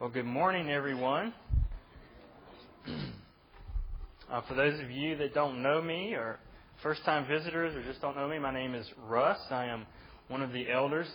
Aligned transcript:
Well, 0.00 0.10
good 0.10 0.26
morning, 0.26 0.72
everyone. 0.72 1.32
uh, 4.28 4.40
for 4.48 4.54
those 4.54 4.80
of 4.80 4.90
you 4.90 5.16
that 5.18 5.34
don't 5.34 5.62
know 5.62 5.80
me 5.80 6.14
or 6.14 6.40
first 6.82 7.04
time 7.04 7.28
visitors 7.28 7.76
or 7.76 7.82
just 7.84 8.00
don't 8.00 8.16
know 8.16 8.26
me, 8.28 8.40
my 8.40 8.52
name 8.52 8.74
is 8.74 8.84
Russ. 9.06 9.38
I 9.50 9.66
am 9.66 9.86
one 10.26 10.42
of 10.42 10.50
the 10.50 10.68
elders 10.68 11.06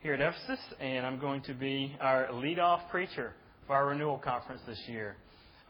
here 0.00 0.14
at 0.14 0.22
Ephesus, 0.22 0.64
and 0.80 1.04
I'm 1.04 1.20
going 1.20 1.42
to 1.42 1.52
be 1.52 1.94
our 2.00 2.32
lead 2.32 2.58
off 2.58 2.90
preacher 2.90 3.34
for 3.66 3.76
our 3.76 3.88
renewal 3.88 4.16
conference 4.16 4.62
this 4.66 4.80
year. 4.86 5.16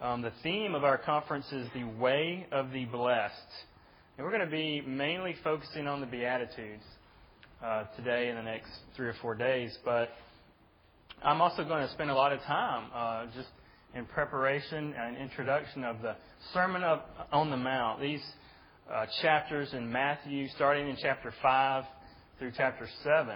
Um, 0.00 0.22
the 0.22 0.32
theme 0.44 0.76
of 0.76 0.84
our 0.84 0.98
conference 0.98 1.46
is 1.50 1.66
the 1.74 1.84
way 1.98 2.46
of 2.52 2.70
the 2.70 2.84
blessed. 2.84 3.34
And 4.16 4.24
we're 4.24 4.32
going 4.32 4.48
to 4.48 4.50
be 4.50 4.82
mainly 4.82 5.34
focusing 5.42 5.88
on 5.88 6.00
the 6.00 6.06
Beatitudes 6.06 6.84
uh, 7.62 7.86
today 7.96 8.28
and 8.28 8.38
the 8.38 8.42
next 8.42 8.70
three 8.94 9.08
or 9.08 9.16
four 9.20 9.34
days, 9.34 9.76
but 9.84 10.10
I'm 11.22 11.40
also 11.40 11.64
going 11.64 11.86
to 11.86 11.92
spend 11.92 12.10
a 12.10 12.14
lot 12.14 12.32
of 12.32 12.40
time 12.42 12.90
uh, 12.94 13.26
just 13.34 13.48
in 13.94 14.04
preparation 14.04 14.94
and 14.96 15.16
introduction 15.16 15.82
of 15.82 16.02
the 16.02 16.14
Sermon 16.52 16.82
of, 16.84 17.00
on 17.32 17.50
the 17.50 17.56
Mount. 17.56 18.00
These 18.00 18.22
uh, 18.92 19.06
chapters 19.22 19.72
in 19.72 19.90
Matthew, 19.90 20.46
starting 20.54 20.88
in 20.88 20.96
chapter 21.00 21.32
5 21.42 21.84
through 22.38 22.52
chapter 22.56 22.86
7. 23.02 23.34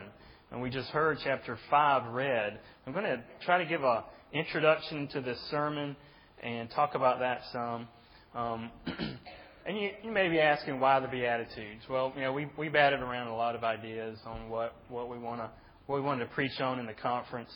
And 0.52 0.60
we 0.60 0.68
just 0.68 0.88
heard 0.90 1.18
chapter 1.24 1.58
5 1.70 2.12
read. 2.12 2.60
I'm 2.86 2.92
going 2.92 3.06
to 3.06 3.22
try 3.46 3.58
to 3.58 3.68
give 3.68 3.82
an 3.82 4.02
introduction 4.32 5.08
to 5.08 5.22
this 5.22 5.38
sermon 5.50 5.96
and 6.42 6.70
talk 6.70 6.94
about 6.94 7.20
that 7.20 7.40
some. 7.50 7.88
Um, 8.34 8.70
and 9.66 9.78
you, 9.78 9.90
you 10.04 10.12
may 10.12 10.28
be 10.28 10.38
asking 10.38 10.80
why 10.80 11.00
the 11.00 11.08
Beatitudes. 11.08 11.84
Well, 11.88 12.12
you 12.14 12.22
know, 12.22 12.32
we, 12.32 12.46
we 12.58 12.68
batted 12.68 13.00
around 13.00 13.28
a 13.28 13.36
lot 13.36 13.54
of 13.54 13.64
ideas 13.64 14.18
on 14.26 14.50
what, 14.50 14.76
what 14.88 15.08
we 15.08 15.18
want 15.18 15.40
to 15.40 15.50
what 15.90 15.96
we 15.96 16.06
wanted 16.06 16.24
to 16.24 16.30
preach 16.30 16.60
on 16.60 16.78
in 16.78 16.86
the 16.86 16.94
conference. 16.94 17.50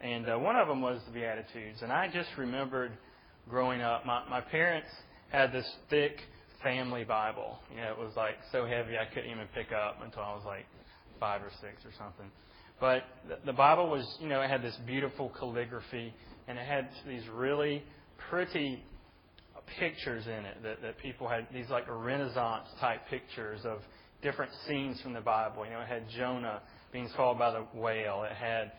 And 0.00 0.28
uh, 0.28 0.38
one 0.38 0.56
of 0.56 0.68
them 0.68 0.80
was 0.80 1.00
the 1.06 1.12
Beatitudes. 1.12 1.82
And 1.82 1.92
I 1.92 2.08
just 2.08 2.28
remembered 2.38 2.92
growing 3.48 3.82
up, 3.82 4.06
my, 4.06 4.22
my 4.28 4.40
parents 4.40 4.88
had 5.30 5.52
this 5.52 5.70
thick 5.90 6.16
family 6.62 7.04
Bible. 7.04 7.58
You 7.70 7.82
know, 7.82 7.90
it 7.90 7.98
was 7.98 8.12
like 8.16 8.36
so 8.52 8.66
heavy 8.66 8.96
I 8.96 9.12
couldn't 9.12 9.30
even 9.30 9.46
pick 9.54 9.72
up 9.72 9.98
until 10.02 10.22
I 10.22 10.34
was 10.34 10.44
like 10.46 10.66
five 11.18 11.42
or 11.42 11.50
six 11.60 11.84
or 11.84 11.92
something. 11.98 12.30
But 12.80 13.04
the, 13.28 13.38
the 13.46 13.52
Bible 13.52 13.90
was, 13.90 14.06
you 14.20 14.28
know, 14.28 14.40
it 14.40 14.48
had 14.48 14.62
this 14.62 14.76
beautiful 14.86 15.30
calligraphy 15.38 16.14
and 16.48 16.58
it 16.58 16.66
had 16.66 16.88
these 17.06 17.22
really 17.34 17.82
pretty 18.30 18.82
pictures 19.78 20.26
in 20.26 20.44
it 20.44 20.62
that, 20.62 20.82
that 20.82 20.98
people 20.98 21.28
had 21.28 21.46
these 21.52 21.68
like 21.68 21.84
Renaissance 21.88 22.66
type 22.80 23.00
pictures 23.08 23.60
of 23.64 23.80
different 24.22 24.50
scenes 24.66 25.00
from 25.02 25.12
the 25.12 25.20
Bible. 25.20 25.64
You 25.64 25.72
know, 25.72 25.80
it 25.80 25.88
had 25.88 26.04
Jonah 26.16 26.62
being 26.92 27.08
swallowed 27.14 27.38
by 27.38 27.52
the 27.52 27.66
whale. 27.78 28.24
It 28.24 28.36
had 28.36 28.72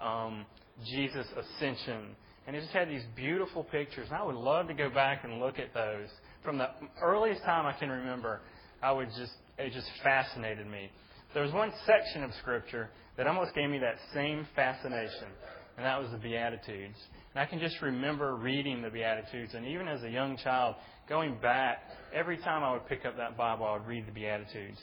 um, 0.00 0.46
Jesus' 0.86 1.26
ascension. 1.36 2.16
And 2.46 2.56
it 2.56 2.60
just 2.60 2.72
had 2.72 2.88
these 2.88 3.04
beautiful 3.14 3.64
pictures. 3.64 4.06
And 4.08 4.16
I 4.16 4.24
would 4.24 4.34
love 4.34 4.68
to 4.68 4.74
go 4.74 4.88
back 4.88 5.24
and 5.24 5.38
look 5.38 5.58
at 5.58 5.74
those. 5.74 6.08
From 6.42 6.58
the 6.58 6.68
earliest 7.02 7.42
time 7.42 7.66
I 7.66 7.78
can 7.78 7.90
remember, 7.90 8.40
I 8.82 8.92
would 8.92 9.08
just, 9.08 9.32
it 9.58 9.72
just 9.72 9.88
fascinated 10.02 10.66
me. 10.66 10.90
There 11.34 11.42
was 11.42 11.52
one 11.52 11.72
section 11.84 12.24
of 12.24 12.30
Scripture 12.40 12.88
that 13.16 13.26
almost 13.26 13.54
gave 13.54 13.68
me 13.68 13.78
that 13.80 13.96
same 14.14 14.46
fascination, 14.56 15.28
and 15.76 15.84
that 15.84 16.00
was 16.00 16.10
the 16.10 16.16
Beatitudes. 16.16 16.96
And 17.34 17.42
I 17.42 17.44
can 17.44 17.58
just 17.58 17.82
remember 17.82 18.34
reading 18.36 18.80
the 18.80 18.88
Beatitudes, 18.88 19.52
and 19.54 19.66
even 19.66 19.88
as 19.88 20.02
a 20.04 20.08
young 20.08 20.38
child, 20.38 20.76
going 21.08 21.36
back, 21.42 21.82
every 22.14 22.38
time 22.38 22.62
I 22.62 22.72
would 22.72 22.86
pick 22.86 23.04
up 23.04 23.16
that 23.18 23.36
Bible, 23.36 23.66
I 23.66 23.72
would 23.74 23.86
read 23.86 24.06
the 24.06 24.12
Beatitudes. 24.12 24.78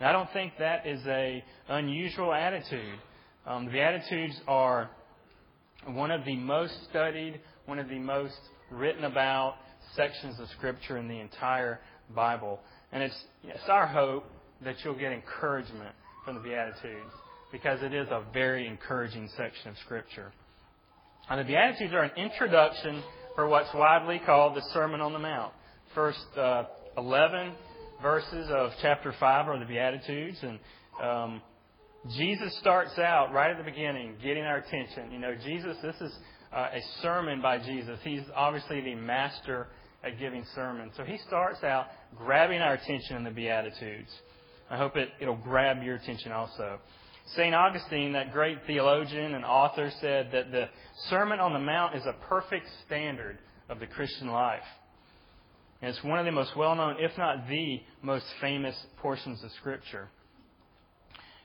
And 0.00 0.08
I 0.08 0.12
don't 0.12 0.32
think 0.32 0.54
that 0.58 0.86
is 0.86 1.00
a 1.06 1.44
unusual 1.68 2.32
attitude. 2.32 2.98
Um, 3.46 3.66
the 3.66 3.72
Beatitudes 3.72 4.40
are 4.46 4.90
one 5.86 6.10
of 6.10 6.24
the 6.24 6.36
most 6.36 6.74
studied, 6.90 7.40
one 7.66 7.78
of 7.78 7.88
the 7.88 7.98
most 7.98 8.38
written 8.70 9.04
about 9.04 9.56
sections 9.96 10.38
of 10.40 10.48
Scripture 10.50 10.96
in 10.96 11.08
the 11.08 11.18
entire 11.18 11.80
Bible. 12.14 12.60
And 12.92 13.02
it's, 13.02 13.24
it's 13.44 13.68
our 13.68 13.86
hope 13.86 14.24
that 14.64 14.76
you'll 14.84 14.98
get 14.98 15.12
encouragement 15.12 15.94
from 16.24 16.36
the 16.36 16.40
Beatitudes 16.40 17.12
because 17.50 17.82
it 17.82 17.92
is 17.92 18.08
a 18.08 18.22
very 18.32 18.66
encouraging 18.66 19.28
section 19.36 19.70
of 19.70 19.76
Scripture. 19.84 20.32
And 21.28 21.40
the 21.40 21.44
Beatitudes 21.44 21.92
are 21.92 22.02
an 22.02 22.12
introduction 22.16 23.02
for 23.34 23.48
what's 23.48 23.72
widely 23.74 24.20
called 24.24 24.56
the 24.56 24.62
Sermon 24.72 25.00
on 25.00 25.12
the 25.12 25.18
Mount. 25.18 25.52
First 25.94 26.26
uh, 26.36 26.64
11 26.96 27.52
verses 28.00 28.48
of 28.50 28.72
chapter 28.80 29.14
5 29.18 29.48
are 29.48 29.58
the 29.58 29.64
Beatitudes. 29.64 30.38
And 30.42 30.58
um, 31.02 31.42
Jesus 32.10 32.56
starts 32.58 32.98
out 32.98 33.32
right 33.32 33.50
at 33.50 33.58
the 33.58 33.64
beginning, 33.64 34.16
getting 34.22 34.42
our 34.42 34.56
attention. 34.56 35.12
You 35.12 35.20
know, 35.20 35.34
Jesus, 35.36 35.76
this 35.82 35.94
is 36.00 36.12
uh, 36.52 36.68
a 36.72 36.80
sermon 37.00 37.40
by 37.40 37.58
Jesus. 37.58 37.98
He's 38.02 38.22
obviously 38.34 38.80
the 38.80 38.96
master 38.96 39.68
at 40.02 40.18
giving 40.18 40.44
sermons. 40.54 40.92
So 40.96 41.04
he 41.04 41.16
starts 41.28 41.62
out 41.62 41.86
grabbing 42.16 42.60
our 42.60 42.74
attention 42.74 43.16
in 43.16 43.24
the 43.24 43.30
Beatitudes. 43.30 44.10
I 44.68 44.76
hope 44.76 44.96
it, 44.96 45.10
it'll 45.20 45.36
grab 45.36 45.82
your 45.82 45.96
attention 45.96 46.32
also. 46.32 46.78
St. 47.36 47.54
Augustine, 47.54 48.14
that 48.14 48.32
great 48.32 48.58
theologian 48.66 49.34
and 49.34 49.44
author, 49.44 49.92
said 50.00 50.30
that 50.32 50.50
the 50.50 50.68
Sermon 51.08 51.38
on 51.38 51.52
the 51.52 51.60
Mount 51.60 51.94
is 51.94 52.04
a 52.04 52.14
perfect 52.28 52.66
standard 52.84 53.38
of 53.68 53.78
the 53.78 53.86
Christian 53.86 54.28
life. 54.28 54.60
And 55.80 55.90
it's 55.90 56.02
one 56.02 56.18
of 56.18 56.24
the 56.24 56.32
most 56.32 56.56
well 56.56 56.74
known, 56.74 56.96
if 56.98 57.16
not 57.16 57.48
the 57.48 57.80
most 58.02 58.26
famous 58.40 58.74
portions 58.98 59.42
of 59.44 59.52
Scripture. 59.52 60.08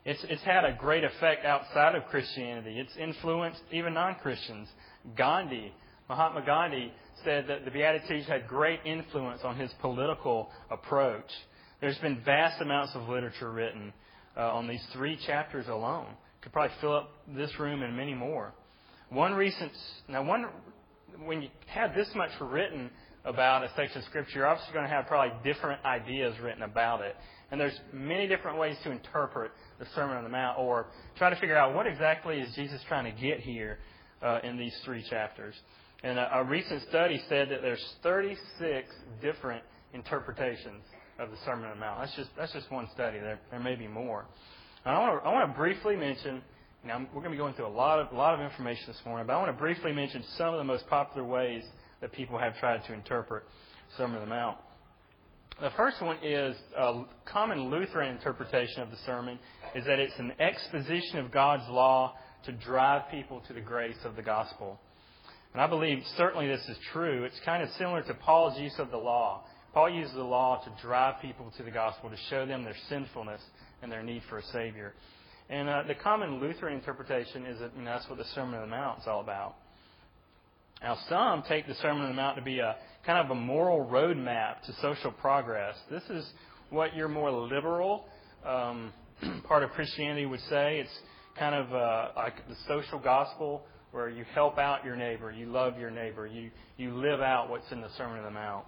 It's, 0.06 0.24
it's 0.30 0.44
had 0.44 0.64
a 0.64 0.74
great 0.80 1.04
effect 1.04 1.46
outside 1.46 1.96
of 1.96 2.06
Christianity. 2.06 2.80
It's 2.80 2.96
influenced 2.98 3.62
even 3.72 3.94
non 3.94 4.16
Christians. 4.16 4.70
Gandhi, 5.18 5.74
Mahatma 6.10 6.44
Gandhi, 6.46 6.94
said 7.24 7.48
that 7.48 7.66
the 7.66 7.72
Beatitudes 7.72 8.28
had 8.28 8.48
great 8.48 8.80
influence 8.86 9.42
on 9.44 9.58
his 9.58 9.72
political 9.82 10.50
approach. 10.72 11.30
There's 11.82 11.98
been 12.00 12.22
vast 12.24 12.62
amounts 12.62 12.96
of 12.96 13.08
literature 13.10 13.52
written 13.52 13.94
uh, 14.36 14.54
on 14.54 14.68
these 14.68 14.84
three 14.94 15.18
chapters 15.26 15.68
alone. 15.68 16.08
Could 16.42 16.54
probably 16.54 16.76
fill 16.80 16.96
up 16.96 17.10
this 17.36 17.52
room 17.60 17.84
and 17.84 17.96
many 17.96 18.14
more. 18.14 18.54
One 19.10 19.34
recent, 19.34 19.72
now 20.08 20.24
one, 20.24 20.46
when 21.26 21.42
you 21.42 21.50
have 21.68 21.94
this 21.96 22.10
much 22.16 22.32
written 22.40 22.90
about 23.28 23.64
a 23.64 23.70
section 23.76 24.00
of 24.00 24.06
Scripture, 24.06 24.40
you're 24.40 24.48
obviously 24.48 24.74
going 24.74 24.86
to 24.86 24.90
have 24.90 25.06
probably 25.06 25.36
different 25.44 25.84
ideas 25.86 26.34
written 26.42 26.64
about 26.64 27.02
it. 27.02 27.16
And 27.52 27.60
there's 27.60 27.78
many 27.94 28.28
different 28.28 28.58
ways 28.58 28.76
to 28.84 28.92
interpret 28.92 29.52
the 29.80 29.86
Sermon 29.96 30.18
on 30.18 30.24
the 30.24 30.30
Mount 30.30 30.58
or 30.58 30.88
try 31.18 31.30
to 31.30 31.36
figure 31.36 31.58
out 31.58 31.76
what 31.76 31.88
exactly 31.88 32.40
is 32.40 32.54
Jesus 32.56 32.82
trying 32.88 33.06
to 33.06 33.22
get 33.22 33.40
here 33.40 33.80
uh, 34.22 34.40
in 34.44 34.58
these 34.58 34.76
three 34.84 35.04
chapters. 35.10 35.56
And 36.04 36.18
a, 36.18 36.40
a 36.40 36.44
recent 36.44 36.84
study 36.90 37.22
said 37.30 37.50
that 37.50 37.62
there's 37.62 37.84
36 38.04 38.88
different 39.22 39.64
interpretations 39.94 40.84
of 41.20 41.32
the 41.32 41.38
Sermon 41.46 41.66
on 41.66 41.72
the 41.72 41.80
Mount. 41.80 42.00
That's 42.02 42.16
just 42.16 42.30
that's 42.38 42.54
just 42.54 42.72
one 42.72 42.88
study. 42.94 43.20
There 43.20 43.40
there 43.50 43.60
may 43.60 43.76
be 43.76 43.88
more. 43.88 44.26
And 44.86 44.96
I 44.96 45.00
want 45.00 45.24
to 45.24 45.28
I 45.28 45.34
want 45.34 45.52
to 45.52 45.58
briefly 45.58 45.96
mention. 45.96 46.42
Now 46.86 47.00
we're 47.00 47.22
going 47.22 47.26
to 47.26 47.30
be 47.32 47.38
going 47.38 47.56
through 47.56 47.68
a 47.68 47.70
lot 47.70 48.00
of 48.00 48.12
a 48.12 48.16
lot 48.16 48.36
of 48.36 48.42
information 48.42 48.84
this 48.88 49.02
morning, 49.06 49.26
but 49.26 49.34
I 49.34 49.38
want 49.38 49.50
to 49.50 49.60
briefly 49.60 49.92
mention 49.92 50.24
some 50.38 50.54
of 50.54 50.60
the 50.60 50.64
most 50.64 50.88
popular 50.88 51.28
ways 51.28 51.64
that 52.02 52.12
people 52.12 52.38
have 52.38 52.58
tried 52.58 52.84
to 52.86 52.94
interpret 52.94 53.44
Sermon 53.98 54.18
on 54.18 54.22
the 54.22 54.30
Mount. 54.30 54.58
The 55.60 55.72
first 55.76 56.02
one 56.02 56.18
is 56.22 56.56
a 56.78 57.04
common 57.26 57.72
Lutheran 57.72 58.16
interpretation 58.16 58.82
of 58.82 58.92
the 58.92 58.98
sermon 59.06 59.40
is 59.74 59.86
that 59.86 59.98
it's 59.98 60.18
an 60.20 60.34
exposition 60.40 61.18
of 61.18 61.32
God's 61.32 61.68
law 61.70 62.14
to 62.46 62.52
drive 62.52 63.10
people 63.10 63.42
to 63.48 63.54
the 63.54 63.62
grace 63.62 63.98
of 64.06 64.16
the 64.16 64.22
gospel. 64.22 64.80
And 65.54 65.62
I 65.62 65.68
believe 65.68 66.04
certainly 66.16 66.48
this 66.48 66.64
is 66.70 66.78
true. 66.94 67.24
It's 67.24 67.40
kind 67.44 67.64
of 67.64 67.70
similar 67.78 68.04
to 68.04 68.14
Paul's 68.14 68.60
use 68.60 68.76
of 68.78 68.92
the 68.92 68.98
law. 68.98 69.46
Paul 69.74 69.90
uses 69.90 70.14
the 70.14 70.24
law 70.24 70.64
to 70.64 70.82
drive 70.82 71.22
people 71.22 71.52
to 71.58 71.64
the 71.64 71.72
gospel, 71.72 72.12
to 72.12 72.18
show 72.30 72.46
them 72.46 72.64
their 72.64 72.76
sinfulness 72.90 73.42
and 73.82 73.92
their 73.92 74.04
need 74.04 74.22
for 74.30 74.38
a 74.38 74.44
Savior. 74.54 74.94
And 75.50 75.70
uh, 75.70 75.84
the 75.88 75.96
common 75.96 76.40
Lutheran 76.40 76.74
interpretation 76.76 77.46
is 77.46 77.60
that 77.60 77.72
you 77.76 77.84
know, 77.84 77.92
that's 77.92 78.08
what 78.10 78.20
the 78.20 78.26
Sermon 78.36 78.56
on 78.56 78.70
the 78.70 78.76
Mount 78.76 79.00
is 79.00 79.08
all 79.08 79.22
about. 79.22 79.56
Now, 80.82 80.98
some 81.10 81.44
take 81.48 81.68
the 81.68 81.74
Sermon 81.76 82.04
on 82.04 82.10
the 82.10 82.16
Mount 82.16 82.38
to 82.38 82.44
be 82.44 82.60
a 82.60 82.76
kind 83.06 83.26
of 83.26 83.32
a 83.32 83.40
moral 83.40 83.86
roadmap 83.86 84.62
to 84.66 84.74
social 84.82 85.12
progress. 85.12 85.76
This 85.90 86.04
is 86.10 86.26
what 86.70 86.96
your 86.96 87.08
more 87.08 87.32
liberal 87.32 88.06
um, 88.46 88.94
part 89.48 89.64
of 89.64 89.72
Christianity 89.72 90.26
would 90.26 90.42
say. 90.50 90.80
It's 90.80 91.00
kind 91.40 91.56
of 91.56 91.74
uh, 91.74 92.10
like 92.16 92.48
the 92.48 92.56
social 92.68 93.00
gospel 93.00 93.64
where 93.92 94.10
you 94.10 94.26
help 94.36 94.58
out 94.58 94.86
your 94.86 94.96
neighbor, 94.96 95.32
you 95.32 95.48
love 95.48 95.80
your 95.80 95.90
neighbor, 95.90 96.28
you, 96.28 96.52
you 96.78 96.94
live 96.94 97.22
out 97.22 97.50
what's 97.50 97.72
in 97.72 97.82
the 97.82 97.90
Sermon 97.98 98.20
on 98.20 98.26
the 98.26 98.32
Mount. 98.32 98.66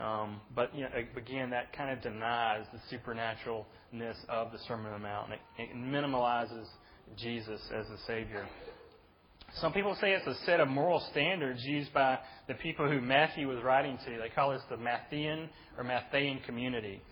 Um, 0.00 0.40
but 0.56 0.74
you 0.74 0.82
know, 0.82 0.88
again, 1.16 1.50
that 1.50 1.72
kind 1.76 1.90
of 1.90 2.02
denies 2.02 2.64
the 2.72 2.96
supernaturalness 2.96 4.16
of 4.28 4.50
the 4.50 4.58
Sermon 4.66 4.86
on 4.86 5.00
the 5.00 5.06
Mount. 5.06 5.32
It, 5.32 5.40
it 5.58 5.76
minimalizes 5.76 6.66
Jesus 7.16 7.60
as 7.74 7.86
the 7.88 7.98
Savior. 8.06 8.48
Some 9.60 9.72
people 9.72 9.96
say 10.00 10.12
it's 10.12 10.26
a 10.26 10.44
set 10.46 10.60
of 10.60 10.68
moral 10.68 11.00
standards 11.10 11.62
used 11.64 11.92
by 11.92 12.18
the 12.48 12.54
people 12.54 12.88
who 12.88 13.00
Matthew 13.00 13.48
was 13.48 13.62
writing 13.62 13.98
to. 14.06 14.18
They 14.18 14.30
call 14.34 14.50
this 14.52 14.62
the 14.70 14.76
Matthean 14.76 15.48
or 15.76 15.84
Matthean 15.84 16.44
community. 16.44 17.02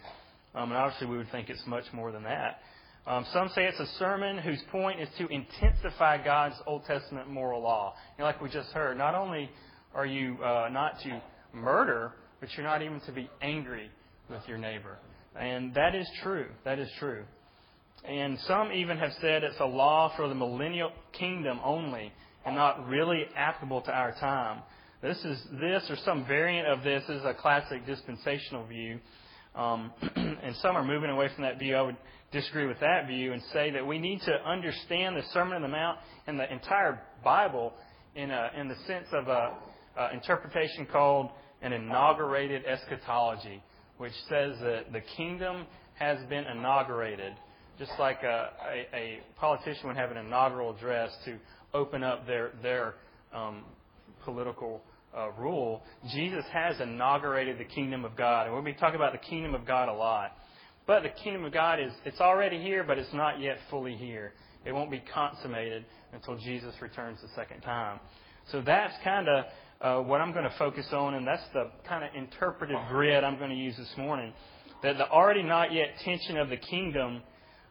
Um, 0.55 0.71
and 0.71 0.79
obviously, 0.79 1.07
we 1.07 1.19
would 1.19 1.31
think 1.31 1.51
it's 1.51 1.67
much 1.67 1.85
more 1.93 2.13
than 2.13 2.25
that. 2.25 2.61
Um, 3.07 3.27
some 3.33 3.49
say 3.55 3.65
it's 3.65 3.79
a 3.79 3.87
sermon 3.99 4.39
whose 4.39 4.61
point 4.71 5.01
is 5.01 5.09
to 5.19 5.27
intensify 5.29 6.23
God's 6.23 6.57
Old 6.67 6.85
Testament 6.87 7.29
moral 7.29 7.63
law. 7.63 7.95
You 8.17 8.23
know, 8.23 8.25
like 8.25 8.41
we 8.41 8.49
just 8.49 8.71
heard, 8.71 8.97
not 8.99 9.15
only 9.15 9.51
are 9.95 10.07
you 10.07 10.37
uh, 10.43 10.69
not 10.71 11.01
to 11.03 11.23
murder, 11.53 12.13
but 12.41 12.49
you're 12.57 12.67
not 12.67 12.83
even 12.83 13.01
to 13.01 13.13
be 13.13 13.29
angry 13.43 13.91
with 14.29 14.43
your 14.49 14.59
neighbor. 14.59 14.99
And 15.39 15.75
that 15.75 15.95
is 15.95 16.09
true. 16.23 16.47
That 16.65 16.79
is 16.79 16.89
true. 16.99 17.25
And 18.05 18.39
some 18.41 18.73
even 18.73 18.97
have 18.99 19.13
said 19.21 19.45
it's 19.45 19.61
a 19.61 19.67
law 19.67 20.13
for 20.17 20.29
the 20.29 20.35
millennial 20.35 20.91
kingdom 21.13 21.61
only 21.63 22.13
and 22.45 22.57
not 22.57 22.87
really 22.89 23.25
applicable 23.37 23.83
to 23.83 23.93
our 23.93 24.13
time. 24.13 24.63
This 25.03 25.19
is 25.25 25.43
this 25.53 25.83
or 25.89 25.97
some 26.05 26.27
variant 26.27 26.69
of 26.69 26.83
this 26.83 27.03
is 27.09 27.25
a 27.25 27.35
classic 27.35 27.87
dispensational 27.87 28.67
view. 28.67 28.99
Um, 29.55 29.93
and 30.17 30.55
some 30.57 30.77
are 30.77 30.85
moving 30.85 31.11
away 31.11 31.29
from 31.35 31.45
that 31.45 31.59
view. 31.59 31.75
I 31.75 31.83
would 31.83 31.97
disagree 32.33 32.67
with 32.67 32.81
that 32.81 33.07
view 33.09 33.33
and 33.33 33.43
say 33.53 33.71
that 33.71 33.87
we 33.87 33.99
need 33.99 34.21
to 34.23 34.33
understand 34.47 35.17
the 35.17 35.23
Sermon 35.33 35.55
on 35.55 35.63
the 35.63 35.69
Mount 35.69 35.99
and 36.27 36.39
the 36.39 36.53
entire 36.53 37.01
Bible 37.25 37.73
in, 38.15 38.31
a, 38.31 38.51
in 38.57 38.69
the 38.69 38.77
sense 38.87 39.07
of 39.13 39.29
a, 39.29 39.55
interpretation 40.13 40.87
called 40.91 41.31
an 41.63 41.73
inaugurated 41.73 42.65
eschatology, 42.65 43.63
which 43.99 44.13
says 44.29 44.55
that 44.63 44.93
the 44.93 45.01
kingdom 45.17 45.67
has 45.95 46.19
been 46.29 46.45
inaugurated, 46.45 47.35
just 47.79 47.93
like 47.99 48.23
a, 48.23 48.51
a, 48.95 48.97
a 48.97 49.21
politician 49.39 49.89
would 49.89 49.97
have 49.97 50.11
an 50.11 50.17
inaugural 50.17 50.75
address 50.75 51.11
to 51.25 51.37
open 51.75 52.03
up 52.03 52.27
their 52.27 52.53
their 52.63 52.95
um, 53.35 53.65
political 54.25 54.83
uh, 55.17 55.31
rule. 55.39 55.83
Jesus 56.13 56.45
has 56.53 56.81
inaugurated 56.81 57.59
the 57.59 57.65
kingdom 57.65 58.05
of 58.05 58.17
God, 58.17 58.47
and 58.47 58.55
we'll 58.55 58.65
be 58.65 58.73
talking 58.73 58.97
about 58.97 59.13
the 59.13 59.19
kingdom 59.19 59.55
of 59.55 59.67
God 59.67 59.89
a 59.89 59.93
lot. 59.93 60.37
But 60.87 61.03
the 61.03 61.09
kingdom 61.11 61.45
of 61.45 61.53
God 61.53 61.81
is 61.81 61.93
it's 62.05 62.21
already 62.21 62.61
here, 62.61 62.85
but 62.85 62.99
it's 62.99 63.13
not 63.13 63.41
yet 63.41 63.59
fully 63.71 63.97
here. 63.97 64.33
It 64.65 64.73
won't 64.73 64.91
be 64.91 65.03
consummated 65.13 65.85
until 66.13 66.37
Jesus 66.37 66.75
returns 66.81 67.21
the 67.23 67.29
second 67.35 67.61
time. 67.63 68.01
So 68.51 68.61
that's 68.61 68.95
kind 69.05 69.29
of 69.29 69.45
uh, 69.81 70.03
what 70.03 70.21
I'm 70.21 70.33
going 70.33 70.45
to 70.45 70.55
focus 70.59 70.87
on, 70.93 71.15
and 71.15 71.27
that's 71.27 71.43
the 71.53 71.71
kind 71.89 72.05
of 72.05 72.15
interpretive 72.15 72.77
grid 72.89 73.25
I'm 73.25 73.39
going 73.39 73.51
to 73.51 73.57
use 73.57 73.77
this 73.77 73.93
morning. 73.97 74.33
That 74.83 74.99
the 74.99 75.09
already 75.09 75.43
not 75.43 75.73
yet 75.73 75.89
tension 76.05 76.37
of 76.37 76.49
the 76.49 76.57
kingdom, 76.57 77.23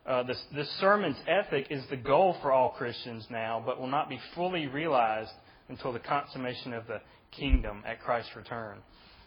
uh, 0.10 0.24
this, 0.24 0.42
this 0.56 0.70
sermon's 0.80 1.18
ethic 1.28 1.68
is 1.70 1.86
the 1.92 1.96
goal 1.96 2.36
for 2.42 2.52
all 2.52 2.72
Christians 2.72 3.28
now, 3.30 3.62
but 3.64 3.80
will 3.80 3.88
not 3.88 4.10
be 4.10 4.20
fully 4.34 4.66
realized 4.66 5.32
until 5.70 5.94
the 5.94 6.00
consummation 6.00 6.74
of 6.74 6.88
the 6.88 7.00
kingdom 7.30 7.84
at 7.86 8.02
Christ's 8.02 8.36
return. 8.36 8.80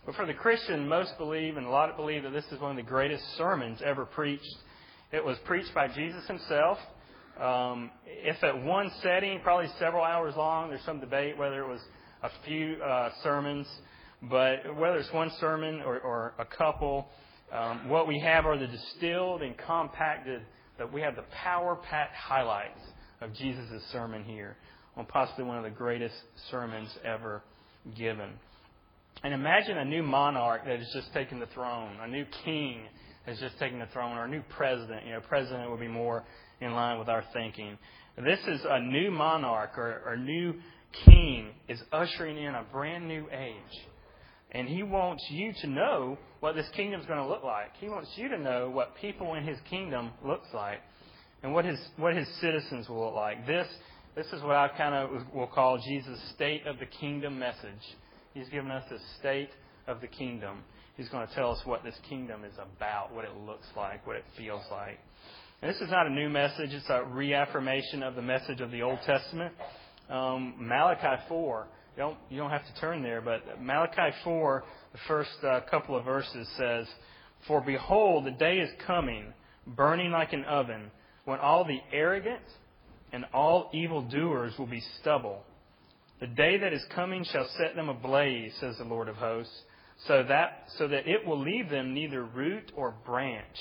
But 0.05 0.17
for 0.17 0.26
the 0.26 0.34
Christian, 0.34 0.88
most 0.88 1.17
believe, 1.19 1.56
and 1.56 1.67
a 1.67 1.70
lot 1.70 1.96
believe, 1.96 2.25
that 2.25 2.32
this 2.32 2.46
is 2.50 2.61
one 2.61 2.73
of 2.73 2.76
the 2.76 2.82
greatest 2.82 3.25
sermons 3.37 3.81
ever 3.84 4.05
preached. 4.05 4.56
It 5.12 5.25
was 5.25 5.38
preached 5.44 5.73
by 5.73 5.87
Jesus 5.87 6.26
himself. 6.26 6.79
Um, 7.40 7.93
if 8.06 8.43
at 8.43 8.64
one 8.64 8.90
setting, 9.02 9.38
probably 9.40 9.69
several 9.79 10.02
hours 10.02 10.34
long, 10.37 10.69
there's 10.69 10.82
some 10.82 10.99
debate 10.99 11.38
whether 11.38 11.62
it 11.62 11.69
was 11.69 11.81
a 12.25 12.31
few 12.44 12.82
uh, 12.82 13.11
sermons, 13.23 13.69
but 14.23 14.76
whether 14.76 14.99
it's 14.99 15.12
one 15.12 15.31
sermon 15.38 15.81
or, 15.82 16.00
or 16.00 16.34
a 16.40 16.44
couple, 16.44 17.06
um, 17.52 17.88
what 17.88 18.08
we 18.08 18.19
have 18.19 18.46
are 18.46 18.58
the 18.58 18.67
distilled 18.67 19.43
and 19.43 19.56
compacted, 19.56 20.43
that 20.82 20.93
we 20.93 21.00
have 21.00 21.14
the 21.14 21.25
power 21.44 21.76
packed 21.76 22.17
highlights 22.17 22.81
of 23.20 23.32
Jesus' 23.34 23.84
sermon 23.93 24.25
here 24.25 24.56
on 24.96 25.06
possibly 25.06 25.44
one 25.44 25.56
of 25.56 25.62
the 25.62 25.70
greatest 25.70 26.17
sermons 26.50 26.88
ever 27.05 27.40
given. 27.96 28.31
And 29.23 29.32
imagine 29.32 29.79
a 29.79 29.84
new 29.84 30.02
monarch 30.02 30.64
that 30.64 30.81
has 30.81 30.93
just 30.93 31.12
taken 31.12 31.38
the 31.38 31.46
throne, 31.55 31.99
a 32.02 32.08
new 32.08 32.25
king 32.44 32.81
has 33.26 33.38
just 33.38 33.56
taken 33.61 33.79
the 33.79 33.87
throne, 33.93 34.19
or 34.19 34.25
a 34.25 34.29
new 34.29 34.43
president. 34.56 35.06
You 35.06 35.12
know, 35.12 35.20
president 35.20 35.70
would 35.70 35.79
be 35.79 35.87
more 35.87 36.25
in 36.61 36.73
line 36.73 36.99
with 36.99 37.08
our 37.08 37.23
thinking. 37.32 37.79
This 38.17 38.40
is 38.49 38.62
a 38.69 38.81
new 38.81 39.12
monarch 39.12 39.79
or, 39.79 40.02
or 40.05 40.17
new 40.17 40.55
king 41.05 41.50
is 41.69 41.81
ushering 41.93 42.38
in 42.38 42.56
a 42.56 42.64
brand 42.73 43.06
new 43.06 43.29
age. 43.31 43.87
And 44.53 44.69
he 44.69 44.83
wants 44.83 45.25
you 45.31 45.53
to 45.63 45.67
know 45.67 46.19
what 46.41 46.55
this 46.55 46.69
kingdom 46.77 47.01
is 47.01 47.07
going 47.07 47.19
to 47.19 47.27
look 47.27 47.43
like. 47.43 47.75
He 47.81 47.89
wants 47.89 48.11
you 48.17 48.29
to 48.29 48.39
know 48.39 48.69
what 48.69 48.95
people 49.01 49.35
in 49.35 49.45
his 49.45 49.59
kingdom 49.69 50.11
looks 50.25 50.49
like 50.53 50.81
and 51.43 51.55
what 51.55 51.65
his, 51.65 51.81
what 51.97 52.15
his 52.15 52.29
citizens 52.41 52.89
will 52.89 53.07
look 53.07 53.15
like. 53.15 53.47
This, 53.47 53.67
this 54.15 54.27
is 54.27 54.43
what 54.43 54.57
I 54.57 54.69
kind 54.69 54.95
of 54.95 55.35
will 55.35 55.47
call 55.47 55.79
Jesus' 55.79 56.21
state 56.35 56.67
of 56.67 56.79
the 56.79 56.87
kingdom 56.87 57.39
message. 57.39 57.97
He's 58.35 58.49
given 58.51 58.71
us 58.71 58.85
a 58.91 58.99
state 59.19 59.51
of 59.87 60.03
the 60.03 60.07
kingdom. 60.07 60.59
He's 60.97 61.09
going 61.09 61.27
to 61.27 61.35
tell 61.35 61.53
us 61.53 61.61
what 61.65 61.83
this 61.83 61.97
kingdom 62.09 62.45
is 62.45 62.55
about, 62.59 63.15
what 63.15 63.25
it 63.25 63.35
looks 63.47 63.67
like, 63.75 64.07
what 64.07 64.17
it 64.17 64.25
feels 64.37 64.63
like. 64.71 64.99
And 65.63 65.71
this 65.73 65.81
is 65.81 65.91
not 65.91 66.07
a 66.07 66.11
new 66.11 66.29
message, 66.29 66.71
it's 66.73 66.91
a 66.91 67.05
reaffirmation 67.05 68.03
of 68.03 68.17
the 68.17 68.23
message 68.23 68.61
of 68.61 68.71
the 68.71 68.83
Old 68.83 68.99
Testament. 69.07 69.55
Um, 70.11 70.55
Malachi 70.59 71.23
4, 71.29 71.67
you 71.97 72.03
don't, 72.03 72.19
you 72.31 72.39
don't 72.39 72.50
have 72.50 72.67
to 72.67 72.81
turn 72.81 73.03
there, 73.03 73.21
but 73.21 73.61
Malachi 73.61 74.15
4, 74.25 74.65
the 74.93 74.99
first 75.06 75.31
uh, 75.43 75.61
couple 75.71 75.97
of 75.97 76.05
verses 76.05 76.49
says, 76.56 76.87
For 77.47 77.61
behold, 77.61 78.27
the 78.27 78.31
day 78.31 78.59
is 78.59 78.71
coming, 78.87 79.33
burning 79.67 80.11
like 80.11 80.33
an 80.33 80.44
oven, 80.44 80.91
when 81.25 81.39
all 81.39 81.65
the 81.65 81.81
arrogant 81.93 82.43
and 83.12 83.25
all 83.33 83.71
evildoers 83.73 84.55
will 84.59 84.67
be 84.67 84.83
stubble 85.00 85.44
the 86.23 86.29
day 86.29 86.56
that 86.56 86.73
is 86.73 86.85
coming 86.94 87.25
shall 87.25 87.49
set 87.59 87.75
them 87.75 87.89
ablaze, 87.89 88.55
says 88.61 88.79
the 88.79 88.85
Lord 88.85 89.09
of 89.09 89.17
hosts, 89.17 89.61
so 90.06 90.23
that, 90.29 90.67
so 90.79 90.87
that 90.87 91.09
it 91.09 91.27
will 91.27 91.41
leave 91.41 91.69
them 91.69 91.94
neither 91.94 92.23
root 92.25 92.71
or 92.77 92.94
branch. 93.05 93.56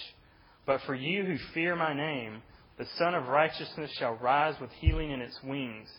But 0.67 0.81
for 0.85 0.93
you 0.93 1.23
who 1.23 1.37
fear 1.55 1.75
my 1.75 1.95
name, 1.95 2.43
the 2.77 2.85
Sun 2.99 3.15
of 3.15 3.29
Righteousness 3.29 3.89
shall 3.97 4.13
rise 4.13 4.53
with 4.61 4.69
healing 4.73 5.09
in 5.09 5.21
its 5.21 5.39
wings. 5.43 5.89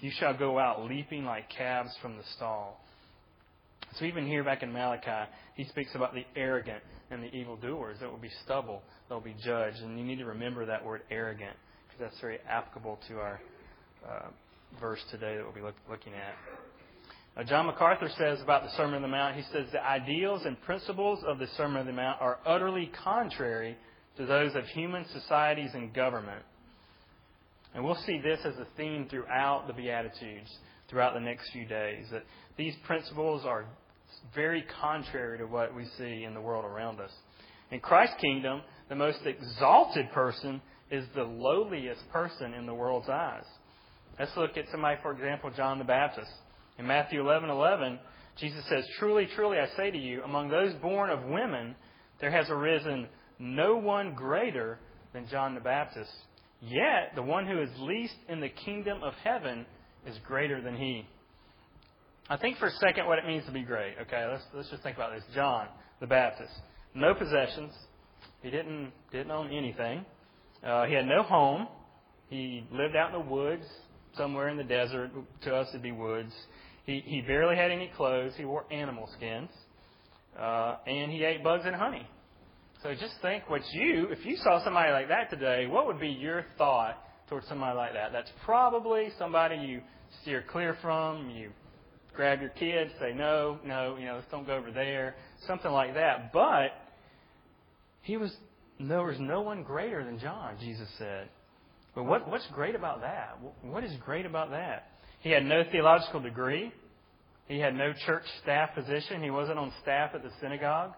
You 0.00 0.10
shall 0.18 0.36
go 0.36 0.58
out 0.58 0.84
leaping 0.84 1.24
like 1.24 1.48
calves 1.50 1.90
from 2.02 2.16
the 2.16 2.24
stall. 2.36 2.80
So 3.98 4.04
even 4.04 4.26
here 4.26 4.44
back 4.44 4.62
in 4.62 4.72
Malachi, 4.72 5.30
he 5.54 5.64
speaks 5.64 5.94
about 5.94 6.12
the 6.12 6.24
arrogant 6.34 6.82
and 7.10 7.22
the 7.22 7.32
evildoers 7.34 7.98
that 8.00 8.10
will 8.10 8.18
be 8.18 8.30
stubble, 8.44 8.82
they'll 9.08 9.20
be 9.20 9.36
judged. 9.42 9.78
And 9.78 9.98
you 9.98 10.04
need 10.04 10.18
to 10.18 10.26
remember 10.26 10.66
that 10.66 10.84
word 10.84 11.02
arrogant, 11.10 11.56
because 11.86 12.00
that's 12.00 12.20
very 12.20 12.38
applicable 12.48 12.98
to 13.08 13.14
our 13.18 13.40
uh, 14.06 14.26
verse 14.80 15.00
today 15.10 15.36
that 15.36 15.44
we'll 15.44 15.54
be 15.54 15.60
look, 15.60 15.76
looking 15.88 16.12
at. 16.14 17.46
John 17.46 17.66
MacArthur 17.66 18.08
says 18.16 18.40
about 18.40 18.62
the 18.62 18.70
Sermon 18.76 18.94
on 18.94 19.02
the 19.02 19.08
Mount, 19.08 19.36
he 19.36 19.42
says, 19.52 19.66
The 19.70 19.84
ideals 19.84 20.42
and 20.46 20.60
principles 20.62 21.22
of 21.26 21.38
the 21.38 21.46
Sermon 21.56 21.80
on 21.80 21.86
the 21.86 21.92
Mount 21.92 22.20
are 22.20 22.38
utterly 22.46 22.90
contrary 23.04 23.76
to 24.16 24.24
those 24.24 24.54
of 24.54 24.64
human 24.68 25.04
societies 25.12 25.70
and 25.74 25.92
government. 25.92 26.42
And 27.76 27.84
we'll 27.84 28.02
see 28.06 28.18
this 28.18 28.40
as 28.46 28.54
a 28.54 28.66
theme 28.78 29.06
throughout 29.10 29.66
the 29.66 29.74
Beatitudes, 29.74 30.50
throughout 30.88 31.12
the 31.12 31.20
next 31.20 31.50
few 31.50 31.66
days, 31.66 32.06
that 32.10 32.24
these 32.56 32.74
principles 32.86 33.44
are 33.44 33.66
very 34.34 34.64
contrary 34.80 35.36
to 35.36 35.44
what 35.44 35.76
we 35.76 35.84
see 35.98 36.24
in 36.24 36.32
the 36.32 36.40
world 36.40 36.64
around 36.64 37.00
us. 37.00 37.10
In 37.70 37.80
Christ's 37.80 38.16
kingdom, 38.18 38.62
the 38.88 38.94
most 38.94 39.18
exalted 39.26 40.10
person 40.12 40.62
is 40.90 41.04
the 41.14 41.24
lowliest 41.24 42.00
person 42.10 42.54
in 42.54 42.64
the 42.64 42.72
world's 42.72 43.10
eyes. 43.10 43.44
Let's 44.18 44.34
look 44.38 44.56
at 44.56 44.64
somebody, 44.70 44.98
for 45.02 45.12
example, 45.12 45.50
John 45.54 45.78
the 45.78 45.84
Baptist. 45.84 46.30
In 46.78 46.86
Matthew 46.86 47.20
11 47.20 47.50
11, 47.50 47.98
Jesus 48.38 48.64
says, 48.70 48.86
Truly, 48.98 49.28
truly, 49.36 49.58
I 49.58 49.68
say 49.76 49.90
to 49.90 49.98
you, 49.98 50.22
among 50.22 50.48
those 50.48 50.72
born 50.80 51.10
of 51.10 51.24
women, 51.24 51.76
there 52.22 52.30
has 52.30 52.48
arisen 52.48 53.08
no 53.38 53.76
one 53.76 54.14
greater 54.14 54.78
than 55.12 55.28
John 55.28 55.54
the 55.54 55.60
Baptist. 55.60 56.10
Yet, 56.60 57.12
the 57.14 57.22
one 57.22 57.46
who 57.46 57.60
is 57.60 57.68
least 57.78 58.14
in 58.28 58.40
the 58.40 58.48
kingdom 58.48 59.02
of 59.02 59.12
heaven 59.22 59.66
is 60.06 60.16
greater 60.26 60.60
than 60.60 60.76
he. 60.76 61.06
I 62.28 62.36
think 62.36 62.58
for 62.58 62.66
a 62.66 62.72
second 62.72 63.06
what 63.06 63.18
it 63.18 63.26
means 63.26 63.44
to 63.46 63.52
be 63.52 63.62
great. 63.62 63.94
Okay, 64.02 64.26
let's, 64.30 64.42
let's 64.54 64.70
just 64.70 64.82
think 64.82 64.96
about 64.96 65.14
this. 65.14 65.22
John 65.34 65.68
the 66.00 66.06
Baptist. 66.06 66.52
No 66.94 67.14
possessions. 67.14 67.72
He 68.42 68.50
didn't, 68.50 68.92
didn't 69.12 69.30
own 69.30 69.52
anything. 69.52 70.04
Uh, 70.64 70.86
he 70.86 70.94
had 70.94 71.06
no 71.06 71.22
home. 71.22 71.68
He 72.28 72.64
lived 72.72 72.96
out 72.96 73.14
in 73.14 73.20
the 73.20 73.30
woods 73.32 73.64
somewhere 74.16 74.48
in 74.48 74.56
the 74.56 74.64
desert. 74.64 75.10
To 75.42 75.54
us, 75.54 75.68
it'd 75.70 75.82
be 75.82 75.92
woods. 75.92 76.32
He, 76.84 77.02
he 77.04 77.20
barely 77.20 77.56
had 77.56 77.70
any 77.70 77.90
clothes. 77.96 78.32
He 78.36 78.44
wore 78.44 78.64
animal 78.70 79.08
skins. 79.16 79.50
Uh, 80.38 80.76
and 80.86 81.10
he 81.10 81.24
ate 81.24 81.42
bugs 81.42 81.64
and 81.66 81.74
honey. 81.74 82.06
So 82.82 82.92
just 82.94 83.14
think 83.22 83.48
what 83.48 83.62
you, 83.72 84.08
if 84.10 84.24
you 84.24 84.36
saw 84.36 84.62
somebody 84.62 84.92
like 84.92 85.08
that 85.08 85.30
today, 85.30 85.66
what 85.66 85.86
would 85.86 85.98
be 85.98 86.08
your 86.08 86.44
thought 86.58 86.98
towards 87.28 87.48
somebody 87.48 87.76
like 87.76 87.94
that? 87.94 88.12
That's 88.12 88.30
probably 88.44 89.08
somebody 89.18 89.56
you 89.56 89.80
steer 90.22 90.44
clear 90.50 90.76
from. 90.82 91.30
You 91.30 91.50
grab 92.14 92.40
your 92.40 92.50
kids, 92.50 92.90
say, 93.00 93.12
no, 93.14 93.58
no, 93.64 93.96
you 93.98 94.06
know, 94.06 94.16
let's 94.16 94.30
don't 94.30 94.46
go 94.46 94.56
over 94.56 94.70
there. 94.70 95.16
Something 95.46 95.72
like 95.72 95.94
that. 95.94 96.32
But 96.32 96.72
he 98.02 98.16
was, 98.16 98.34
there 98.78 99.02
was 99.02 99.18
no 99.18 99.40
one 99.40 99.62
greater 99.62 100.04
than 100.04 100.18
John, 100.18 100.56
Jesus 100.60 100.88
said. 100.98 101.28
But 101.94 102.04
what, 102.04 102.28
what's 102.28 102.46
great 102.48 102.74
about 102.74 103.00
that? 103.00 103.38
What 103.62 103.84
is 103.84 103.92
great 104.04 104.26
about 104.26 104.50
that? 104.50 104.88
He 105.20 105.30
had 105.30 105.44
no 105.44 105.62
theological 105.72 106.20
degree. 106.20 106.72
He 107.48 107.58
had 107.58 107.74
no 107.74 107.92
church 108.04 108.24
staff 108.42 108.74
position. 108.74 109.22
He 109.22 109.30
wasn't 109.30 109.58
on 109.58 109.72
staff 109.82 110.10
at 110.14 110.22
the 110.22 110.30
synagogue. 110.40 110.92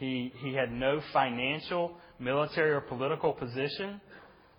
He, 0.00 0.32
he 0.38 0.54
had 0.54 0.72
no 0.72 1.02
financial 1.12 1.92
military 2.18 2.70
or 2.70 2.80
political 2.80 3.34
position, 3.34 4.00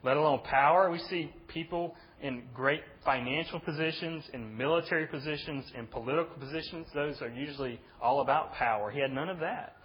let 0.04 0.16
alone 0.16 0.42
power. 0.44 0.92
We 0.92 1.00
see 1.10 1.34
people 1.48 1.96
in 2.22 2.44
great 2.54 2.82
financial 3.04 3.60
positions, 3.60 4.24
in 4.34 4.56
military 4.56 5.08
positions, 5.08 5.66
in 5.76 5.88
political 5.88 6.36
positions. 6.36 6.86
Those 6.94 7.20
are 7.24 7.30
usually 7.30 7.80
all 8.00 8.22
about 8.22 8.54
power. 8.54 8.92
He 8.92 9.00
had 9.00 9.12
none 9.12 9.30
of 9.30 9.40
that. 9.40 9.78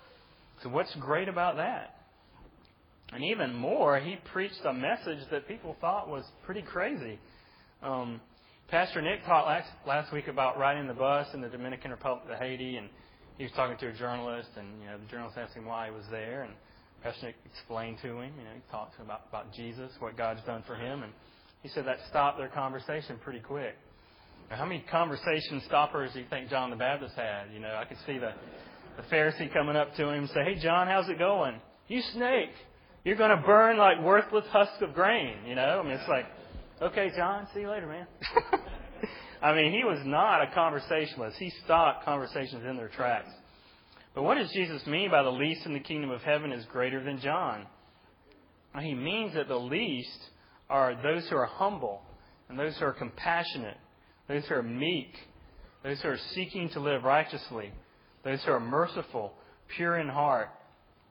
So, 0.63 0.69
what's 0.69 0.95
great 0.97 1.29
about 1.29 1.57
that? 1.57 2.01
And 3.15 3.25
even 3.25 3.55
more, 3.55 3.99
he 3.99 4.17
preached 4.33 4.61
a 4.67 4.75
message 4.75 5.21
that 5.31 5.49
people 5.49 5.75
thought 5.81 6.07
was 6.07 6.25
pretty 6.45 6.63
crazy. 6.63 7.19
Um, 7.83 8.21
Pastor 8.69 9.01
Nick 9.01 9.25
talked 9.25 9.47
last, 9.47 9.71
last 9.87 10.13
week 10.13 10.29
about 10.29 10.59
riding 10.59 10.87
the 10.87 10.95
bus 10.95 11.29
in 11.33 11.41
the 11.41 11.49
Dominican 11.49 11.93
Republic 11.93 12.25
of 12.31 12.39
Haiti, 12.39 12.77
and 12.77 12.91
he 13.39 13.45
was 13.45 13.53
talking 13.53 13.77
to 13.79 13.89
a 13.89 13.93
journalist, 13.93 14.49
and 14.57 14.67
you 14.81 14.87
know 14.87 14.99
the 14.99 15.11
journalist 15.11 15.37
asked 15.39 15.55
him 15.55 15.67
why 15.67 15.87
he 15.87 15.93
was 15.93 16.05
there, 16.11 16.43
and 16.43 16.53
Pastor 17.03 17.35
explained 17.45 17.99
to 18.03 18.09
him, 18.09 18.33
you 18.37 18.45
know, 18.45 18.55
he 18.55 18.63
talked 18.71 18.95
to 18.97 19.03
him 19.03 19.07
about, 19.07 19.27
about 19.29 19.53
Jesus, 19.53 19.93
what 20.01 20.17
God's 20.17 20.41
done 20.45 20.65
for 20.67 20.75
him, 20.75 21.03
and 21.03 21.13
he 21.63 21.69
said 21.69 21.87
that 21.87 21.99
stopped 22.09 22.39
their 22.39 22.49
conversation 22.49 23.19
pretty 23.23 23.41
quick. 23.41 23.77
Now, 24.51 24.57
how 24.57 24.65
many 24.65 24.85
conversation 24.91 25.63
stoppers 25.67 26.13
do 26.13 26.21
you 26.21 26.27
think 26.31 26.51
John 26.51 26.71
the 26.71 26.77
Baptist 26.77 27.15
had? 27.15 27.53
You 27.53 27.61
know, 27.61 27.75
I 27.75 27.85
could 27.85 27.99
see 28.07 28.19
the, 28.19 28.33
the 28.97 29.03
Pharisee 29.15 29.53
coming 29.53 29.77
up 29.77 29.95
to 29.97 30.09
him 30.09 30.21
and 30.21 30.29
say, 30.31 30.45
Hey, 30.45 30.59
John, 30.61 30.87
how's 30.87 31.09
it 31.09 31.19
going? 31.19 31.61
You 31.89 32.01
snake. 32.15 32.51
You're 33.05 33.17
going 33.17 33.37
to 33.37 33.43
burn 33.45 33.77
like 33.77 34.03
worthless 34.03 34.47
husks 34.51 34.81
of 34.81 34.95
grain. 34.95 35.37
You 35.47 35.55
know, 35.55 35.81
I 35.81 35.83
mean, 35.83 35.93
it's 35.93 36.09
like, 36.09 36.27
okay, 36.83 37.11
John, 37.17 37.47
see 37.55 37.61
you 37.61 37.71
later, 37.71 37.87
man. 37.87 38.07
I 39.43 39.55
mean, 39.55 39.73
he 39.73 39.85
was 39.85 40.01
not 40.05 40.43
a 40.43 40.55
conversationalist. 40.55 41.37
He 41.39 41.51
stopped 41.65 42.05
conversations 42.05 42.65
in 42.65 42.77
their 42.77 42.89
tracks. 42.89 43.31
But 44.15 44.23
what 44.23 44.37
does 44.37 44.51
Jesus 44.53 44.87
mean 44.87 45.11
by 45.11 45.23
the 45.23 45.31
least 45.31 45.67
in 45.67 45.75
the 45.75 45.81
kingdom 45.81 46.11
of 46.11 46.23
heaven 46.23 46.53
is 46.53 46.65
greater 46.67 47.03
than 47.03 47.21
John? 47.21 47.67
He 48.81 48.95
means 48.95 49.35
that 49.35 49.49
the 49.49 49.59
least 49.59 50.19
are 50.69 50.95
those 51.03 51.27
who 51.29 51.37
are 51.37 51.47
humble 51.47 52.03
and 52.49 52.59
those 52.59 52.77
who 52.79 52.85
are 52.85 52.93
compassionate, 52.93 53.77
those 54.29 54.45
who 54.47 54.55
are 54.55 54.63
meek, 54.63 55.13
those 55.83 56.01
who 56.03 56.09
are 56.09 56.19
seeking 56.35 56.69
to 56.71 56.81
live 56.81 57.05
righteously, 57.05 57.73
those 58.25 58.43
who 58.45 58.53
are 58.53 58.61
merciful, 58.61 59.33
pure 59.77 59.99
in 59.99 60.09
heart, 60.09 60.49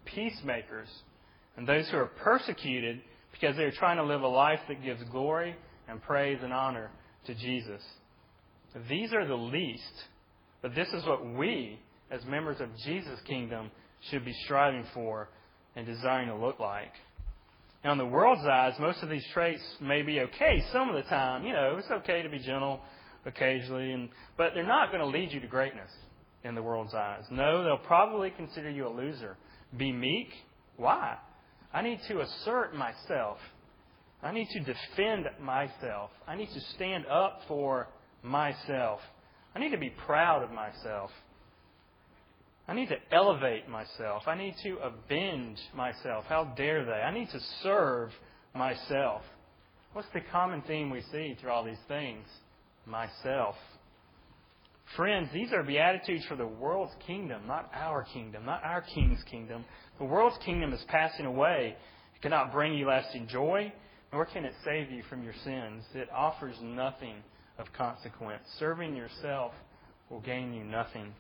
peacemakers, 0.06 0.90
and 1.58 1.68
those 1.68 1.88
who 1.90 1.98
are 1.98 2.06
persecuted 2.06 3.02
because 3.32 3.56
they're 3.56 3.72
trying 3.72 3.98
to 3.98 4.04
live 4.04 4.22
a 4.22 4.28
life 4.28 4.60
that 4.68 4.84
gives 4.84 5.04
glory 5.06 5.56
and 5.88 6.02
praise 6.02 6.40
and 6.44 6.54
honor 6.54 6.90
to 7.26 7.36
Jesus. 7.36 7.82
These 8.90 9.14
are 9.14 9.26
the 9.26 9.36
least, 9.36 9.84
but 10.62 10.76
this 10.76 10.90
is 10.90 11.06
what 11.06 11.26
we 11.26 11.80
as 12.12 12.24
members 12.26 12.60
of 12.60 12.70
Jesus' 12.84 13.20
kingdom, 13.26 13.72
should 14.10 14.26
be 14.26 14.34
striving 14.46 14.86
for 14.94 15.30
and 15.76 15.86
desiring 15.86 16.30
to 16.30 16.36
look 16.36 16.60
like. 16.60 16.92
Now, 17.84 17.92
in 17.92 17.98
the 17.98 18.06
world's 18.06 18.46
eyes, 18.46 18.74
most 18.80 19.04
of 19.04 19.10
these 19.10 19.26
traits 19.34 19.62
may 19.80 20.02
be 20.02 20.22
okay 20.22 20.64
some 20.72 20.90
of 20.90 20.96
the 20.96 21.08
time. 21.10 21.46
You 21.46 21.54
know, 21.54 21.76
it's 21.78 21.90
okay 21.92 22.22
to 22.22 22.30
be 22.30 22.40
gentle 22.40 22.80
occasionally, 23.26 23.92
and, 23.92 24.10
but 24.38 24.52
they're 24.54 24.66
not 24.66 24.92
going 24.92 25.02
to 25.02 25.08
lead 25.08 25.32
you 25.32 25.40
to 25.40 25.48
greatness 25.48 25.90
in 26.44 26.56
the 26.56 26.64
world's 26.64 26.94
eyes. 26.94 27.24
No, 27.32 27.64
they'll 27.64 27.78
probably 27.78 28.32
consider 28.32 28.70
you 28.70 28.88
a 28.88 28.90
loser. 28.90 29.38
Be 29.78 29.92
meek. 29.92 30.30
Why? 30.78 31.18
I 31.74 31.82
need 31.82 32.00
to 32.08 32.22
assert 32.22 32.76
myself. 32.76 33.38
I 34.26 34.32
need 34.32 34.50
to 34.50 34.60
defend 34.60 35.28
myself. 35.40 36.10
I 36.28 36.36
need 36.36 36.50
to 36.52 36.60
stand 36.76 37.06
up 37.06 37.42
for 37.48 37.88
myself. 38.24 39.00
I 39.54 39.60
need 39.60 39.70
to 39.70 39.78
be 39.78 39.92
proud 39.92 40.42
of 40.42 40.50
myself. 40.50 41.12
I 42.68 42.74
need 42.74 42.90
to 42.90 42.98
elevate 43.12 43.70
myself. 43.70 44.24
I 44.26 44.36
need 44.36 44.56
to 44.64 44.78
avenge 44.78 45.60
myself. 45.76 46.26
How 46.28 46.46
dare 46.58 46.84
they? 46.84 46.92
I 46.92 47.14
need 47.14 47.30
to 47.30 47.40
serve 47.62 48.10
myself. 48.56 49.22
What's 49.94 50.08
the 50.12 50.22
common 50.32 50.64
theme 50.64 50.90
we 50.90 51.04
see 51.12 51.38
through 51.40 51.52
all 51.52 51.64
these 51.64 51.78
things? 51.88 52.26
Myself. 52.88 53.54
Friends, 54.96 55.30
these 55.34 55.54
are 55.54 55.62
beatitudes 55.62 56.26
for 56.26 56.36
the 56.36 56.48
world's 56.48 56.94
kingdom, 57.06 57.46
not 57.46 57.70
our 57.76 58.04
kingdom, 58.12 58.44
not 58.44 58.64
our 58.64 58.82
king's 58.82 59.24
kingdom. 59.30 59.66
The 60.00 60.06
world's 60.06 60.38
kingdom 60.44 60.74
is 60.74 60.84
passing 60.88 61.28
away. 61.28 61.76
It 62.16 62.22
cannot 62.24 62.52
bring 62.52 62.74
you 62.74 62.88
lasting 62.88 63.28
joy, 63.28 63.72
nor 64.16 64.26
can 64.26 64.46
it 64.46 64.54
save 64.64 64.90
you 64.90 65.04
from 65.10 65.26
your 65.26 65.34
sins. 65.44 65.84
It 65.94 66.08
offers 66.10 66.56
nothing 66.64 67.16
of 67.58 67.68
consequence. 67.74 68.44
Serving 68.60 68.96
yourself 68.96 69.52
will 70.10 70.22
gain 70.22 70.54
you 70.54 70.64
nothing. 70.64 71.14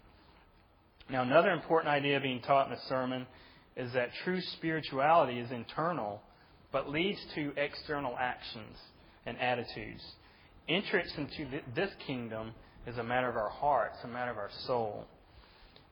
Now, 1.10 1.24
another 1.24 1.50
important 1.50 1.90
idea 1.90 2.22
being 2.22 2.40
taught 2.40 2.68
in 2.68 2.72
the 2.72 2.80
sermon 2.88 3.28
is 3.76 3.92
that 3.92 4.12
true 4.24 4.40
spirituality 4.56 5.40
is 5.40 5.52
internal, 5.52 6.22
but 6.72 6.90
leads 6.90 7.20
to 7.36 7.52
external 7.58 8.16
actions 8.18 8.78
and 9.26 9.38
attitudes. 9.42 10.02
Entrance 10.70 11.12
into 11.18 11.60
this 11.76 11.90
kingdom 12.08 12.54
is 12.88 12.98
a 12.98 13.04
matter 13.04 13.28
of 13.28 13.36
our 13.36 13.50
hearts, 13.50 13.98
a 14.06 14.08
matter 14.08 14.32
of 14.32 14.38
our 14.38 14.52
soul. 14.68 15.04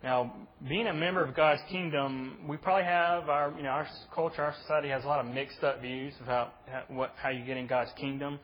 Now, 0.03 0.33
being 0.67 0.87
a 0.87 0.93
member 0.93 1.23
of 1.23 1.33
God's 1.33 1.61
kingdom, 1.69 2.39
we 2.45 2.57
probably 2.57 2.83
have 2.83 3.29
our, 3.29 3.53
you 3.55 3.63
know, 3.63 3.69
our 3.69 3.87
culture, 4.13 4.43
our 4.43 4.53
society 4.61 4.89
has 4.89 5.05
a 5.05 5.07
lot 5.07 5.25
of 5.25 5.33
mixed 5.33 5.63
up 5.63 5.81
views 5.81 6.13
about 6.21 6.53
what, 6.89 7.13
how 7.15 7.29
you 7.29 7.45
get 7.45 7.55
in 7.55 7.67
God's 7.67 7.91
kingdom. 7.97 8.37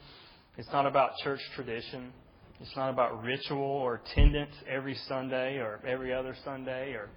It's 0.57 0.69
not 0.71 0.85
about 0.85 1.17
church 1.21 1.41
tradition. 1.55 2.13
It's 2.61 2.73
not 2.77 2.89
about 2.89 3.23
ritual 3.23 3.59
or 3.59 4.01
attendance 4.05 4.55
every 4.69 4.95
Sunday 5.09 5.57
or 5.57 5.81
every 5.85 6.13
other 6.13 6.33
Sunday 6.45 6.93
or 6.93 7.09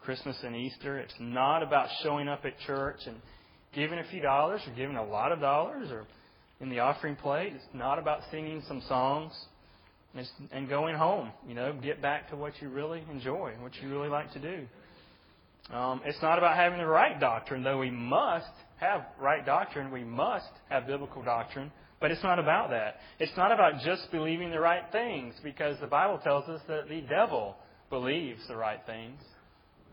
Christmas 0.00 0.38
and 0.42 0.56
Easter. 0.56 0.98
It's 0.98 1.14
not 1.20 1.62
about 1.62 1.88
showing 2.02 2.28
up 2.28 2.46
at 2.46 2.58
church 2.66 3.00
and 3.06 3.16
giving 3.74 3.98
a 3.98 4.04
few 4.10 4.22
dollars 4.22 4.62
or 4.66 4.74
giving 4.74 4.96
a 4.96 5.04
lot 5.04 5.32
of 5.32 5.40
dollars 5.40 5.90
or 5.90 6.06
in 6.60 6.70
the 6.70 6.78
offering 6.78 7.16
plate. 7.16 7.52
It's 7.54 7.74
not 7.74 7.98
about 7.98 8.20
singing 8.30 8.62
some 8.66 8.82
songs 8.88 9.32
and 10.52 10.68
going 10.68 10.94
home. 10.94 11.30
You 11.46 11.54
know, 11.54 11.72
get 11.72 12.02
back 12.02 12.30
to 12.30 12.36
what 12.36 12.52
you 12.60 12.68
really 12.68 13.02
enjoy, 13.10 13.54
what 13.60 13.72
you 13.82 13.88
really 13.88 14.08
like 14.08 14.32
to 14.32 14.38
do. 14.38 14.66
Um, 15.74 16.02
it's 16.04 16.20
not 16.20 16.38
about 16.38 16.56
having 16.56 16.78
the 16.78 16.86
right 16.86 17.18
doctrine, 17.18 17.62
though 17.62 17.78
we 17.78 17.90
must 17.90 18.50
have 18.78 19.06
right 19.20 19.44
doctrine. 19.46 19.90
We 19.90 20.04
must 20.04 20.50
have 20.68 20.86
biblical 20.86 21.22
doctrine. 21.22 21.70
But 22.00 22.10
it's 22.10 22.22
not 22.24 22.40
about 22.40 22.70
that. 22.70 22.96
It's 23.20 23.36
not 23.36 23.52
about 23.52 23.80
just 23.84 24.10
believing 24.10 24.50
the 24.50 24.58
right 24.58 24.82
things, 24.90 25.34
because 25.44 25.78
the 25.80 25.86
Bible 25.86 26.18
tells 26.18 26.48
us 26.48 26.60
that 26.66 26.88
the 26.88 27.00
devil 27.02 27.54
believes 27.90 28.40
the 28.48 28.56
right 28.56 28.80
things, 28.86 29.20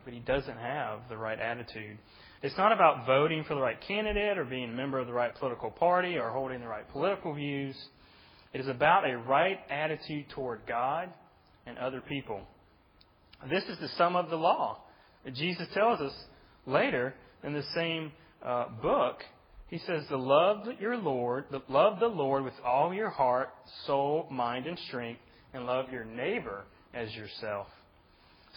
but 0.03 0.13
he 0.13 0.19
doesn't 0.19 0.57
have 0.57 1.01
the 1.07 1.17
right 1.17 1.39
attitude. 1.39 1.99
It's 2.41 2.57
not 2.57 2.71
about 2.71 3.05
voting 3.05 3.43
for 3.43 3.53
the 3.53 3.61
right 3.61 3.77
candidate 3.87 4.39
or 4.39 4.45
being 4.45 4.69
a 4.69 4.73
member 4.73 4.97
of 4.97 5.05
the 5.05 5.13
right 5.13 5.35
political 5.35 5.69
party 5.69 6.17
or 6.17 6.31
holding 6.31 6.61
the 6.61 6.67
right 6.67 6.89
political 6.91 7.35
views. 7.35 7.75
It 8.53 8.61
is 8.61 8.67
about 8.67 9.09
a 9.09 9.17
right 9.17 9.59
attitude 9.69 10.25
toward 10.29 10.61
God 10.67 11.09
and 11.65 11.77
other 11.77 12.01
people. 12.01 12.41
This 13.49 13.63
is 13.65 13.77
the 13.79 13.89
sum 13.89 14.15
of 14.15 14.29
the 14.29 14.35
law. 14.35 14.79
Jesus 15.33 15.67
tells 15.73 15.99
us 16.01 16.13
later 16.65 17.13
in 17.43 17.53
the 17.53 17.63
same 17.73 18.11
uh, 18.43 18.65
book 18.81 19.21
he 19.69 19.77
says 19.77 20.03
"The 20.09 20.17
love 20.17 20.67
your 20.79 20.97
Lord, 20.97 21.45
the, 21.51 21.61
love 21.69 21.99
the 21.99 22.07
Lord 22.07 22.43
with 22.43 22.55
all 22.65 22.93
your 22.93 23.09
heart, 23.09 23.49
soul, 23.85 24.27
mind, 24.31 24.65
and 24.65 24.77
strength, 24.87 25.21
and 25.53 25.65
love 25.65 25.91
your 25.91 26.05
neighbor 26.05 26.63
as 26.93 27.13
yourself. 27.13 27.67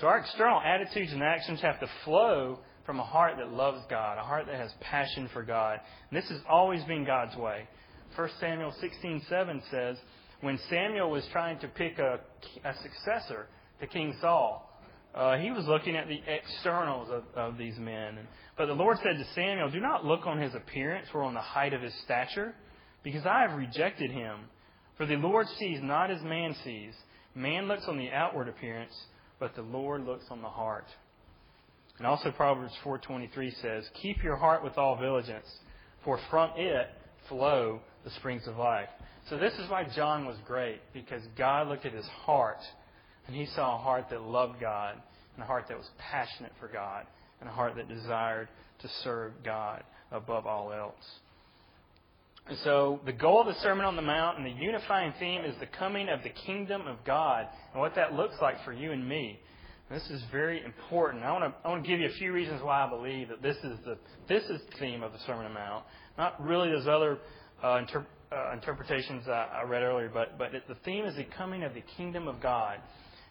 So 0.00 0.06
our 0.06 0.18
external 0.18 0.61
attitudes 0.61 1.12
and 1.12 1.22
actions 1.22 1.61
have 1.61 1.78
to 1.80 1.87
flow 2.04 2.61
from 2.87 2.99
a 2.99 3.04
heart 3.04 3.34
that 3.37 3.52
loves 3.52 3.82
God, 3.90 4.16
a 4.16 4.22
heart 4.22 4.46
that 4.46 4.54
has 4.54 4.72
passion 4.80 5.28
for 5.34 5.42
God. 5.42 5.80
And 6.11 6.20
this 6.20 6.28
has 6.30 6.40
always 6.49 6.82
been 6.84 7.04
God's 7.04 7.37
way. 7.37 7.68
1 8.16 8.31
Samuel 8.40 8.73
16:7 8.83 9.71
says, 9.71 9.97
when 10.42 10.59
Samuel 10.69 11.11
was 11.11 11.25
trying 11.31 11.59
to 11.61 11.69
pick 11.69 11.99
a, 11.99 12.19
a 12.64 12.75
successor 12.83 13.47
to 13.81 13.87
King 13.87 14.14
Saul, 14.21 14.69
uh, 15.14 15.37
he 15.38 15.52
was 15.52 15.66
looking 15.66 15.95
at 15.95 16.09
the 16.09 16.21
externals 16.26 17.09
of, 17.11 17.23
of 17.37 17.59
these 17.59 17.78
men. 17.78 18.19
But 18.59 18.66
the 18.66 18.73
Lord 18.73 18.99
said 19.02 19.19
to 19.19 19.25
Samuel, 19.35 19.71
Do 19.71 19.81
not 19.81 20.04
look 20.04 20.26
on 20.26 20.40
his 20.40 20.54
appearance 20.54 21.07
or 21.14 21.23
on 21.23 21.35
the 21.35 21.40
height 21.40 21.73
of 21.73 21.81
his 21.81 21.95
stature, 22.04 22.54
because 23.04 23.25
I 23.25 23.42
have 23.42 23.57
rejected 23.57 24.11
him. 24.11 24.40
For 24.97 25.07
the 25.07 25.16
Lord 25.16 25.47
sees 25.59 25.78
not 25.81 26.11
as 26.11 26.21
man 26.23 26.57
sees. 26.64 26.95
Man 27.35 27.69
looks 27.69 27.85
on 27.87 27.97
the 27.97 28.11
outward 28.11 28.49
appearance, 28.49 28.95
but 29.38 29.54
the 29.54 29.62
Lord 29.62 30.04
looks 30.04 30.25
on 30.31 30.42
the 30.42 30.49
heart. 30.49 30.87
And 31.99 32.07
also 32.07 32.33
Proverbs 32.33 32.75
4:23 32.85 33.50
says, 33.62 33.88
"Keep 33.95 34.25
your 34.25 34.37
heart 34.37 34.64
with 34.64 34.76
all 34.76 34.97
diligence, 34.97 35.47
for 36.04 36.19
from 36.31 36.50
it 36.57 36.90
flow 37.28 37.81
the 38.04 38.11
springs 38.11 38.47
of 38.47 38.56
life." 38.56 38.88
So 39.28 39.38
this 39.38 39.54
is 39.54 39.68
why 39.71 39.85
John 39.85 40.26
was 40.26 40.37
great 40.47 40.80
because 40.92 41.23
God 41.37 41.68
looked 41.68 41.87
at 41.87 41.92
his 41.92 42.06
heart 42.09 42.61
and 43.26 43.37
he 43.37 43.47
saw 43.47 43.76
a 43.76 43.78
heart 43.78 44.09
that 44.11 44.23
loved 44.23 44.61
God 44.61 45.00
and 45.35 45.42
a 45.42 45.47
heart 45.47 45.68
that 45.68 45.76
was 45.76 45.88
passionate 45.99 46.52
for 46.59 46.68
God 46.68 47.06
and 47.40 47.49
a 47.49 47.52
heart 47.52 47.76
that 47.76 47.88
desired 47.88 48.49
to 48.80 48.88
serve 49.04 49.32
God 49.44 49.85
above 50.11 50.47
all 50.47 50.73
else. 50.73 51.21
And 52.47 52.59
so 52.59 53.00
the 53.04 53.12
goal 53.12 53.40
of 53.40 53.47
the 53.47 53.61
Sermon 53.61 53.85
on 53.85 53.94
the 53.94 54.02
Mount 54.02 54.38
and 54.38 54.47
the 54.47 54.50
unifying 54.50 55.12
theme 55.18 55.44
is 55.44 55.54
the 55.61 55.66
coming 55.66 56.09
of 56.09 56.23
the 56.25 56.30
kingdom 56.30 56.87
of 56.88 57.04
God 57.04 57.47
and 57.73 57.80
what 57.80 57.94
that 57.94 58.14
looks 58.14 58.35
like 58.42 58.64
for 58.64 58.73
you 58.73 58.90
and 58.90 59.09
me. 59.09 59.38
This 59.88 60.09
is 60.11 60.23
very 60.32 60.64
important. 60.64 61.23
I 61.23 61.32
want 61.32 61.44
to 61.44 61.66
I 61.66 61.71
want 61.71 61.85
to 61.85 61.88
give 61.88 62.00
you 62.00 62.06
a 62.06 62.12
few 62.14 62.32
reasons 62.32 62.62
why 62.62 62.87
I 62.87 62.88
believe 62.88 63.28
that 63.28 63.42
this 63.42 63.56
is 63.59 63.78
the 63.85 63.99
this 64.26 64.42
is 64.44 64.61
the 64.71 64.78
theme 64.78 65.02
of 65.02 65.12
the 65.12 65.18
Sermon 65.21 65.44
on 65.47 65.52
the 65.52 65.61
Mount. 65.61 65.85
Not 66.16 66.42
really 66.42 66.71
those 66.71 66.88
other 66.88 67.18
uh, 67.62 67.78
inter, 67.78 68.07
uh, 68.33 68.52
interpretations 68.52 69.28
I, 69.28 69.62
I 69.62 69.64
read 69.64 69.83
earlier, 69.83 70.11
but 70.12 70.38
but 70.38 70.54
it, 70.54 70.66
the 70.69 70.76
theme 70.85 71.04
is 71.04 71.16
the 71.16 71.26
coming 71.37 71.62
of 71.62 71.75
the 71.75 71.83
kingdom 71.97 72.28
of 72.28 72.40
God. 72.40 72.78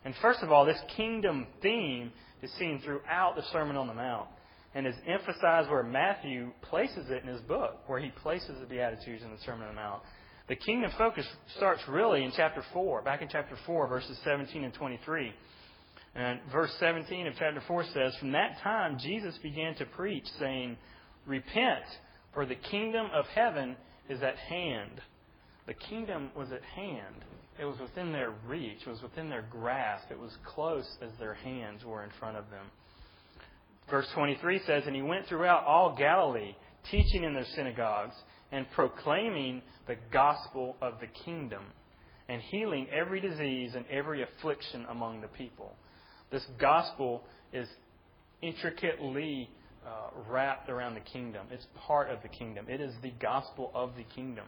And 0.03 0.15
first 0.21 0.39
of 0.41 0.51
all, 0.51 0.65
this 0.65 0.81
kingdom 0.95 1.47
theme 1.61 2.11
is 2.41 2.51
seen 2.57 2.81
throughout 2.83 3.35
the 3.35 3.43
Sermon 3.51 3.75
on 3.75 3.87
the 3.87 3.93
Mount 3.93 4.27
and 4.73 4.87
is 4.87 4.95
emphasized 5.05 5.69
where 5.69 5.83
Matthew 5.83 6.51
places 6.61 7.09
it 7.09 7.23
in 7.23 7.29
his 7.29 7.41
book, 7.41 7.79
where 7.87 7.99
he 7.99 8.09
places 8.21 8.55
the 8.59 8.65
Beatitudes 8.65 9.23
in 9.23 9.31
the 9.31 9.37
Sermon 9.45 9.67
on 9.67 9.75
the 9.75 9.81
Mount. 9.81 10.01
The 10.47 10.55
kingdom 10.55 10.91
focus 10.97 11.25
starts 11.57 11.81
really 11.87 12.23
in 12.23 12.31
chapter 12.35 12.63
4, 12.73 13.03
back 13.03 13.21
in 13.21 13.27
chapter 13.29 13.55
4, 13.65 13.87
verses 13.87 14.17
17 14.23 14.63
and 14.63 14.73
23. 14.73 15.33
And 16.15 16.39
verse 16.51 16.73
17 16.79 17.27
of 17.27 17.33
chapter 17.37 17.61
4 17.67 17.83
says, 17.93 18.15
From 18.19 18.31
that 18.31 18.59
time 18.63 18.97
Jesus 18.99 19.37
began 19.43 19.75
to 19.75 19.85
preach, 19.85 20.25
saying, 20.39 20.77
Repent, 21.25 21.83
for 22.33 22.45
the 22.45 22.55
kingdom 22.55 23.07
of 23.13 23.25
heaven 23.27 23.75
is 24.11 24.21
at 24.21 24.35
hand. 24.35 25.01
The 25.67 25.73
kingdom 25.73 26.31
was 26.35 26.51
at 26.51 26.63
hand. 26.63 27.23
It 27.59 27.65
was 27.65 27.79
within 27.79 28.11
their 28.11 28.33
reach. 28.47 28.79
It 28.85 28.89
was 28.89 29.01
within 29.01 29.29
their 29.29 29.45
grasp. 29.49 30.11
It 30.11 30.19
was 30.19 30.35
close 30.45 30.87
as 31.01 31.11
their 31.19 31.33
hands 31.33 31.83
were 31.85 32.03
in 32.03 32.09
front 32.19 32.37
of 32.37 32.49
them. 32.49 32.65
Verse 33.89 34.07
23 34.13 34.61
says, 34.65 34.83
And 34.85 34.95
he 34.95 35.01
went 35.01 35.27
throughout 35.27 35.65
all 35.65 35.95
Galilee, 35.95 36.55
teaching 36.89 37.23
in 37.23 37.33
their 37.33 37.45
synagogues, 37.55 38.15
and 38.51 38.65
proclaiming 38.71 39.61
the 39.87 39.95
gospel 40.11 40.75
of 40.81 40.95
the 40.99 41.07
kingdom, 41.25 41.63
and 42.27 42.41
healing 42.41 42.87
every 42.91 43.19
disease 43.19 43.73
and 43.75 43.85
every 43.89 44.23
affliction 44.23 44.85
among 44.89 45.21
the 45.21 45.27
people. 45.27 45.73
This 46.31 46.45
gospel 46.59 47.23
is 47.53 47.67
intricately 48.41 49.49
uh, 49.85 50.09
wrapped 50.29 50.69
around 50.69 50.95
the 50.95 51.01
kingdom. 51.01 51.47
It's 51.51 51.65
part 51.87 52.09
of 52.09 52.21
the 52.21 52.27
kingdom. 52.27 52.65
It 52.69 52.81
is 52.81 52.93
the 53.01 53.11
gospel 53.19 53.71
of 53.73 53.91
the 53.95 54.03
kingdom. 54.15 54.45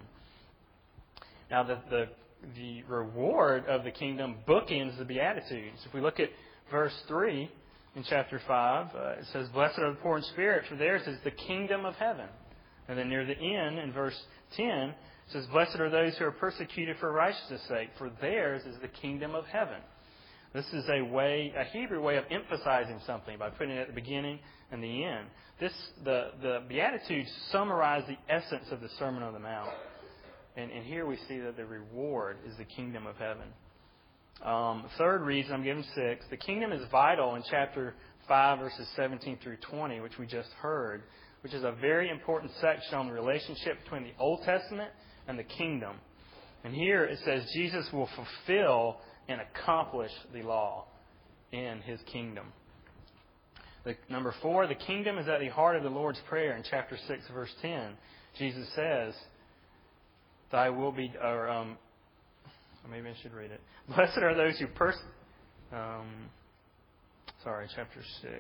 Now, 1.50 1.64
the, 1.64 1.80
the, 1.90 2.06
the 2.56 2.84
reward 2.84 3.66
of 3.66 3.84
the 3.84 3.92
kingdom 3.92 4.38
bookends 4.48 4.98
the 4.98 5.06
Beatitudes. 5.06 5.80
If 5.86 5.94
we 5.94 6.02
look 6.02 6.20
at 6.20 6.30
verse 6.72 6.94
3 7.08 7.50
in 7.96 8.04
chapter 8.10 8.42
5, 8.48 8.88
uh, 8.96 9.00
it 9.20 9.26
says, 9.32 9.48
Blessed 9.50 9.80
are 9.80 9.92
the 9.92 9.98
poor 9.98 10.18
in 10.18 10.24
spirit, 10.24 10.66
for 10.70 10.76
theirs 10.76 11.04
is 11.08 11.18
the 11.24 11.32
kingdom 11.32 11.86
of 11.86 11.96
heaven. 11.96 12.28
And 12.88 12.98
then 12.98 13.10
near 13.10 13.26
the 13.26 13.38
end, 13.38 13.80
in 13.80 13.92
verse 13.94 14.20
10, 14.58 14.68
it 14.68 14.96
says, 15.30 15.46
Blessed 15.52 15.80
are 15.80 15.90
those 15.90 16.18
who 16.18 16.26
are 16.26 16.32
persecuted 16.32 16.98
for 17.00 17.12
righteousness' 17.12 17.62
sake, 17.68 17.90
for 17.98 18.12
theirs 18.22 18.64
is 18.66 18.76
the 18.82 18.88
kingdom 18.88 19.36
of 19.36 19.46
heaven. 19.46 19.80
This 20.54 20.66
is 20.74 20.86
a 20.88 21.02
way, 21.02 21.52
a 21.58 21.64
Hebrew 21.64 22.02
way 22.02 22.18
of 22.18 22.26
emphasizing 22.30 23.00
something 23.08 23.40
by 23.40 23.50
putting 23.50 23.76
it 23.76 23.82
at 23.82 23.88
the 23.88 23.94
beginning 23.94 24.40
and 24.74 24.84
the 24.84 25.06
end. 25.06 25.28
This, 25.60 25.72
the, 26.04 26.32
the 26.42 26.64
Beatitudes 26.68 27.32
summarize 27.52 28.04
the 28.08 28.18
essence 28.34 28.66
of 28.72 28.82
the 28.82 28.90
Sermon 28.98 29.22
on 29.24 29.34
the 29.34 29.40
Mount. 29.40 29.70
And, 30.58 30.72
and 30.72 30.84
here 30.84 31.06
we 31.06 31.18
see 31.30 31.40
that 31.40 31.56
the 31.56 31.66
reward 31.66 32.38
is 32.46 32.58
the 32.58 32.66
kingdom 32.66 33.06
of 33.06 33.16
heaven. 33.18 33.48
Um, 34.44 34.90
third 34.98 35.22
reason, 35.22 35.54
I'm 35.54 35.64
giving 35.64 35.86
six. 35.96 36.26
The 36.30 36.38
kingdom 36.38 36.72
is 36.72 36.82
vital 36.92 37.36
in 37.36 37.44
chapter 37.50 37.94
5, 38.28 38.60
verses 38.60 38.88
17 38.96 39.38
through 39.44 39.58
20, 39.70 40.02
which 40.02 40.18
we 40.18 40.26
just 40.26 40.50
heard, 40.60 41.04
which 41.42 41.54
is 41.54 41.64
a 41.64 41.74
very 41.80 42.10
important 42.10 42.52
section 42.60 42.96
on 42.96 43.08
the 43.08 43.14
relationship 43.14 43.84
between 43.84 44.04
the 44.04 44.14
Old 44.20 44.42
Testament 44.44 44.90
and 45.28 45.38
the 45.38 45.44
kingdom. 45.44 45.98
And 46.64 46.74
here 46.74 47.06
it 47.06 47.20
says 47.24 47.44
Jesus 47.54 47.86
will 47.94 48.10
fulfill 48.16 48.98
and 49.28 49.40
accomplish 49.40 50.12
the 50.34 50.42
law 50.42 50.88
in 51.52 51.82
his 51.86 52.00
kingdom. 52.12 52.48
The, 53.86 53.96
number 54.10 54.34
four, 54.42 54.66
the 54.68 54.76
kingdom 54.76 55.18
is 55.18 55.28
at 55.28 55.40
the 55.40 55.50
heart 55.50 55.76
of 55.76 55.84
the 55.84 55.90
Lord's 55.90 56.20
Prayer 56.30 56.56
in 56.56 56.64
chapter 56.70 56.98
6, 57.08 57.24
verse 57.34 57.54
10. 57.62 57.92
Jesus 58.38 58.68
says, 58.76 59.14
Thy 60.52 60.70
will 60.70 60.92
be, 60.92 61.12
or 61.22 61.50
um, 61.50 61.78
maybe 62.90 63.10
I 63.10 63.16
should 63.22 63.34
read 63.34 63.52
it. 63.52 63.62
Blessed 63.96 64.20
are 64.20 64.36
those 64.36 64.58
who 64.58 64.68
pers. 64.68 64.96
Um, 65.74 66.30
sorry, 67.44 67.68
chapter 67.76 68.00
6, 68.22 68.34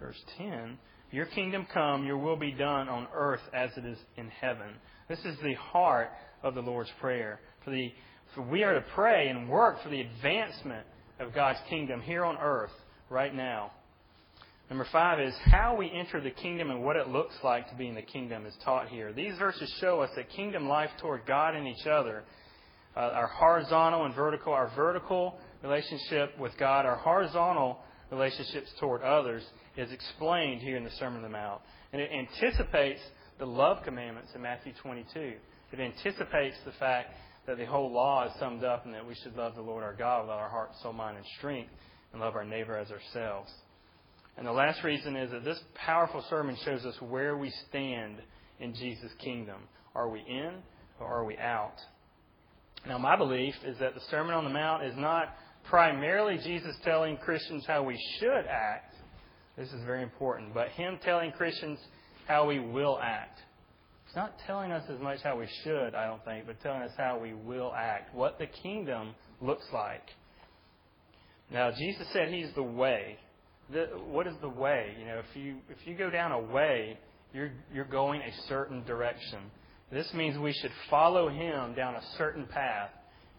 verse 0.00 0.20
10. 0.38 0.78
Your 1.10 1.26
kingdom 1.26 1.66
come, 1.72 2.06
your 2.06 2.16
will 2.16 2.36
be 2.36 2.52
done 2.52 2.88
on 2.88 3.08
earth 3.14 3.42
as 3.52 3.70
it 3.76 3.84
is 3.84 3.98
in 4.16 4.28
heaven. 4.28 4.74
This 5.08 5.18
is 5.26 5.36
the 5.42 5.54
heart 5.54 6.08
of 6.42 6.54
the 6.54 6.62
Lord's 6.62 6.90
Prayer. 7.00 7.38
For 7.64 7.70
the 7.70 7.92
for 8.34 8.42
we 8.42 8.64
are 8.64 8.74
to 8.74 8.84
pray 8.94 9.28
and 9.28 9.48
work 9.48 9.82
for 9.82 9.90
the 9.90 10.00
advancement 10.00 10.86
of 11.20 11.34
God's 11.34 11.58
kingdom 11.68 12.00
here 12.00 12.24
on 12.24 12.38
earth 12.38 12.70
right 13.10 13.34
now. 13.34 13.72
Number 14.72 14.88
five 14.90 15.20
is 15.20 15.34
how 15.44 15.76
we 15.76 15.90
enter 15.90 16.18
the 16.18 16.30
kingdom 16.30 16.70
and 16.70 16.82
what 16.82 16.96
it 16.96 17.06
looks 17.06 17.34
like 17.44 17.68
to 17.68 17.74
be 17.74 17.88
in 17.88 17.94
the 17.94 18.00
kingdom 18.00 18.46
is 18.46 18.54
taught 18.64 18.88
here. 18.88 19.12
These 19.12 19.36
verses 19.36 19.70
show 19.82 20.00
us 20.00 20.08
that 20.16 20.30
kingdom 20.30 20.66
life 20.66 20.88
toward 20.98 21.26
God 21.26 21.54
and 21.54 21.68
each 21.68 21.86
other, 21.86 22.24
uh, 22.96 23.00
our 23.00 23.26
horizontal 23.26 24.06
and 24.06 24.14
vertical, 24.14 24.54
our 24.54 24.72
vertical 24.74 25.38
relationship 25.62 26.38
with 26.38 26.56
God, 26.56 26.86
our 26.86 26.96
horizontal 26.96 27.80
relationships 28.10 28.70
toward 28.80 29.02
others 29.02 29.42
is 29.76 29.92
explained 29.92 30.62
here 30.62 30.78
in 30.78 30.84
the 30.84 30.90
Sermon 30.92 31.16
on 31.16 31.22
the 31.22 31.28
Mount. 31.28 31.60
And 31.92 32.00
it 32.00 32.10
anticipates 32.10 33.02
the 33.38 33.44
love 33.44 33.84
commandments 33.84 34.30
in 34.34 34.40
Matthew 34.40 34.72
22. 34.82 35.34
It 35.72 35.80
anticipates 35.80 36.56
the 36.64 36.72
fact 36.80 37.10
that 37.46 37.58
the 37.58 37.66
whole 37.66 37.92
law 37.92 38.26
is 38.26 38.32
summed 38.40 38.64
up 38.64 38.86
in 38.86 38.92
that 38.92 39.06
we 39.06 39.16
should 39.16 39.36
love 39.36 39.54
the 39.54 39.60
Lord 39.60 39.84
our 39.84 39.92
God 39.92 40.22
with 40.22 40.30
all 40.30 40.38
our 40.38 40.48
heart, 40.48 40.70
soul, 40.82 40.94
mind, 40.94 41.18
and 41.18 41.26
strength, 41.36 41.72
and 42.14 42.22
love 42.22 42.36
our 42.36 42.46
neighbor 42.46 42.78
as 42.78 42.90
ourselves. 42.90 43.52
And 44.36 44.46
the 44.46 44.52
last 44.52 44.82
reason 44.82 45.16
is 45.16 45.30
that 45.30 45.44
this 45.44 45.60
powerful 45.74 46.24
sermon 46.30 46.56
shows 46.64 46.84
us 46.84 46.94
where 47.00 47.36
we 47.36 47.52
stand 47.68 48.16
in 48.60 48.74
Jesus' 48.74 49.12
kingdom. 49.18 49.60
Are 49.94 50.08
we 50.08 50.20
in 50.20 50.54
or 50.98 51.06
are 51.06 51.24
we 51.24 51.36
out? 51.36 51.76
Now, 52.86 52.98
my 52.98 53.16
belief 53.16 53.54
is 53.64 53.78
that 53.78 53.94
the 53.94 54.00
Sermon 54.10 54.34
on 54.34 54.44
the 54.44 54.50
Mount 54.50 54.84
is 54.84 54.94
not 54.96 55.36
primarily 55.68 56.38
Jesus 56.38 56.74
telling 56.82 57.16
Christians 57.18 57.64
how 57.66 57.82
we 57.84 57.98
should 58.18 58.46
act. 58.48 58.94
This 59.56 59.68
is 59.72 59.84
very 59.84 60.02
important. 60.02 60.54
But 60.54 60.68
Him 60.70 60.98
telling 61.04 61.30
Christians 61.32 61.78
how 62.26 62.46
we 62.46 62.58
will 62.58 62.98
act. 63.00 63.38
It's 64.06 64.16
not 64.16 64.34
telling 64.46 64.72
us 64.72 64.84
as 64.92 65.00
much 65.00 65.20
how 65.22 65.38
we 65.38 65.46
should, 65.62 65.94
I 65.94 66.06
don't 66.06 66.24
think, 66.24 66.46
but 66.46 66.60
telling 66.60 66.82
us 66.82 66.90
how 66.96 67.18
we 67.18 67.34
will 67.34 67.72
act, 67.74 68.14
what 68.14 68.38
the 68.38 68.46
kingdom 68.46 69.14
looks 69.40 69.64
like. 69.72 70.02
Now, 71.50 71.70
Jesus 71.70 72.06
said 72.12 72.28
He's 72.28 72.52
the 72.54 72.62
way. 72.62 73.18
The, 73.72 73.86
what 74.10 74.26
is 74.26 74.34
the 74.40 74.48
way? 74.48 74.94
You 74.98 75.06
know, 75.06 75.18
if 75.18 75.36
you 75.36 75.56
if 75.70 75.86
you 75.86 75.96
go 75.96 76.10
down 76.10 76.32
a 76.32 76.40
way, 76.40 76.98
you're 77.32 77.52
you're 77.72 77.84
going 77.84 78.20
a 78.20 78.48
certain 78.48 78.84
direction. 78.84 79.38
This 79.90 80.12
means 80.14 80.38
we 80.38 80.52
should 80.52 80.72
follow 80.90 81.28
Him 81.28 81.74
down 81.74 81.94
a 81.94 82.02
certain 82.18 82.46
path. 82.46 82.90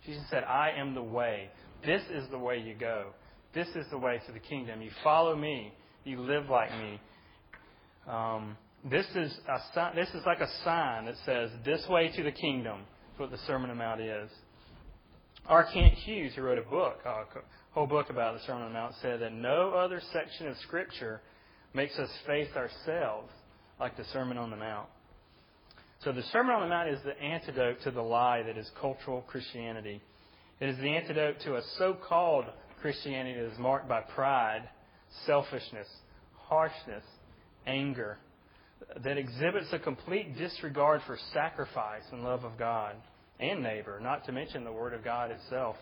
Jesus 0.06 0.24
said, 0.30 0.44
"I 0.44 0.72
am 0.78 0.96
the 0.96 1.04
way. 1.04 1.50
This 1.86 2.02
is 2.12 2.30
the 2.32 2.38
way 2.38 2.60
you 2.60 2.74
go. 2.74 3.08
This 3.54 3.68
is 3.70 3.86
the 3.92 3.98
way 3.98 4.20
to 4.26 4.32
the 4.32 4.40
kingdom. 4.40 4.82
You 4.82 4.90
follow 5.04 5.36
me. 5.36 5.74
You 6.04 6.20
live 6.22 6.50
like 6.50 6.72
me." 6.72 7.00
Um, 8.08 8.58
this 8.90 9.06
is 9.16 9.34
a 9.48 9.60
sign, 9.74 9.96
this 9.96 10.10
is 10.10 10.26
like 10.26 10.42
a 10.42 10.50
sign 10.66 11.06
that 11.06 11.16
says 11.26 11.50
this 11.64 11.86
way 11.90 12.12
to 12.16 12.24
the 12.24 12.32
kingdom. 12.32 12.80
That's 13.10 13.20
what 13.20 13.32
the 13.32 13.46
Sermon 13.46 13.70
on 13.70 13.78
Mount 13.78 14.02
is. 14.02 14.30
R. 15.46 15.68
Kent 15.74 15.94
Hughes, 15.94 16.34
who 16.36 16.42
wrote 16.42 16.58
a 16.58 16.70
book, 16.70 17.00
a 17.06 17.26
whole 17.74 17.88
book 17.88 18.10
about 18.10 18.36
the 18.36 18.46
Sermon 18.46 18.64
on 18.64 18.74
the 18.74 18.80
Mount, 18.80 18.94
said 19.02 19.22
that 19.22 19.34
no 19.34 19.72
other 19.72 20.02
section 20.12 20.48
of 20.48 20.58
Scripture 20.60 21.22
makes 21.74 21.98
us 21.98 22.10
face 22.28 22.50
ourselves 22.56 23.32
like 23.80 23.98
the 23.98 24.06
Sermon 24.14 24.38
on 24.38 24.52
the 24.52 24.56
Mount. 24.56 24.88
So 26.04 26.12
the 26.12 26.24
Sermon 26.32 26.54
on 26.54 26.62
the 26.62 26.68
Mount 26.68 26.90
is 26.90 27.00
the 27.04 27.20
antidote 27.20 27.78
to 27.84 27.92
the 27.92 28.02
lie 28.02 28.44
that 28.44 28.58
is 28.58 28.70
cultural 28.80 29.22
Christianity. 29.22 30.02
It 30.60 30.70
is 30.70 30.78
the 30.78 30.96
antidote 30.96 31.38
to 31.46 31.56
a 31.56 31.62
so-called 31.80 32.46
Christianity 32.82 33.40
that 33.40 33.52
is 33.54 33.58
marked 33.58 33.88
by 33.90 34.02
pride, 34.02 34.70
selfishness, 35.26 35.88
harshness, 36.36 37.04
anger, 37.66 38.18
that 39.04 39.18
exhibits 39.18 39.68
a 39.72 39.80
complete 39.80 40.38
disregard 40.38 41.02
for 41.08 41.18
sacrifice 41.34 42.04
and 42.12 42.24
love 42.24 42.44
of 42.44 42.60
God 42.60 42.96
and 43.40 43.64
neighbor, 43.64 44.00
not 44.00 44.26
to 44.26 44.32
mention 44.32 44.64
the 44.64 44.72
Word 44.72 44.94
of 44.94 45.04
God 45.04 45.32
itself. 45.32 45.78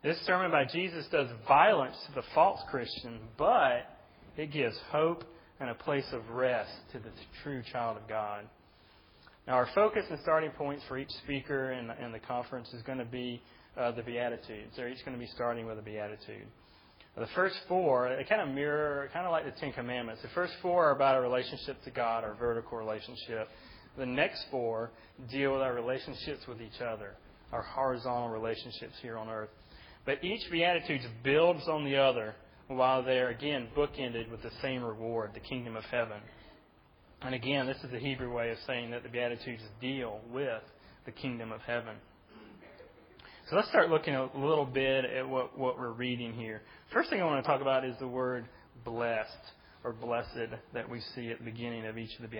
This 0.00 0.16
sermon 0.26 0.52
by 0.52 0.64
Jesus 0.64 1.06
does 1.10 1.28
violence 1.48 1.96
to 2.06 2.14
the 2.14 2.26
false 2.32 2.60
Christian, 2.70 3.18
but 3.36 3.98
it 4.36 4.52
gives 4.52 4.76
hope 4.90 5.24
and 5.58 5.70
a 5.70 5.74
place 5.74 6.06
of 6.12 6.22
rest 6.30 6.70
to 6.92 7.00
the 7.00 7.10
true 7.42 7.62
child 7.72 7.96
of 7.96 8.08
God. 8.08 8.44
Now, 9.48 9.54
our 9.54 9.68
focus 9.74 10.04
and 10.08 10.20
starting 10.22 10.50
points 10.52 10.84
for 10.86 10.98
each 10.98 11.10
speaker 11.24 11.72
in, 11.72 11.90
in 12.04 12.12
the 12.12 12.20
conference 12.20 12.72
is 12.72 12.82
going 12.82 12.98
to 12.98 13.04
be 13.04 13.42
uh, 13.76 13.90
the 13.90 14.02
Beatitudes. 14.02 14.72
They're 14.76 14.88
each 14.88 15.04
going 15.04 15.16
to 15.16 15.20
be 15.20 15.30
starting 15.34 15.66
with 15.66 15.80
a 15.80 15.82
Beatitude. 15.82 16.46
The 17.16 17.26
first 17.34 17.56
four, 17.66 18.14
they 18.16 18.22
kind 18.22 18.40
of 18.40 18.54
mirror, 18.54 19.10
kind 19.12 19.26
of 19.26 19.32
like 19.32 19.46
the 19.46 19.60
Ten 19.60 19.72
Commandments. 19.72 20.22
The 20.22 20.28
first 20.28 20.52
four 20.62 20.84
are 20.84 20.94
about 20.94 21.16
our 21.16 21.22
relationship 21.22 21.82
to 21.82 21.90
God, 21.90 22.22
our 22.22 22.34
vertical 22.34 22.78
relationship. 22.78 23.48
The 23.96 24.06
next 24.06 24.44
four 24.52 24.92
deal 25.28 25.54
with 25.54 25.62
our 25.62 25.74
relationships 25.74 26.46
with 26.46 26.62
each 26.62 26.80
other, 26.80 27.14
our 27.50 27.62
horizontal 27.62 28.28
relationships 28.28 28.94
here 29.02 29.18
on 29.18 29.28
earth. 29.28 29.48
But 30.08 30.24
each 30.24 30.50
Beatitudes 30.50 31.04
builds 31.22 31.68
on 31.68 31.84
the 31.84 31.98
other 31.98 32.34
while 32.68 33.02
they're, 33.02 33.28
again, 33.28 33.68
bookended 33.76 34.30
with 34.30 34.40
the 34.40 34.50
same 34.62 34.82
reward, 34.82 35.32
the 35.34 35.40
kingdom 35.40 35.76
of 35.76 35.84
heaven. 35.84 36.16
And 37.20 37.34
again, 37.34 37.66
this 37.66 37.76
is 37.84 37.90
the 37.90 37.98
Hebrew 37.98 38.34
way 38.34 38.50
of 38.50 38.56
saying 38.66 38.90
that 38.92 39.02
the 39.02 39.10
Beatitudes 39.10 39.60
deal 39.82 40.20
with 40.32 40.62
the 41.04 41.12
kingdom 41.12 41.52
of 41.52 41.60
heaven. 41.60 41.96
So 43.50 43.56
let's 43.56 43.68
start 43.68 43.90
looking 43.90 44.14
a 44.14 44.30
little 44.34 44.64
bit 44.64 45.04
at 45.04 45.28
what, 45.28 45.58
what 45.58 45.78
we're 45.78 45.92
reading 45.92 46.32
here. 46.32 46.62
First 46.90 47.10
thing 47.10 47.20
I 47.20 47.26
want 47.26 47.44
to 47.44 47.46
talk 47.46 47.60
about 47.60 47.84
is 47.84 47.94
the 48.00 48.08
word 48.08 48.46
blessed 48.86 49.28
or 49.84 49.92
blessed 49.92 50.54
that 50.72 50.88
we 50.88 51.02
see 51.14 51.30
at 51.32 51.38
the 51.38 51.44
beginning 51.44 51.84
of 51.84 51.98
each 51.98 52.16
of 52.16 52.22
the 52.22 52.34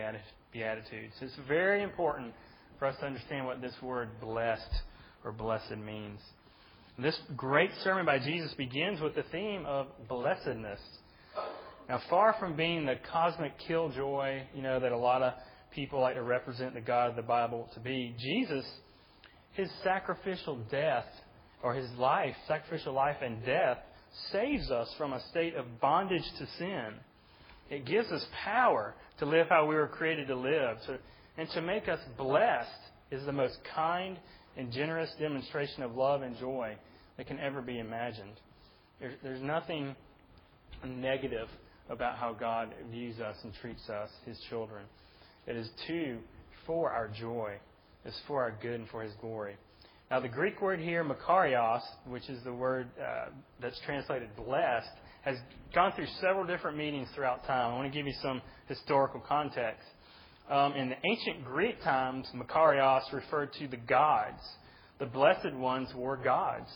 Beatitudes. 0.54 1.12
It's 1.20 1.36
very 1.46 1.82
important 1.82 2.32
for 2.78 2.86
us 2.86 2.96
to 3.00 3.04
understand 3.04 3.44
what 3.44 3.60
this 3.60 3.74
word 3.82 4.08
blessed 4.22 4.72
or 5.22 5.32
blessed 5.32 5.76
means. 5.76 6.20
This 7.00 7.16
great 7.36 7.70
sermon 7.84 8.04
by 8.04 8.18
Jesus 8.18 8.52
begins 8.54 9.00
with 9.00 9.14
the 9.14 9.22
theme 9.30 9.64
of 9.66 9.86
blessedness. 10.08 10.80
Now, 11.88 12.00
far 12.10 12.34
from 12.40 12.56
being 12.56 12.86
the 12.86 12.96
cosmic 13.12 13.56
killjoy, 13.68 14.42
you 14.52 14.62
know, 14.62 14.80
that 14.80 14.90
a 14.90 14.98
lot 14.98 15.22
of 15.22 15.34
people 15.72 16.00
like 16.00 16.16
to 16.16 16.22
represent 16.22 16.74
the 16.74 16.80
God 16.80 17.10
of 17.10 17.14
the 17.14 17.22
Bible 17.22 17.70
to 17.74 17.80
be, 17.80 18.16
Jesus, 18.18 18.66
his 19.52 19.70
sacrificial 19.84 20.56
death, 20.72 21.04
or 21.62 21.72
his 21.72 21.88
life, 21.92 22.34
sacrificial 22.48 22.94
life 22.94 23.18
and 23.22 23.46
death, 23.46 23.78
saves 24.32 24.68
us 24.72 24.92
from 24.98 25.12
a 25.12 25.22
state 25.28 25.54
of 25.54 25.80
bondage 25.80 26.28
to 26.38 26.48
sin. 26.58 26.94
It 27.70 27.84
gives 27.86 28.10
us 28.10 28.26
power 28.44 28.96
to 29.20 29.26
live 29.26 29.46
how 29.48 29.66
we 29.66 29.76
were 29.76 29.86
created 29.86 30.26
to 30.26 30.36
live. 30.36 30.78
To, 30.86 30.98
and 31.36 31.48
to 31.50 31.62
make 31.62 31.86
us 31.86 32.00
blessed 32.16 32.68
is 33.12 33.24
the 33.24 33.32
most 33.32 33.56
kind 33.72 34.18
and 34.58 34.72
generous 34.72 35.10
demonstration 35.18 35.82
of 35.82 35.94
love 35.94 36.22
and 36.22 36.36
joy 36.36 36.76
that 37.16 37.26
can 37.26 37.38
ever 37.38 37.62
be 37.62 37.78
imagined. 37.78 38.34
There's, 39.00 39.40
nothing 39.40 39.94
negative 40.84 41.46
about 41.88 42.16
how 42.16 42.32
God 42.32 42.74
views 42.90 43.20
us 43.20 43.36
and 43.44 43.52
treats 43.62 43.88
us, 43.88 44.10
His 44.26 44.38
children. 44.50 44.84
It 45.46 45.56
is 45.56 45.70
too 45.86 46.18
for 46.66 46.90
our 46.90 47.08
joy. 47.08 47.54
It's 48.04 48.20
for 48.26 48.42
our 48.42 48.52
good 48.60 48.80
and 48.80 48.88
for 48.88 49.02
His 49.02 49.12
glory. 49.20 49.56
Now, 50.10 50.20
the 50.20 50.28
Greek 50.28 50.60
word 50.60 50.80
here, 50.80 51.04
makarios, 51.04 51.82
which 52.06 52.28
is 52.28 52.42
the 52.42 52.52
word 52.52 52.88
uh, 53.00 53.26
that's 53.60 53.78
translated 53.86 54.30
blessed, 54.36 54.88
has 55.22 55.36
gone 55.74 55.92
through 55.94 56.06
several 56.20 56.46
different 56.46 56.76
meanings 56.76 57.08
throughout 57.14 57.44
time. 57.46 57.72
I 57.72 57.76
want 57.76 57.92
to 57.92 57.96
give 57.96 58.06
you 58.06 58.14
some 58.22 58.42
historical 58.66 59.20
context. 59.20 59.86
Um, 60.48 60.72
in 60.72 60.88
the 60.88 60.96
ancient 61.04 61.44
Greek 61.44 61.82
times, 61.82 62.26
makarios 62.34 63.12
referred 63.12 63.52
to 63.54 63.68
the 63.68 63.76
gods. 63.76 64.40
The 64.98 65.06
blessed 65.06 65.52
ones 65.52 65.90
were 65.94 66.16
gods. 66.16 66.70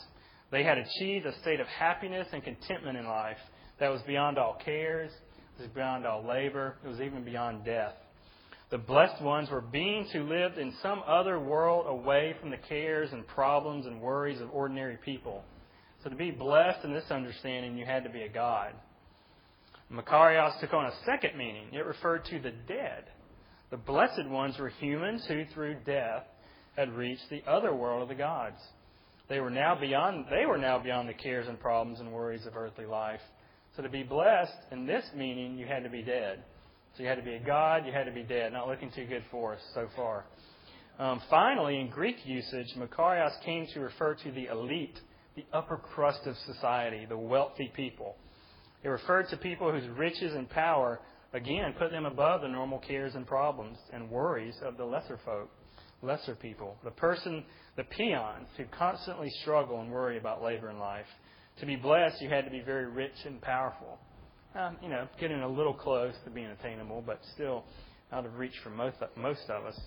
They 0.50 0.62
had 0.62 0.76
achieved 0.76 1.24
a 1.24 1.38
state 1.40 1.58
of 1.58 1.66
happiness 1.66 2.28
and 2.32 2.44
contentment 2.44 2.98
in 2.98 3.06
life 3.06 3.38
that 3.80 3.88
was 3.88 4.02
beyond 4.02 4.36
all 4.36 4.58
cares, 4.62 5.10
it 5.58 5.62
was 5.62 5.70
beyond 5.70 6.06
all 6.06 6.22
labor, 6.22 6.76
it 6.84 6.88
was 6.88 7.00
even 7.00 7.24
beyond 7.24 7.64
death. 7.64 7.94
The 8.70 8.78
blessed 8.78 9.22
ones 9.22 9.50
were 9.50 9.62
beings 9.62 10.10
who 10.12 10.22
lived 10.24 10.58
in 10.58 10.74
some 10.82 11.02
other 11.06 11.38
world 11.38 11.86
away 11.88 12.34
from 12.40 12.50
the 12.50 12.58
cares 12.58 13.10
and 13.12 13.26
problems 13.26 13.86
and 13.86 14.00
worries 14.00 14.40
of 14.40 14.50
ordinary 14.52 14.98
people. 14.98 15.44
So 16.04 16.10
to 16.10 16.16
be 16.16 16.30
blessed 16.30 16.84
in 16.84 16.92
this 16.92 17.10
understanding, 17.10 17.76
you 17.76 17.86
had 17.86 18.04
to 18.04 18.10
be 18.10 18.22
a 18.22 18.28
god. 18.28 18.72
Makarios 19.92 20.58
took 20.60 20.72
on 20.72 20.86
a 20.86 20.92
second 21.04 21.36
meaning. 21.36 21.68
It 21.72 21.84
referred 21.84 22.24
to 22.26 22.38
the 22.38 22.52
dead. 22.66 23.04
The 23.72 23.78
blessed 23.78 24.28
ones 24.28 24.58
were 24.58 24.68
humans 24.68 25.24
who, 25.26 25.46
through 25.54 25.76
death, 25.86 26.24
had 26.76 26.92
reached 26.92 27.30
the 27.30 27.42
other 27.50 27.74
world 27.74 28.02
of 28.02 28.08
the 28.08 28.14
gods. 28.14 28.58
They 29.30 29.40
were 29.40 29.48
now 29.48 29.74
beyond 29.74 30.26
they 30.30 30.44
were 30.44 30.58
now 30.58 30.78
beyond 30.78 31.08
the 31.08 31.14
cares 31.14 31.48
and 31.48 31.58
problems 31.58 31.98
and 31.98 32.12
worries 32.12 32.44
of 32.44 32.54
earthly 32.54 32.84
life. 32.84 33.20
So 33.74 33.82
to 33.82 33.88
be 33.88 34.02
blessed 34.02 34.52
in 34.72 34.84
this 34.84 35.04
meaning, 35.16 35.56
you 35.56 35.64
had 35.64 35.84
to 35.84 35.88
be 35.88 36.02
dead. 36.02 36.44
So 36.94 37.02
you 37.02 37.08
had 37.08 37.16
to 37.16 37.24
be 37.24 37.32
a 37.32 37.40
god, 37.40 37.86
you 37.86 37.92
had 37.92 38.04
to 38.04 38.12
be 38.12 38.22
dead. 38.22 38.52
Not 38.52 38.68
looking 38.68 38.90
too 38.94 39.06
good 39.06 39.24
for 39.30 39.54
us 39.54 39.60
so 39.72 39.88
far. 39.96 40.26
Um, 40.98 41.22
finally, 41.30 41.80
in 41.80 41.88
Greek 41.88 42.26
usage, 42.26 42.74
Makarios 42.76 43.40
came 43.42 43.66
to 43.72 43.80
refer 43.80 44.14
to 44.16 44.32
the 44.32 44.48
elite, 44.52 45.00
the 45.34 45.46
upper 45.50 45.78
crust 45.78 46.26
of 46.26 46.36
society, 46.44 47.06
the 47.06 47.16
wealthy 47.16 47.72
people. 47.74 48.16
It 48.82 48.88
referred 48.88 49.30
to 49.30 49.38
people 49.38 49.72
whose 49.72 49.88
riches 49.96 50.34
and 50.34 50.50
power, 50.50 51.00
again, 51.32 51.74
put 51.78 51.90
them 51.90 52.06
above 52.06 52.42
the 52.42 52.48
normal 52.48 52.78
cares 52.78 53.14
and 53.14 53.26
problems 53.26 53.78
and 53.92 54.10
worries 54.10 54.54
of 54.62 54.76
the 54.76 54.84
lesser 54.84 55.18
folk, 55.24 55.50
lesser 56.02 56.34
people. 56.34 56.76
The 56.84 56.90
person, 56.90 57.44
the 57.76 57.84
peons, 57.84 58.48
who 58.56 58.64
constantly 58.66 59.30
struggle 59.42 59.80
and 59.80 59.90
worry 59.90 60.18
about 60.18 60.42
labor 60.42 60.70
in 60.70 60.78
life. 60.78 61.06
To 61.60 61.66
be 61.66 61.76
blessed, 61.76 62.20
you 62.20 62.28
had 62.28 62.44
to 62.44 62.50
be 62.50 62.60
very 62.60 62.86
rich 62.86 63.12
and 63.24 63.40
powerful. 63.40 63.98
Um, 64.54 64.76
you 64.82 64.88
know, 64.88 65.08
getting 65.18 65.40
a 65.40 65.48
little 65.48 65.74
close 65.74 66.14
to 66.24 66.30
being 66.30 66.46
attainable, 66.46 67.02
but 67.06 67.20
still 67.34 67.64
out 68.12 68.26
of 68.26 68.38
reach 68.38 68.54
for 68.62 68.70
most, 68.70 68.96
most 69.16 69.48
of 69.48 69.64
us. 69.64 69.78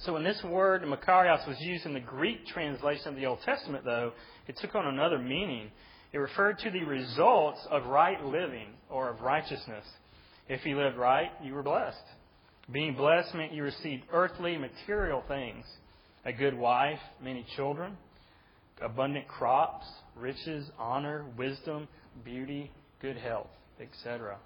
So 0.00 0.12
when 0.12 0.24
this 0.24 0.42
word 0.42 0.82
Makarios 0.82 1.46
was 1.46 1.56
used 1.60 1.86
in 1.86 1.94
the 1.94 2.00
Greek 2.00 2.46
translation 2.46 3.08
of 3.08 3.16
the 3.16 3.26
Old 3.26 3.40
Testament, 3.42 3.84
though, 3.84 4.12
it 4.48 4.56
took 4.60 4.74
on 4.74 4.86
another 4.86 5.18
meaning. 5.18 5.70
It 6.12 6.18
referred 6.18 6.58
to 6.60 6.70
the 6.70 6.84
results 6.84 7.60
of 7.70 7.86
right 7.86 8.22
living 8.24 8.68
or 8.90 9.10
of 9.10 9.20
righteousness. 9.20 9.84
If 10.48 10.64
you 10.66 10.76
lived 10.76 10.96
right, 10.96 11.30
you 11.42 11.54
were 11.54 11.62
blessed. 11.62 12.04
Being 12.70 12.94
blessed 12.94 13.34
meant 13.34 13.52
you 13.52 13.62
received 13.62 14.04
earthly, 14.12 14.56
material 14.56 15.22
things 15.28 15.64
a 16.26 16.32
good 16.32 16.56
wife, 16.56 17.00
many 17.22 17.44
children, 17.54 17.98
abundant 18.80 19.28
crops, 19.28 19.84
riches, 20.16 20.70
honor, 20.78 21.26
wisdom, 21.36 21.86
beauty, 22.24 22.70
good 23.02 23.18
health, 23.18 23.50
etc. 23.78 24.38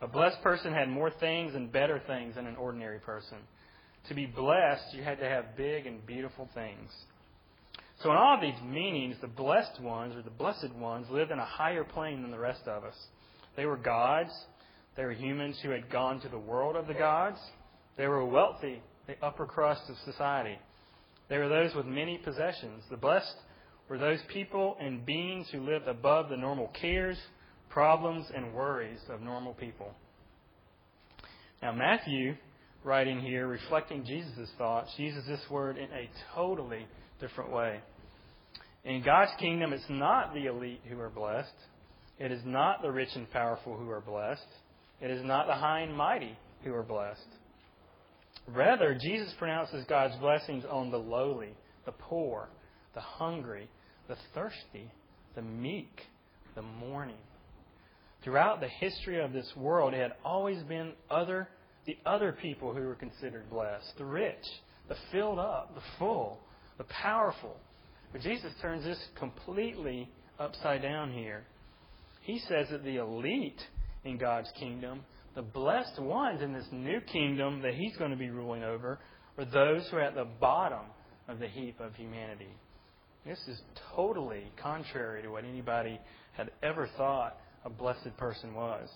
A 0.00 0.06
blessed 0.06 0.40
person 0.42 0.72
had 0.72 0.88
more 0.88 1.10
things 1.10 1.54
and 1.54 1.72
better 1.72 2.00
things 2.06 2.36
than 2.36 2.46
an 2.46 2.56
ordinary 2.56 3.00
person. 3.00 3.38
To 4.08 4.14
be 4.14 4.26
blessed, 4.26 4.94
you 4.94 5.02
had 5.02 5.18
to 5.18 5.28
have 5.28 5.56
big 5.56 5.86
and 5.86 6.04
beautiful 6.06 6.48
things. 6.54 6.90
So, 8.02 8.10
in 8.10 8.16
all 8.16 8.34
of 8.34 8.40
these 8.40 8.60
meanings, 8.62 9.16
the 9.20 9.28
blessed 9.28 9.80
ones, 9.80 10.14
or 10.14 10.22
the 10.22 10.30
blessed 10.30 10.74
ones, 10.74 11.06
lived 11.10 11.30
in 11.30 11.38
a 11.38 11.44
higher 11.44 11.84
plane 11.84 12.22
than 12.22 12.30
the 12.30 12.38
rest 12.38 12.66
of 12.66 12.84
us. 12.84 12.94
They 13.56 13.66
were 13.66 13.76
gods. 13.76 14.32
They 14.96 15.04
were 15.04 15.12
humans 15.12 15.58
who 15.62 15.70
had 15.70 15.90
gone 15.90 16.20
to 16.20 16.28
the 16.28 16.38
world 16.38 16.76
of 16.76 16.86
the 16.86 16.94
gods. 16.94 17.38
They 17.96 18.06
were 18.06 18.24
wealthy, 18.24 18.80
the 19.06 19.16
upper 19.24 19.46
crust 19.46 19.82
of 19.88 19.96
society. 20.04 20.58
They 21.28 21.38
were 21.38 21.48
those 21.48 21.74
with 21.74 21.86
many 21.86 22.18
possessions. 22.18 22.82
The 22.90 22.96
blessed 22.96 23.36
were 23.88 23.98
those 23.98 24.20
people 24.32 24.76
and 24.80 25.04
beings 25.04 25.48
who 25.50 25.60
lived 25.60 25.88
above 25.88 26.28
the 26.28 26.36
normal 26.36 26.70
cares, 26.80 27.18
problems, 27.70 28.26
and 28.34 28.54
worries 28.54 29.00
of 29.08 29.20
normal 29.20 29.54
people. 29.54 29.92
Now, 31.62 31.72
Matthew, 31.72 32.36
writing 32.84 33.20
here, 33.20 33.46
reflecting 33.46 34.04
Jesus' 34.04 34.50
thoughts, 34.58 34.90
uses 34.96 35.26
this 35.26 35.40
word 35.50 35.76
in 35.76 35.90
a 35.92 36.08
totally 36.34 36.86
different 37.20 37.50
way. 37.50 37.80
In 38.84 39.02
God's 39.02 39.32
kingdom, 39.40 39.72
it's 39.72 39.82
not 39.88 40.34
the 40.34 40.46
elite 40.46 40.82
who 40.88 41.00
are 41.00 41.08
blessed. 41.08 41.54
It 42.18 42.30
is 42.30 42.42
not 42.44 42.82
the 42.82 42.92
rich 42.92 43.08
and 43.14 43.30
powerful 43.30 43.76
who 43.76 43.90
are 43.90 44.02
blessed. 44.02 44.42
It 45.00 45.10
is 45.10 45.24
not 45.24 45.46
the 45.46 45.54
high 45.54 45.80
and 45.80 45.96
mighty 45.96 46.36
who 46.62 46.74
are 46.74 46.82
blessed. 46.82 47.20
Rather, 48.48 48.94
Jesus 48.94 49.32
pronounces 49.38 49.84
God's 49.88 50.16
blessings 50.16 50.64
on 50.68 50.90
the 50.90 50.98
lowly, 50.98 51.54
the 51.86 51.92
poor, 51.92 52.48
the 52.94 53.00
hungry, 53.00 53.68
the 54.08 54.16
thirsty, 54.34 54.90
the 55.34 55.42
meek, 55.42 56.00
the 56.54 56.62
mourning. 56.62 57.16
Throughout 58.22 58.60
the 58.60 58.68
history 58.68 59.22
of 59.22 59.32
this 59.32 59.50
world, 59.56 59.94
it 59.94 60.00
had 60.00 60.12
always 60.24 60.62
been 60.64 60.92
other, 61.10 61.48
the 61.86 61.98
other 62.06 62.32
people 62.32 62.72
who 62.72 62.82
were 62.82 62.94
considered 62.94 63.50
blessed 63.50 63.92
the 63.98 64.04
rich, 64.04 64.44
the 64.88 64.96
filled 65.12 65.38
up, 65.38 65.74
the 65.74 65.82
full, 65.98 66.40
the 66.78 66.84
powerful. 66.84 67.56
But 68.12 68.22
Jesus 68.22 68.52
turns 68.62 68.84
this 68.84 68.98
completely 69.18 70.08
upside 70.38 70.82
down 70.82 71.12
here. 71.12 71.44
He 72.22 72.38
says 72.38 72.68
that 72.70 72.84
the 72.84 72.96
elite 72.96 73.60
in 74.04 74.18
God's 74.18 74.50
kingdom, 74.58 75.00
the 75.34 75.42
blessed 75.42 76.00
ones 76.00 76.42
in 76.42 76.52
this 76.52 76.66
new 76.70 77.00
kingdom 77.00 77.62
that 77.62 77.74
He's 77.74 77.96
going 77.96 78.10
to 78.10 78.16
be 78.16 78.30
ruling 78.30 78.62
over, 78.62 78.98
are 79.36 79.44
those 79.44 79.86
who 79.88 79.96
are 79.96 80.02
at 80.02 80.14
the 80.14 80.26
bottom 80.40 80.86
of 81.28 81.38
the 81.38 81.48
heap 81.48 81.80
of 81.80 81.94
humanity. 81.94 82.54
This 83.26 83.38
is 83.48 83.60
totally 83.96 84.44
contrary 84.62 85.22
to 85.22 85.28
what 85.28 85.44
anybody 85.44 85.98
had 86.36 86.50
ever 86.62 86.88
thought 86.96 87.36
a 87.64 87.70
blessed 87.70 88.16
person 88.18 88.54
was. 88.54 88.88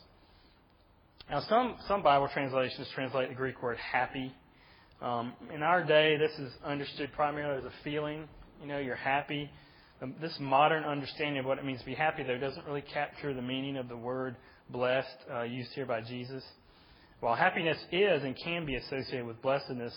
Now, 1.30 1.40
some, 1.48 1.76
some 1.86 2.02
Bible 2.02 2.28
translations 2.32 2.88
translate 2.94 3.30
the 3.30 3.34
Greek 3.34 3.62
word 3.62 3.78
happy. 3.78 4.32
Um, 5.00 5.32
in 5.54 5.62
our 5.62 5.84
day, 5.84 6.16
this 6.16 6.32
is 6.38 6.52
understood 6.64 7.10
primarily 7.12 7.58
as 7.58 7.64
a 7.64 7.72
feeling. 7.84 8.28
You 8.60 8.68
know, 8.68 8.78
you're 8.78 8.96
happy. 8.96 9.50
Um, 10.02 10.14
this 10.20 10.36
modern 10.40 10.84
understanding 10.84 11.38
of 11.38 11.46
what 11.46 11.58
it 11.58 11.64
means 11.64 11.80
to 11.80 11.86
be 11.86 11.94
happy, 11.94 12.22
though, 12.22 12.38
doesn't 12.38 12.66
really 12.66 12.82
capture 12.82 13.34
the 13.34 13.42
meaning 13.42 13.76
of 13.76 13.88
the 13.88 13.96
word 13.96 14.36
blessed 14.70 15.09
uh, 15.33 15.42
used 15.42 15.70
here 15.72 15.87
by 15.87 16.00
Jesus. 16.00 16.42
While 17.20 17.35
happiness 17.35 17.78
is 17.90 18.22
and 18.22 18.37
can 18.37 18.64
be 18.64 18.76
associated 18.76 19.26
with 19.26 19.42
blessedness, 19.42 19.96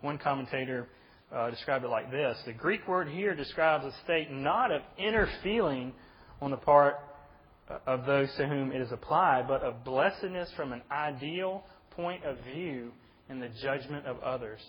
one 0.00 0.18
commentator 0.18 0.88
uh, 1.34 1.50
described 1.50 1.84
it 1.84 1.88
like 1.88 2.10
this 2.10 2.36
The 2.46 2.52
Greek 2.52 2.86
word 2.88 3.08
here 3.08 3.34
describes 3.34 3.84
a 3.84 3.92
state 4.04 4.30
not 4.30 4.70
of 4.70 4.82
inner 4.98 5.28
feeling 5.42 5.92
on 6.40 6.50
the 6.50 6.56
part 6.56 6.96
of 7.86 8.06
those 8.06 8.28
to 8.36 8.46
whom 8.46 8.72
it 8.72 8.80
is 8.80 8.92
applied, 8.92 9.46
but 9.48 9.62
of 9.62 9.84
blessedness 9.84 10.50
from 10.56 10.72
an 10.72 10.82
ideal 10.90 11.64
point 11.90 12.24
of 12.24 12.36
view 12.52 12.90
in 13.28 13.40
the 13.40 13.48
judgment 13.62 14.06
of 14.06 14.18
others. 14.20 14.60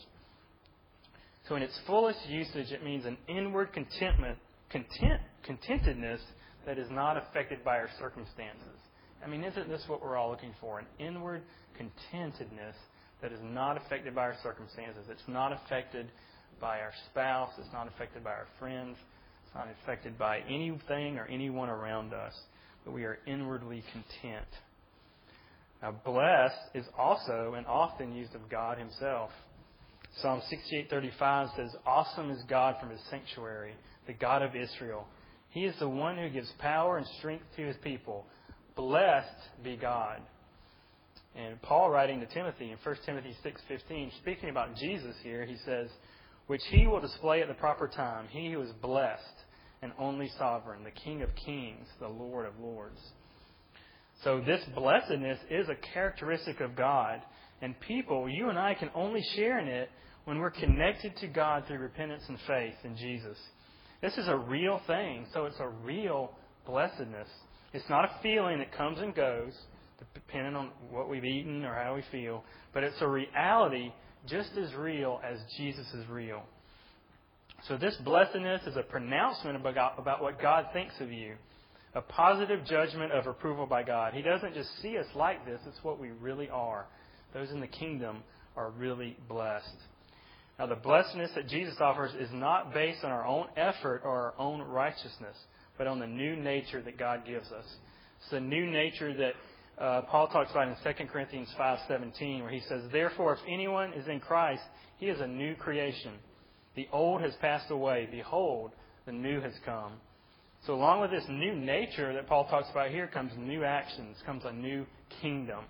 So, 1.50 1.56
in 1.56 1.62
its 1.62 1.78
fullest 1.86 2.20
usage, 2.30 2.72
it 2.72 2.84
means 2.84 3.06
an 3.06 3.18
inward 3.28 3.74
contentment, 3.74 4.38
content, 4.70 5.22
contentedness 5.46 6.22
that 6.66 6.78
is 6.78 6.90
not 6.90 7.18
affected 7.18 7.64
by 7.66 7.78
our 7.78 7.90
circumstances. 8.00 8.80
I 9.24 9.28
mean, 9.30 9.44
isn't 9.44 9.70
this 9.70 9.84
what 9.88 10.02
we're 10.02 10.18
all 10.18 10.30
looking 10.30 10.54
for? 10.60 10.80
An 10.80 10.86
inward 11.00 11.42
contentedness 11.78 12.76
that 13.22 13.32
is 13.32 13.40
not 13.42 13.78
affected 13.78 14.14
by 14.14 14.24
our 14.24 14.36
circumstances. 14.44 15.06
It's 15.10 15.28
not 15.28 15.54
affected 15.54 16.12
by 16.60 16.80
our 16.80 16.92
spouse. 17.10 17.52
It's 17.58 17.72
not 17.72 17.88
affected 17.88 18.24
by 18.24 18.32
our 18.32 18.48
friends. 18.60 18.98
It's 19.46 19.56
not 19.56 19.68
affected 19.84 20.18
by 20.18 20.40
anything 20.40 21.18
or 21.18 21.26
anyone 21.28 21.70
around 21.70 22.14
us. 22.14 22.34
But 22.84 22.94
we 22.94 23.06
are 23.06 23.20
inwardly 23.26 23.84
content. 23.92 24.48
Now, 25.82 25.96
blessed 26.06 26.76
is 26.76 26.86
also 26.98 27.54
and 27.58 27.66
often 27.66 28.14
used 28.14 28.36
of 28.36 28.50
God 28.50 28.78
Himself. 28.78 29.32
Psalm 30.22 30.42
68:35 30.50 31.56
says, 31.56 31.76
"Awesome 31.86 32.30
is 32.30 32.44
God 32.44 32.78
from 32.80 32.90
His 32.90 33.02
sanctuary, 33.10 33.74
the 34.06 34.14
God 34.14 34.42
of 34.42 34.56
Israel. 34.56 35.08
He 35.50 35.66
is 35.66 35.78
the 35.80 35.90
one 35.90 36.18
who 36.18 36.30
gives 36.30 36.52
power 36.54 36.98
and 36.98 37.08
strength 37.20 37.46
to 37.56 37.66
His 37.66 37.78
people. 37.78 38.26
Blessed 38.76 39.64
be 39.64 39.78
God." 39.78 40.22
And 41.36 41.62
Paul 41.62 41.90
writing 41.90 42.20
to 42.20 42.28
Timothy 42.28 42.72
in 42.72 42.78
1 42.78 42.96
Timothy 43.06 43.34
6:15, 43.42 44.12
speaking 44.12 44.50
about 44.50 44.76
Jesus 44.76 45.20
here, 45.22 45.46
he 45.46 45.58
says, 45.58 45.92
"Which 46.48 46.64
he 46.68 46.86
will 46.86 47.00
display 47.00 47.42
at 47.42 47.48
the 47.48 47.54
proper 47.56 47.88
time, 47.88 48.28
he 48.28 48.52
who 48.52 48.62
is 48.62 48.72
blessed 48.74 49.46
and 49.82 49.94
only 49.98 50.28
sovereign, 50.28 50.84
the 50.84 50.92
King 50.92 51.22
of 51.22 51.34
kings, 51.36 51.92
the 52.00 52.08
Lord 52.08 52.46
of 52.46 52.60
lords." 52.60 53.14
So 54.22 54.40
this 54.42 54.64
blessedness 54.66 55.44
is 55.50 55.70
a 55.70 55.76
characteristic 55.76 56.62
of 56.62 56.76
God, 56.76 57.22
and 57.62 57.80
people, 57.80 58.30
you 58.30 58.50
and 58.50 58.60
I 58.60 58.76
can 58.76 58.92
only 58.94 59.22
share 59.36 59.58
in 59.58 59.68
it 59.68 59.90
when 60.26 60.40
we're 60.40 60.52
connected 60.52 61.16
to 61.18 61.28
God 61.28 61.66
through 61.66 61.80
repentance 61.80 62.28
and 62.30 62.40
faith 62.42 62.86
in 62.86 62.96
Jesus. 62.96 63.38
This 64.02 64.18
is 64.18 64.28
a 64.28 64.38
real 64.38 64.80
thing, 64.80 65.26
so 65.34 65.46
it's 65.46 65.60
a 65.60 65.68
real 65.68 66.38
blessedness. 66.66 67.30
It's 67.74 67.90
not 67.90 68.06
a 68.06 68.12
feeling 68.22 68.60
that 68.60 68.72
comes 68.72 69.00
and 69.00 69.14
goes 69.14 69.54
depending 70.14 70.56
on 70.56 70.70
what 70.92 71.10
we've 71.10 71.26
eaten 71.26 71.64
or 71.64 71.74
how 71.74 71.96
we 71.96 72.04
feel, 72.12 72.44
but 72.74 72.84
it's 72.84 73.02
a 73.02 73.08
reality 73.08 73.92
just 74.28 74.52
as 74.58 74.74
real 74.76 75.22
as 75.24 75.40
Jesus 75.58 75.88
is 75.94 76.08
real. 76.10 76.44
So 77.68 77.78
this 77.78 77.96
blessedness 78.04 78.62
is 78.68 78.76
a 78.76 78.84
pronouncement 78.84 79.56
about, 79.56 80.22
what 80.22 80.42
God 80.42 80.68
thinks 80.74 80.94
of 81.00 81.12
you, 81.12 81.36
a 81.96 82.02
positive 82.02 82.66
judgment 82.66 83.12
of 83.12 83.28
approval 83.28 83.66
by 83.66 83.84
God. 83.84 84.14
He 84.14 84.22
doesn't 84.22 84.54
just 84.54 84.70
see 84.82 84.98
us 84.98 85.06
like 85.16 85.46
this, 85.46 85.62
it's 85.68 85.84
what 85.84 86.00
we 86.00 86.10
really 86.10 86.50
are. 86.50 86.86
Those 87.34 87.52
in 87.52 87.62
the 87.62 87.68
kingdom 87.68 88.24
are 88.56 88.72
really 88.72 89.16
blessed. 89.30 89.78
Now, 90.60 90.68
the 90.68 90.76
blessedness 90.76 91.32
that 91.36 91.48
Jesus 91.48 91.76
offers 91.80 92.12
is 92.20 92.30
not 92.32 92.74
based 92.74 93.04
on 93.04 93.12
our 93.12 93.26
own 93.26 93.48
effort 93.58 94.02
or 94.04 94.12
our 94.12 94.34
own 94.38 94.62
righteousness, 94.62 95.38
but 95.78 95.88
on 95.88 96.00
the 96.00 96.08
new 96.08 96.36
nature 96.36 96.82
that 96.82 96.98
God 96.98 97.26
gives 97.26 97.52
us. 97.52 97.66
It's 98.22 98.32
the 98.32 98.40
new 98.40 98.66
nature 98.66 99.14
that 99.14 99.34
uh, 99.84 100.02
Paul 100.04 100.28
talks 100.28 100.52
about 100.52 100.68
in 100.68 100.76
2 100.84 101.08
Corinthians 101.08 101.54
5:17, 101.58 102.42
where 102.42 102.52
he 102.52 102.62
says, 102.62 102.84
"Therefore, 102.92 103.34
if 103.34 103.40
anyone 103.48 103.94
is 103.94 104.08
in 104.08 104.20
Christ, 104.20 104.64
he 104.98 105.08
is 105.08 105.20
a 105.20 105.28
new 105.28 105.56
creation. 105.56 106.14
The 106.76 106.88
old 106.92 107.22
has 107.22 107.36
passed 107.36 107.72
away; 107.72 108.08
behold, 108.12 108.72
the 109.06 109.12
new 109.12 109.42
has 109.42 109.54
come." 109.66 109.94
So, 110.66 110.74
along 110.76 111.02
with 111.02 111.12
this 111.12 111.28
new 111.28 111.54
nature 111.56 112.14
that 112.14 112.28
Paul 112.28 112.46
talks 112.46 112.70
about 112.72 112.92
here, 112.92 113.08
comes 113.08 113.34
new 113.36 113.66
actions, 113.66 114.16
comes 114.26 114.46
a 114.46 114.54
new 114.54 114.86
kingdom. 115.22 115.66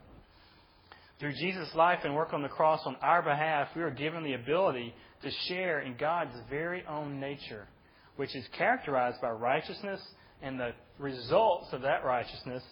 Through 1.19 1.33
Jesus' 1.33 1.73
life 1.73 1.99
and 2.03 2.13
work 2.13 2.33
on 2.33 2.43
the 2.43 2.49
cross 2.49 2.81
on 2.85 2.95
our 2.97 3.21
behalf, 3.21 3.69
we 3.75 3.81
are 3.81 3.89
given 3.89 4.23
the 4.23 4.33
ability 4.33 4.93
to 5.23 5.31
share 5.47 5.79
in 5.79 5.95
God's 5.97 6.35
very 6.49 6.83
own 6.85 7.19
nature, 7.19 7.65
which 8.15 8.35
is 8.35 8.45
characterized 8.57 9.21
by 9.21 9.29
righteousness 9.29 10.01
and 10.41 10.59
the 10.59 10.71
results 10.99 11.67
of 11.71 11.81
that 11.81 12.03
righteousness 12.03 12.63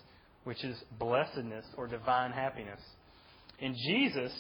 which 0.44 0.64
is 0.64 0.78
blessedness 1.00 1.66
or 1.78 1.88
divine 1.88 2.32
happiness. 2.32 2.80
In 3.60 3.76
Jesus, 3.88 4.32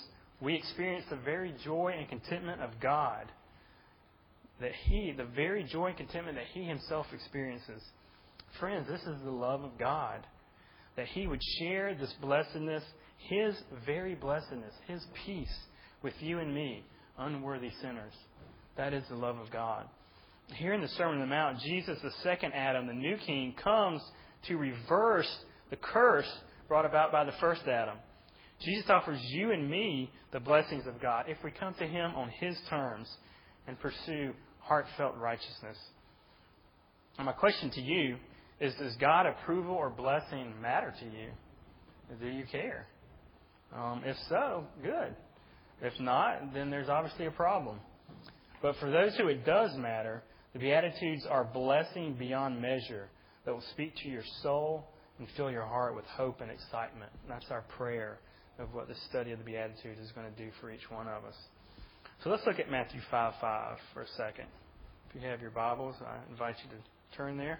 we 0.41 0.55
experience 0.55 1.05
the 1.09 1.17
very 1.17 1.53
joy 1.63 1.93
and 1.97 2.09
contentment 2.09 2.61
of 2.61 2.71
God 2.81 3.27
that 4.61 4.71
He, 4.85 5.11
the 5.11 5.25
very 5.25 5.63
joy 5.63 5.87
and 5.87 5.97
contentment 5.97 6.37
that 6.37 6.47
He 6.53 6.63
Himself 6.63 7.07
experiences. 7.13 7.81
Friends, 8.59 8.87
this 8.87 9.01
is 9.01 9.21
the 9.23 9.31
love 9.31 9.63
of 9.63 9.77
God. 9.77 10.25
That 10.95 11.07
He 11.07 11.27
would 11.27 11.41
share 11.59 11.95
this 11.95 12.13
blessedness, 12.21 12.83
His 13.29 13.55
very 13.85 14.15
blessedness, 14.15 14.73
His 14.87 15.03
peace 15.25 15.55
with 16.03 16.13
you 16.19 16.39
and 16.39 16.53
me, 16.53 16.83
unworthy 17.17 17.71
sinners. 17.81 18.13
That 18.77 18.93
is 18.93 19.03
the 19.09 19.15
love 19.15 19.37
of 19.37 19.51
God. 19.51 19.87
Here 20.55 20.73
in 20.73 20.81
the 20.81 20.87
Sermon 20.89 21.15
on 21.15 21.21
the 21.21 21.27
Mount, 21.27 21.59
Jesus, 21.59 21.97
the 22.03 22.11
second 22.23 22.53
Adam, 22.53 22.87
the 22.87 22.93
new 22.93 23.17
king, 23.25 23.55
comes 23.63 24.01
to 24.47 24.57
reverse 24.57 25.29
the 25.69 25.77
curse 25.77 26.29
brought 26.67 26.85
about 26.85 27.11
by 27.11 27.23
the 27.23 27.31
first 27.39 27.61
Adam. 27.67 27.97
Jesus 28.61 28.89
offers 28.89 29.19
you 29.29 29.51
and 29.51 29.69
me 29.69 30.11
the 30.31 30.39
blessings 30.39 30.85
of 30.87 31.01
God 31.01 31.25
if 31.27 31.37
we 31.43 31.51
come 31.51 31.73
to 31.75 31.87
Him 31.87 32.11
on 32.15 32.29
His 32.29 32.57
terms 32.69 33.09
and 33.67 33.79
pursue 33.79 34.33
heartfelt 34.59 35.15
righteousness. 35.17 35.77
And 37.17 37.25
my 37.25 37.31
question 37.31 37.71
to 37.71 37.81
you 37.81 38.17
is 38.59 38.73
Does 38.75 38.95
God 38.97 39.25
approval 39.25 39.73
or 39.73 39.89
blessing 39.89 40.53
matter 40.61 40.93
to 40.99 41.05
you? 41.05 41.29
Do 42.19 42.27
you 42.27 42.43
care? 42.51 42.87
Um, 43.75 44.03
if 44.05 44.17
so, 44.27 44.65
good. 44.83 45.15
If 45.81 45.99
not, 45.99 46.53
then 46.53 46.69
there's 46.69 46.89
obviously 46.89 47.25
a 47.25 47.31
problem. 47.31 47.79
But 48.61 48.75
for 48.79 48.91
those 48.91 49.15
who 49.17 49.27
it 49.27 49.45
does 49.45 49.75
matter, 49.77 50.21
the 50.53 50.59
Beatitudes 50.59 51.25
are 51.29 51.43
blessing 51.43 52.15
beyond 52.17 52.61
measure 52.61 53.07
that 53.45 53.53
will 53.53 53.63
speak 53.71 53.95
to 54.03 54.09
your 54.09 54.23
soul 54.41 54.85
and 55.19 55.27
fill 55.37 55.51
your 55.51 55.65
heart 55.65 55.95
with 55.95 56.05
hope 56.05 56.41
and 56.41 56.51
excitement. 56.51 57.11
that's 57.29 57.49
our 57.49 57.61
prayer 57.77 58.19
of 58.59 58.73
what 58.73 58.87
the 58.87 58.95
study 59.09 59.31
of 59.31 59.39
the 59.39 59.45
Beatitudes 59.45 59.99
is 59.99 60.11
going 60.11 60.31
to 60.31 60.37
do 60.43 60.51
for 60.59 60.71
each 60.71 60.89
one 60.89 61.07
of 61.07 61.23
us. 61.23 61.35
So 62.23 62.29
let's 62.29 62.45
look 62.45 62.59
at 62.59 62.69
Matthew 62.69 63.01
5 63.09 63.33
5 63.39 63.77
for 63.93 64.01
a 64.01 64.07
second. 64.17 64.45
If 65.09 65.21
you 65.21 65.27
have 65.27 65.41
your 65.41 65.51
Bibles, 65.51 65.95
I 66.05 66.17
invite 66.29 66.55
you 66.63 66.69
to 66.69 67.17
turn 67.17 67.37
there. 67.37 67.59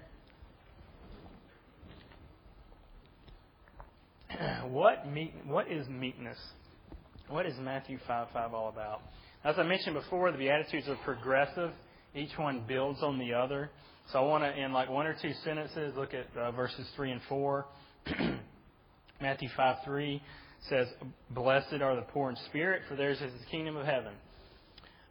what, 4.70 5.12
meek, 5.12 5.34
what 5.46 5.72
is 5.72 5.88
meekness? 5.88 6.38
What 7.28 7.46
is 7.46 7.56
Matthew 7.60 7.98
5 8.08 8.28
5 8.34 8.54
all 8.54 8.70
about? 8.70 9.02
As 9.44 9.56
I 9.58 9.64
mentioned 9.64 9.96
before, 9.96 10.32
the 10.32 10.38
Beatitudes 10.38 10.88
are 10.88 10.98
progressive. 11.04 11.72
Each 12.14 12.38
one 12.38 12.64
builds 12.68 13.02
on 13.02 13.18
the 13.18 13.34
other. 13.34 13.70
So 14.12 14.20
I 14.20 14.22
want 14.24 14.44
to, 14.44 14.62
in 14.62 14.74
like 14.74 14.90
one 14.90 15.08
or 15.08 15.16
two 15.22 15.32
sentences, 15.44 15.94
look 15.96 16.14
at 16.14 16.28
uh, 16.38 16.52
verses 16.52 16.86
3 16.96 17.12
and 17.12 17.22
4. 17.30 17.66
Matthew 19.22 19.50
5 19.56 19.78
3 19.86 20.22
says, 20.70 20.88
Blessed 21.30 21.82
are 21.82 21.96
the 21.96 22.02
poor 22.02 22.30
in 22.30 22.36
spirit, 22.48 22.82
for 22.90 22.96
theirs 22.96 23.22
is 23.22 23.32
the 23.40 23.46
kingdom 23.50 23.78
of 23.78 23.86
heaven. 23.86 24.14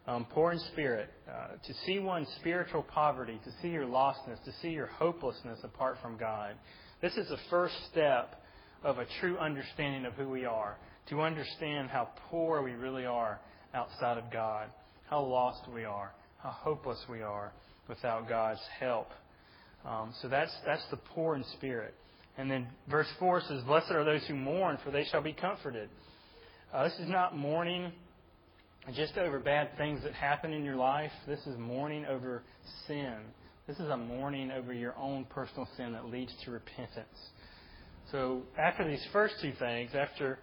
Um, 0.06 0.26
poor 0.32 0.52
in 0.52 0.58
spirit, 0.72 1.10
uh, 1.28 1.56
to 1.64 1.74
see 1.86 1.98
one's 1.98 2.28
spiritual 2.40 2.82
poverty, 2.82 3.40
to 3.44 3.50
see 3.62 3.68
your 3.68 3.86
lostness, 3.86 4.42
to 4.44 4.52
see 4.60 4.70
your 4.70 4.86
hopelessness 4.86 5.60
apart 5.62 5.98
from 6.02 6.16
God. 6.16 6.54
This 7.00 7.16
is 7.16 7.28
the 7.28 7.38
first 7.48 7.74
step 7.90 8.42
of 8.82 8.98
a 8.98 9.06
true 9.20 9.38
understanding 9.38 10.06
of 10.06 10.14
who 10.14 10.28
we 10.28 10.44
are, 10.44 10.76
to 11.10 11.20
understand 11.20 11.90
how 11.90 12.08
poor 12.30 12.62
we 12.62 12.72
really 12.72 13.06
are 13.06 13.40
outside 13.74 14.18
of 14.18 14.30
God, 14.32 14.68
how 15.08 15.22
lost 15.22 15.62
we 15.72 15.84
are, 15.84 16.12
how 16.42 16.50
hopeless 16.50 17.04
we 17.08 17.22
are 17.22 17.52
without 17.88 18.28
God's 18.28 18.60
help. 18.78 19.08
Um, 19.84 20.12
so 20.20 20.28
that's 20.28 20.54
that's 20.66 20.84
the 20.90 20.96
poor 20.96 21.36
in 21.36 21.44
spirit. 21.56 21.94
And 22.38 22.50
then 22.50 22.68
verse 22.90 23.08
four 23.18 23.40
says, 23.40 23.62
"Blessed 23.64 23.90
are 23.90 24.04
those 24.04 24.24
who 24.26 24.34
mourn, 24.34 24.78
for 24.84 24.90
they 24.90 25.04
shall 25.04 25.22
be 25.22 25.32
comforted." 25.32 25.88
Uh, 26.72 26.84
this 26.84 26.98
is 27.00 27.08
not 27.08 27.36
mourning 27.36 27.92
just 28.94 29.18
over 29.18 29.38
bad 29.38 29.76
things 29.76 30.02
that 30.04 30.14
happen 30.14 30.52
in 30.52 30.64
your 30.64 30.76
life. 30.76 31.10
This 31.26 31.40
is 31.46 31.58
mourning 31.58 32.06
over 32.06 32.42
sin. 32.86 33.16
This 33.66 33.78
is 33.78 33.88
a 33.88 33.96
mourning 33.96 34.50
over 34.50 34.72
your 34.72 34.96
own 34.96 35.26
personal 35.26 35.68
sin 35.76 35.92
that 35.92 36.06
leads 36.06 36.32
to 36.44 36.50
repentance. 36.50 37.18
So 38.10 38.42
after 38.58 38.88
these 38.88 39.04
first 39.12 39.34
two 39.42 39.52
things, 39.58 39.90
after 39.94 40.38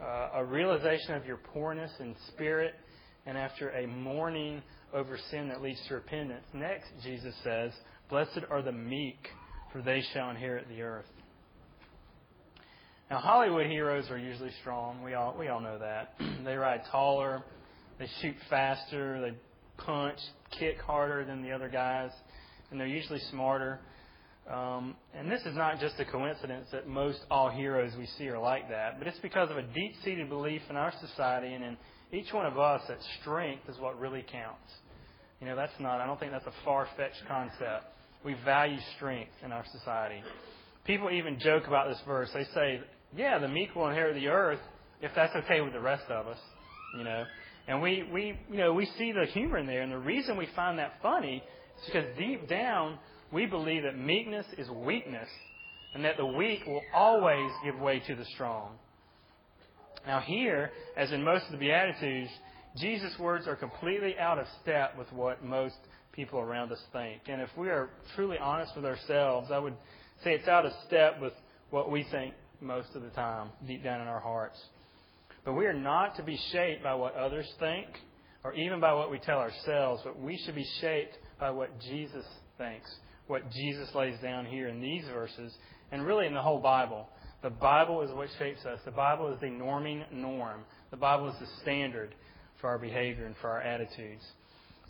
uh, 0.00 0.30
a 0.34 0.44
realization 0.44 1.14
of 1.14 1.26
your 1.26 1.36
poorness 1.36 1.92
in 2.00 2.16
spirit, 2.28 2.74
and 3.26 3.38
after 3.38 3.70
a 3.70 3.86
mourning 3.86 4.62
over 4.94 5.18
sin 5.30 5.48
that 5.48 5.62
leads 5.62 5.80
to 5.88 5.94
repentance. 5.94 6.44
Next, 6.52 6.88
Jesus 7.02 7.34
says, 7.42 7.72
Blessed 8.10 8.40
are 8.50 8.62
the 8.62 8.72
meek, 8.72 9.28
for 9.72 9.82
they 9.82 10.02
shall 10.12 10.30
inherit 10.30 10.68
the 10.68 10.82
earth. 10.82 11.06
Now, 13.10 13.18
Hollywood 13.18 13.66
heroes 13.66 14.10
are 14.10 14.18
usually 14.18 14.52
strong. 14.60 15.02
We 15.02 15.14
all, 15.14 15.36
we 15.38 15.48
all 15.48 15.60
know 15.60 15.78
that. 15.78 16.14
they 16.44 16.54
ride 16.54 16.82
taller, 16.90 17.42
they 17.98 18.08
shoot 18.20 18.34
faster, 18.48 19.20
they 19.20 19.36
punch, 19.84 20.18
kick 20.58 20.80
harder 20.80 21.24
than 21.24 21.42
the 21.42 21.52
other 21.52 21.68
guys, 21.68 22.10
and 22.70 22.80
they're 22.80 22.86
usually 22.86 23.20
smarter. 23.30 23.80
Um, 24.50 24.96
and 25.14 25.30
this 25.30 25.40
is 25.42 25.54
not 25.54 25.78
just 25.78 26.00
a 26.00 26.04
coincidence 26.04 26.66
that 26.72 26.88
most 26.88 27.20
all 27.30 27.48
heroes 27.48 27.92
we 27.96 28.06
see 28.18 28.28
are 28.28 28.38
like 28.38 28.68
that, 28.70 28.98
but 28.98 29.06
it's 29.06 29.18
because 29.20 29.50
of 29.50 29.56
a 29.56 29.62
deep 29.62 29.94
seated 30.04 30.28
belief 30.28 30.62
in 30.68 30.76
our 30.76 30.92
society 31.00 31.54
and 31.54 31.62
in 31.62 31.76
each 32.12 32.32
one 32.32 32.46
of 32.46 32.58
us 32.58 32.82
that 32.88 32.98
strength 33.20 33.68
is 33.68 33.78
what 33.78 33.98
really 33.98 34.24
counts. 34.30 34.70
You 35.40 35.46
know, 35.46 35.56
that's 35.56 35.72
not, 35.80 36.00
I 36.00 36.06
don't 36.06 36.20
think 36.20 36.32
that's 36.32 36.46
a 36.46 36.64
far 36.64 36.86
fetched 36.96 37.22
concept. 37.26 37.86
We 38.24 38.36
value 38.44 38.78
strength 38.96 39.32
in 39.44 39.50
our 39.50 39.64
society. 39.72 40.22
People 40.84 41.10
even 41.10 41.38
joke 41.40 41.66
about 41.66 41.88
this 41.88 42.00
verse. 42.06 42.28
They 42.32 42.44
say, 42.54 42.80
yeah, 43.16 43.38
the 43.38 43.48
meek 43.48 43.74
will 43.74 43.88
inherit 43.88 44.14
the 44.14 44.28
earth 44.28 44.60
if 45.00 45.10
that's 45.16 45.34
okay 45.34 45.60
with 45.60 45.72
the 45.72 45.80
rest 45.80 46.04
of 46.10 46.26
us, 46.26 46.38
you 46.96 47.04
know. 47.04 47.24
And 47.66 47.80
we, 47.80 48.08
we, 48.12 48.38
you 48.50 48.58
know, 48.58 48.72
we 48.72 48.86
see 48.98 49.12
the 49.12 49.26
humor 49.32 49.58
in 49.58 49.66
there. 49.66 49.82
And 49.82 49.90
the 49.90 49.98
reason 49.98 50.36
we 50.36 50.48
find 50.54 50.78
that 50.78 50.94
funny 51.02 51.42
is 51.78 51.86
because 51.86 52.06
deep 52.18 52.48
down, 52.48 52.98
we 53.32 53.46
believe 53.46 53.84
that 53.84 53.98
meekness 53.98 54.46
is 54.58 54.68
weakness 54.70 55.28
and 55.94 56.04
that 56.04 56.16
the 56.16 56.26
weak 56.26 56.60
will 56.66 56.82
always 56.94 57.50
give 57.64 57.78
way 57.78 58.00
to 58.06 58.14
the 58.14 58.24
strong. 58.34 58.72
Now, 60.06 60.20
here, 60.20 60.70
as 60.96 61.12
in 61.12 61.22
most 61.22 61.46
of 61.46 61.52
the 61.52 61.58
Beatitudes, 61.58 62.30
Jesus' 62.76 63.18
words 63.18 63.46
are 63.46 63.56
completely 63.56 64.18
out 64.18 64.38
of 64.38 64.46
step 64.62 64.96
with 64.98 65.12
what 65.12 65.44
most 65.44 65.76
people 66.12 66.40
around 66.40 66.72
us 66.72 66.82
think. 66.92 67.22
And 67.28 67.40
if 67.40 67.50
we 67.56 67.68
are 67.68 67.90
truly 68.14 68.38
honest 68.38 68.74
with 68.74 68.84
ourselves, 68.84 69.50
I 69.50 69.58
would 69.58 69.74
say 70.24 70.34
it's 70.34 70.48
out 70.48 70.66
of 70.66 70.72
step 70.86 71.20
with 71.20 71.32
what 71.70 71.90
we 71.90 72.04
think 72.10 72.34
most 72.60 72.88
of 72.94 73.02
the 73.02 73.10
time, 73.10 73.48
deep 73.66 73.82
down 73.82 74.00
in 74.00 74.06
our 74.06 74.20
hearts. 74.20 74.58
But 75.44 75.54
we 75.54 75.66
are 75.66 75.72
not 75.72 76.16
to 76.16 76.22
be 76.22 76.38
shaped 76.52 76.82
by 76.82 76.94
what 76.94 77.14
others 77.14 77.50
think 77.58 77.86
or 78.44 78.54
even 78.54 78.80
by 78.80 78.92
what 78.92 79.10
we 79.10 79.18
tell 79.18 79.38
ourselves, 79.38 80.02
but 80.04 80.20
we 80.20 80.36
should 80.38 80.54
be 80.54 80.66
shaped 80.80 81.16
by 81.38 81.50
what 81.50 81.80
Jesus 81.80 82.24
thinks 82.58 82.88
what 83.26 83.50
Jesus 83.50 83.88
lays 83.94 84.18
down 84.20 84.46
here 84.46 84.68
in 84.68 84.80
these 84.80 85.04
verses 85.12 85.52
and 85.90 86.06
really 86.06 86.26
in 86.26 86.34
the 86.34 86.42
whole 86.42 86.60
Bible. 86.60 87.08
The 87.42 87.50
Bible 87.50 88.02
is 88.02 88.10
what 88.12 88.28
shapes 88.38 88.64
us. 88.64 88.78
The 88.84 88.92
Bible 88.92 89.32
is 89.32 89.40
the 89.40 89.46
norming 89.46 90.04
norm. 90.12 90.60
The 90.90 90.96
Bible 90.96 91.28
is 91.28 91.34
the 91.40 91.48
standard 91.62 92.14
for 92.60 92.68
our 92.68 92.78
behavior 92.78 93.26
and 93.26 93.34
for 93.40 93.50
our 93.50 93.60
attitudes. 93.60 94.22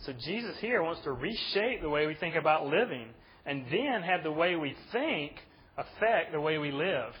So 0.05 0.13
Jesus 0.13 0.55
here 0.59 0.83
wants 0.83 1.01
to 1.03 1.11
reshape 1.11 1.81
the 1.81 1.89
way 1.89 2.05
we 2.05 2.15
think 2.15 2.35
about 2.35 2.67
living 2.67 3.07
and 3.45 3.65
then 3.71 4.03
have 4.03 4.23
the 4.23 4.31
way 4.31 4.55
we 4.55 4.75
think 4.91 5.31
affect 5.77 6.31
the 6.31 6.39
way 6.39 6.59
we 6.59 6.71
live. 6.71 7.13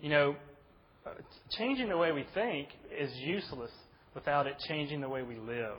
You 0.00 0.10
know, 0.10 0.36
changing 1.58 1.88
the 1.88 1.96
way 1.96 2.12
we 2.12 2.24
think 2.34 2.68
is 2.96 3.10
useless 3.16 3.70
without 4.14 4.46
it 4.46 4.56
changing 4.68 5.00
the 5.00 5.08
way 5.08 5.22
we 5.22 5.36
live, 5.36 5.78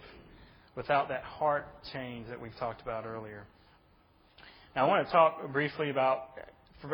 without 0.75 1.07
that 1.09 1.23
heart 1.23 1.67
change 1.93 2.27
that 2.27 2.41
we've 2.41 2.55
talked 2.57 2.81
about 2.81 3.05
earlier. 3.05 3.45
Now, 4.75 4.85
I 4.85 4.87
want 4.89 5.07
to 5.07 5.11
talk 5.11 5.53
briefly 5.53 5.89
about. 5.89 6.29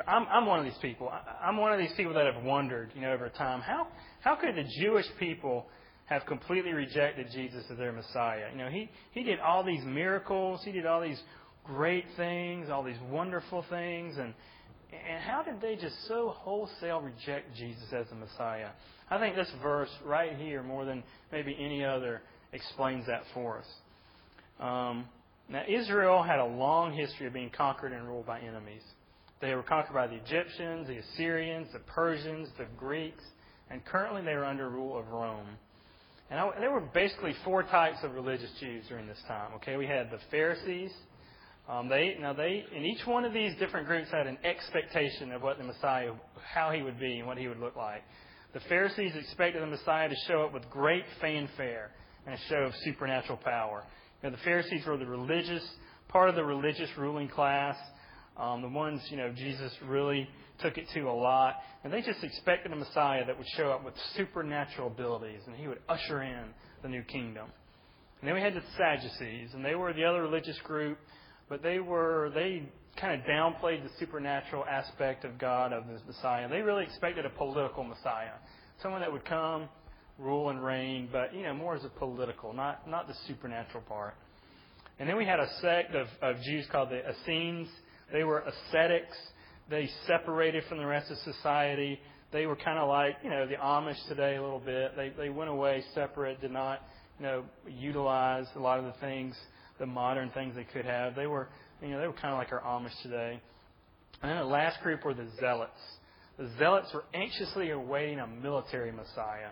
I'm, 0.07 0.27
I'm 0.27 0.45
one 0.45 0.59
of 0.59 0.65
these 0.65 0.79
people. 0.81 1.11
I'm 1.41 1.57
one 1.57 1.73
of 1.73 1.79
these 1.79 1.93
people 1.97 2.13
that 2.13 2.25
have 2.31 2.43
wondered, 2.43 2.91
you 2.95 3.01
know, 3.01 3.11
over 3.11 3.29
time, 3.29 3.61
how 3.61 3.87
how 4.21 4.35
could 4.35 4.55
the 4.55 4.65
Jewish 4.81 5.05
people 5.19 5.65
have 6.05 6.25
completely 6.25 6.73
rejected 6.73 7.27
Jesus 7.31 7.63
as 7.71 7.77
their 7.77 7.91
Messiah? 7.91 8.49
You 8.51 8.57
know, 8.57 8.69
he 8.69 8.89
he 9.11 9.23
did 9.23 9.39
all 9.39 9.63
these 9.63 9.83
miracles, 9.83 10.61
he 10.63 10.71
did 10.71 10.85
all 10.85 11.01
these 11.01 11.21
great 11.63 12.05
things, 12.17 12.69
all 12.69 12.83
these 12.83 12.99
wonderful 13.09 13.65
things, 13.69 14.17
and 14.17 14.33
and 14.91 15.23
how 15.23 15.43
did 15.43 15.61
they 15.61 15.75
just 15.75 15.95
so 16.07 16.29
wholesale 16.29 17.01
reject 17.01 17.55
Jesus 17.55 17.85
as 17.93 18.07
the 18.09 18.15
Messiah? 18.15 18.69
I 19.09 19.19
think 19.19 19.35
this 19.35 19.51
verse 19.61 19.89
right 20.05 20.35
here, 20.35 20.63
more 20.63 20.85
than 20.85 21.03
maybe 21.31 21.55
any 21.59 21.83
other, 21.83 22.21
explains 22.53 23.05
that 23.07 23.23
for 23.33 23.59
us. 23.59 23.65
Um, 24.59 25.05
now, 25.47 25.63
Israel 25.67 26.21
had 26.21 26.39
a 26.39 26.45
long 26.45 26.93
history 26.93 27.27
of 27.27 27.33
being 27.33 27.49
conquered 27.49 27.91
and 27.91 28.07
ruled 28.07 28.25
by 28.25 28.39
enemies. 28.39 28.83
They 29.41 29.55
were 29.55 29.63
conquered 29.63 29.93
by 29.93 30.07
the 30.07 30.15
Egyptians, 30.15 30.87
the 30.87 30.97
Assyrians, 30.97 31.67
the 31.71 31.79
Persians, 31.79 32.49
the 32.57 32.65
Greeks, 32.77 33.23
and 33.69 33.83
currently 33.85 34.21
they 34.21 34.35
were 34.35 34.45
under 34.45 34.69
rule 34.69 34.97
of 34.97 35.07
Rome. 35.07 35.47
And 36.29 36.39
I, 36.39 36.49
there 36.59 36.71
were 36.71 36.81
basically 36.81 37.33
four 37.43 37.63
types 37.63 37.97
of 38.03 38.13
religious 38.13 38.51
Jews 38.59 38.85
during 38.89 39.07
this 39.07 39.21
time. 39.27 39.53
Okay, 39.55 39.77
we 39.77 39.87
had 39.87 40.11
the 40.11 40.19
Pharisees. 40.29 40.91
Um, 41.69 41.87
they 41.87 42.17
now 42.19 42.33
they 42.33 42.65
in 42.75 42.83
each 42.83 43.05
one 43.05 43.25
of 43.25 43.33
these 43.33 43.55
different 43.59 43.87
groups 43.87 44.09
had 44.11 44.27
an 44.27 44.37
expectation 44.43 45.31
of 45.31 45.41
what 45.41 45.57
the 45.57 45.63
Messiah, 45.63 46.11
how 46.53 46.71
he 46.71 46.81
would 46.81 46.99
be 46.99 47.19
and 47.19 47.27
what 47.27 47.37
he 47.37 47.47
would 47.47 47.59
look 47.59 47.75
like. 47.75 48.03
The 48.53 48.59
Pharisees 48.61 49.13
expected 49.15 49.61
the 49.61 49.67
Messiah 49.67 50.09
to 50.09 50.15
show 50.27 50.41
up 50.41 50.53
with 50.53 50.67
great 50.71 51.03
fanfare 51.21 51.91
and 52.25 52.35
a 52.35 52.37
show 52.49 52.63
of 52.63 52.73
supernatural 52.83 53.37
power. 53.37 53.83
You 54.21 54.29
know, 54.29 54.35
the 54.35 54.43
Pharisees 54.43 54.85
were 54.85 54.97
the 54.97 55.05
religious, 55.05 55.63
part 56.07 56.29
of 56.29 56.35
the 56.35 56.43
religious 56.43 56.89
ruling 56.97 57.29
class, 57.29 57.77
um, 58.39 58.61
the 58.61 58.69
ones, 58.69 59.01
you 59.09 59.17
know, 59.17 59.31
Jesus 59.31 59.71
really 59.85 60.27
took 60.59 60.77
it 60.77 60.87
to 60.93 61.01
a 61.01 61.11
lot. 61.11 61.55
And 61.83 61.91
they 61.91 62.01
just 62.01 62.23
expected 62.23 62.71
a 62.71 62.75
Messiah 62.75 63.25
that 63.25 63.37
would 63.37 63.47
show 63.55 63.71
up 63.71 63.83
with 63.83 63.93
supernatural 64.15 64.87
abilities 64.87 65.41
and 65.45 65.55
he 65.55 65.67
would 65.67 65.79
usher 65.87 66.23
in 66.23 66.45
the 66.81 66.89
new 66.89 67.03
kingdom. 67.03 67.49
And 68.21 68.27
then 68.27 68.35
we 68.35 68.41
had 68.41 68.53
the 68.53 68.63
Sadducees, 68.77 69.51
and 69.53 69.63
they 69.63 69.75
were 69.75 69.93
the 69.93 70.03
other 70.03 70.21
religious 70.21 70.57
group, 70.65 70.97
but 71.47 71.63
they 71.63 71.79
were, 71.79 72.31
they 72.35 72.63
kind 72.99 73.19
of 73.19 73.25
downplayed 73.25 73.81
the 73.81 73.89
supernatural 73.97 74.65
aspect 74.65 75.23
of 75.23 75.37
God, 75.37 75.71
of 75.71 75.85
the 75.87 75.99
Messiah. 76.05 76.49
They 76.49 76.61
really 76.61 76.83
expected 76.83 77.25
a 77.25 77.29
political 77.29 77.85
Messiah. 77.85 78.33
Someone 78.81 78.99
that 79.01 79.11
would 79.11 79.23
come 79.23 79.69
rule 80.17 80.49
and 80.49 80.61
reign, 80.63 81.07
but 81.11 81.33
you 81.33 81.43
know 81.43 81.53
more 81.53 81.75
as 81.75 81.85
a 81.85 81.89
political, 81.89 82.51
not 82.51 82.89
not 82.89 83.07
the 83.07 83.15
supernatural 83.25 83.83
part. 83.87 84.15
And 84.99 85.07
then 85.07 85.15
we 85.15 85.25
had 85.25 85.39
a 85.39 85.49
sect 85.61 85.95
of, 85.95 86.07
of 86.21 86.41
Jews 86.41 86.65
called 86.69 86.89
the 86.89 87.09
Essenes. 87.09 87.69
They 88.11 88.23
were 88.23 88.39
ascetics. 88.39 89.17
They 89.69 89.89
separated 90.07 90.63
from 90.67 90.79
the 90.79 90.85
rest 90.85 91.11
of 91.11 91.17
society. 91.19 91.99
They 92.31 92.45
were 92.45 92.55
kind 92.55 92.77
of 92.77 92.87
like 92.87 93.17
you 93.23 93.29
know 93.29 93.47
the 93.47 93.55
Amish 93.55 94.07
today 94.07 94.35
a 94.35 94.41
little 94.41 94.59
bit. 94.59 94.95
They 94.95 95.09
they 95.17 95.29
went 95.29 95.49
away 95.49 95.83
separate, 95.93 96.41
did 96.41 96.51
not 96.51 96.81
you 97.19 97.25
know 97.25 97.43
utilize 97.67 98.45
a 98.55 98.59
lot 98.59 98.79
of 98.79 98.85
the 98.85 98.93
things, 98.99 99.35
the 99.79 99.85
modern 99.85 100.29
things 100.31 100.55
they 100.55 100.63
could 100.63 100.85
have. 100.85 101.15
They 101.15 101.27
were 101.27 101.49
you 101.81 101.89
know 101.89 101.99
they 101.99 102.07
were 102.07 102.13
kind 102.13 102.33
of 102.33 102.37
like 102.37 102.51
our 102.51 102.61
Amish 102.61 103.01
today. 103.03 103.39
And 104.21 104.31
then 104.31 104.37
the 104.39 104.45
last 104.45 104.81
group 104.81 105.05
were 105.05 105.13
the 105.13 105.27
Zealots. 105.39 105.79
The 106.37 106.49
Zealots 106.57 106.89
were 106.93 107.05
anxiously 107.13 107.71
awaiting 107.71 108.19
a 108.19 108.27
military 108.27 108.91
Messiah 108.91 109.51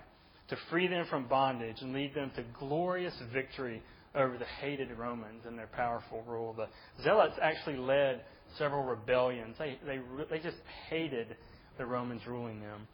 to 0.50 0.58
free 0.70 0.88
them 0.88 1.06
from 1.10 1.28
bondage 1.28 1.78
and 1.82 1.94
lead 1.94 2.14
them 2.14 2.32
to 2.36 2.44
glorious 2.60 3.14
victory 3.34 3.82
over 4.16 4.38
the 4.38 4.46
hated 4.62 4.90
Romans 4.98 5.44
and 5.46 5.58
their 5.58 5.68
powerful 5.68 6.24
rule. 6.28 6.54
The 6.54 6.68
Zealots 7.04 7.36
actually 7.42 7.78
led 7.78 8.22
several 8.58 8.84
rebellions. 8.84 9.56
They, 9.58 9.78
they, 9.86 10.00
they 10.30 10.40
just 10.40 10.58
hated 10.90 11.36
the 11.78 11.86
Romans 11.86 12.22
ruling 12.28 12.60
them. 12.62 12.88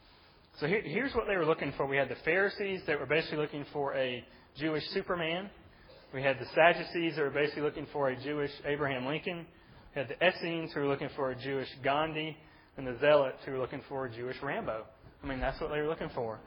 So 0.59 0.67
here, 0.67 0.81
here's 0.81 1.13
what 1.13 1.25
they 1.27 1.35
were 1.35 1.45
looking 1.45 1.73
for. 1.77 1.85
We 1.87 1.97
had 1.97 2.09
the 2.09 2.17
Pharisees 2.23 2.81
that 2.87 2.99
were 2.99 3.05
basically 3.05 3.37
looking 3.37 3.65
for 3.73 3.95
a 3.95 4.23
Jewish 4.57 4.83
Superman. 4.89 5.49
We 6.13 6.21
had 6.21 6.37
the 6.39 6.45
Sadducees 6.53 7.15
that 7.15 7.21
were 7.21 7.31
basically 7.31 7.63
looking 7.63 7.87
for 7.91 8.09
a 8.09 8.23
Jewish 8.23 8.51
Abraham 8.65 9.05
Lincoln. 9.05 9.45
We 9.95 10.01
had 10.01 10.09
the 10.09 10.27
Essenes 10.27 10.71
who 10.73 10.81
were 10.81 10.87
looking 10.87 11.09
for 11.15 11.31
a 11.31 11.35
Jewish 11.35 11.69
Gandhi. 11.83 12.37
And 12.75 12.87
the 12.87 12.97
Zealots 12.99 13.37
who 13.45 13.51
were 13.51 13.59
looking 13.59 13.81
for 13.87 14.05
a 14.05 14.11
Jewish 14.11 14.37
Rambo. 14.41 14.85
I 15.23 15.27
mean, 15.27 15.39
that's 15.39 15.61
what 15.61 15.69
they 15.69 15.79
were 15.79 15.87
looking 15.87 16.09
for. 16.15 16.39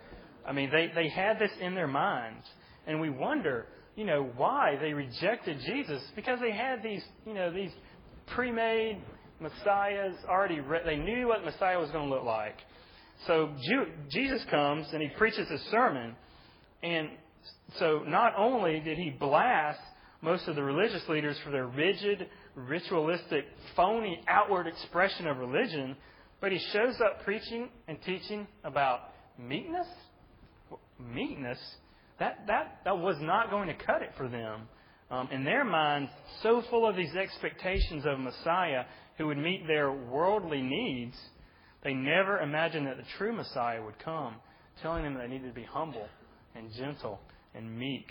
I 0.44 0.50
mean, 0.50 0.70
they, 0.72 0.90
they 0.92 1.08
had 1.08 1.38
this 1.38 1.52
in 1.60 1.76
their 1.76 1.86
minds. 1.86 2.44
And 2.86 3.00
we 3.00 3.10
wonder, 3.10 3.66
you 3.94 4.04
know, 4.04 4.28
why 4.36 4.76
they 4.80 4.92
rejected 4.92 5.58
Jesus. 5.64 6.02
Because 6.16 6.40
they 6.40 6.50
had 6.50 6.82
these, 6.82 7.04
you 7.24 7.34
know, 7.34 7.52
these 7.52 7.70
pre-made 8.34 9.02
messiahs 9.40 10.14
already, 10.28 10.60
re- 10.60 10.82
they 10.84 10.96
knew 10.96 11.28
what 11.28 11.44
Messiah 11.44 11.78
was 11.78 11.90
going 11.90 12.08
to 12.08 12.14
look 12.14 12.24
like. 12.24 12.56
So 13.26 13.50
Jew- 13.62 13.92
Jesus 14.10 14.44
comes 14.50 14.86
and 14.92 15.02
he 15.02 15.08
preaches 15.16 15.50
a 15.50 15.58
sermon. 15.70 16.14
And 16.82 17.10
so 17.78 18.02
not 18.06 18.32
only 18.36 18.80
did 18.80 18.98
he 18.98 19.10
blast 19.10 19.80
most 20.22 20.48
of 20.48 20.56
the 20.56 20.62
religious 20.62 21.02
leaders 21.08 21.36
for 21.44 21.50
their 21.50 21.66
rigid, 21.66 22.28
ritualistic, 22.54 23.44
phony 23.74 24.20
outward 24.28 24.66
expression 24.66 25.26
of 25.26 25.38
religion, 25.38 25.96
but 26.40 26.52
he 26.52 26.58
shows 26.72 26.94
up 27.00 27.24
preaching 27.24 27.68
and 27.88 27.98
teaching 28.02 28.46
about 28.64 29.00
meekness 29.38 29.86
meekness, 30.98 31.58
that, 32.18 32.44
that, 32.46 32.80
that 32.84 32.98
was 32.98 33.16
not 33.20 33.50
going 33.50 33.68
to 33.68 33.74
cut 33.74 34.02
it 34.02 34.10
for 34.16 34.28
them. 34.28 34.62
Um, 35.10 35.28
in 35.30 35.44
their 35.44 35.64
minds, 35.64 36.10
so 36.42 36.62
full 36.68 36.88
of 36.88 36.96
these 36.96 37.14
expectations 37.14 38.04
of 38.04 38.18
Messiah 38.18 38.84
who 39.18 39.28
would 39.28 39.38
meet 39.38 39.66
their 39.66 39.92
worldly 39.92 40.62
needs, 40.62 41.16
they 41.84 41.94
never 41.94 42.40
imagined 42.40 42.86
that 42.88 42.96
the 42.96 43.04
true 43.16 43.32
Messiah 43.32 43.82
would 43.82 43.98
come, 44.00 44.34
telling 44.82 45.04
them 45.04 45.14
that 45.14 45.22
they 45.22 45.34
needed 45.34 45.48
to 45.48 45.54
be 45.54 45.64
humble 45.64 46.08
and 46.56 46.72
gentle 46.72 47.20
and 47.54 47.78
meek. 47.78 48.10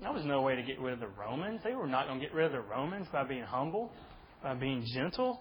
That 0.00 0.14
was 0.14 0.24
no 0.24 0.42
way 0.42 0.54
to 0.54 0.62
get 0.62 0.78
rid 0.78 0.92
of 0.94 1.00
the 1.00 1.08
Romans. 1.08 1.60
They 1.64 1.74
were 1.74 1.88
not 1.88 2.06
going 2.06 2.20
to 2.20 2.24
get 2.24 2.34
rid 2.34 2.46
of 2.46 2.52
the 2.52 2.60
Romans 2.60 3.08
by 3.12 3.24
being 3.24 3.42
humble, 3.42 3.90
by 4.42 4.54
being 4.54 4.86
gentle, 4.94 5.40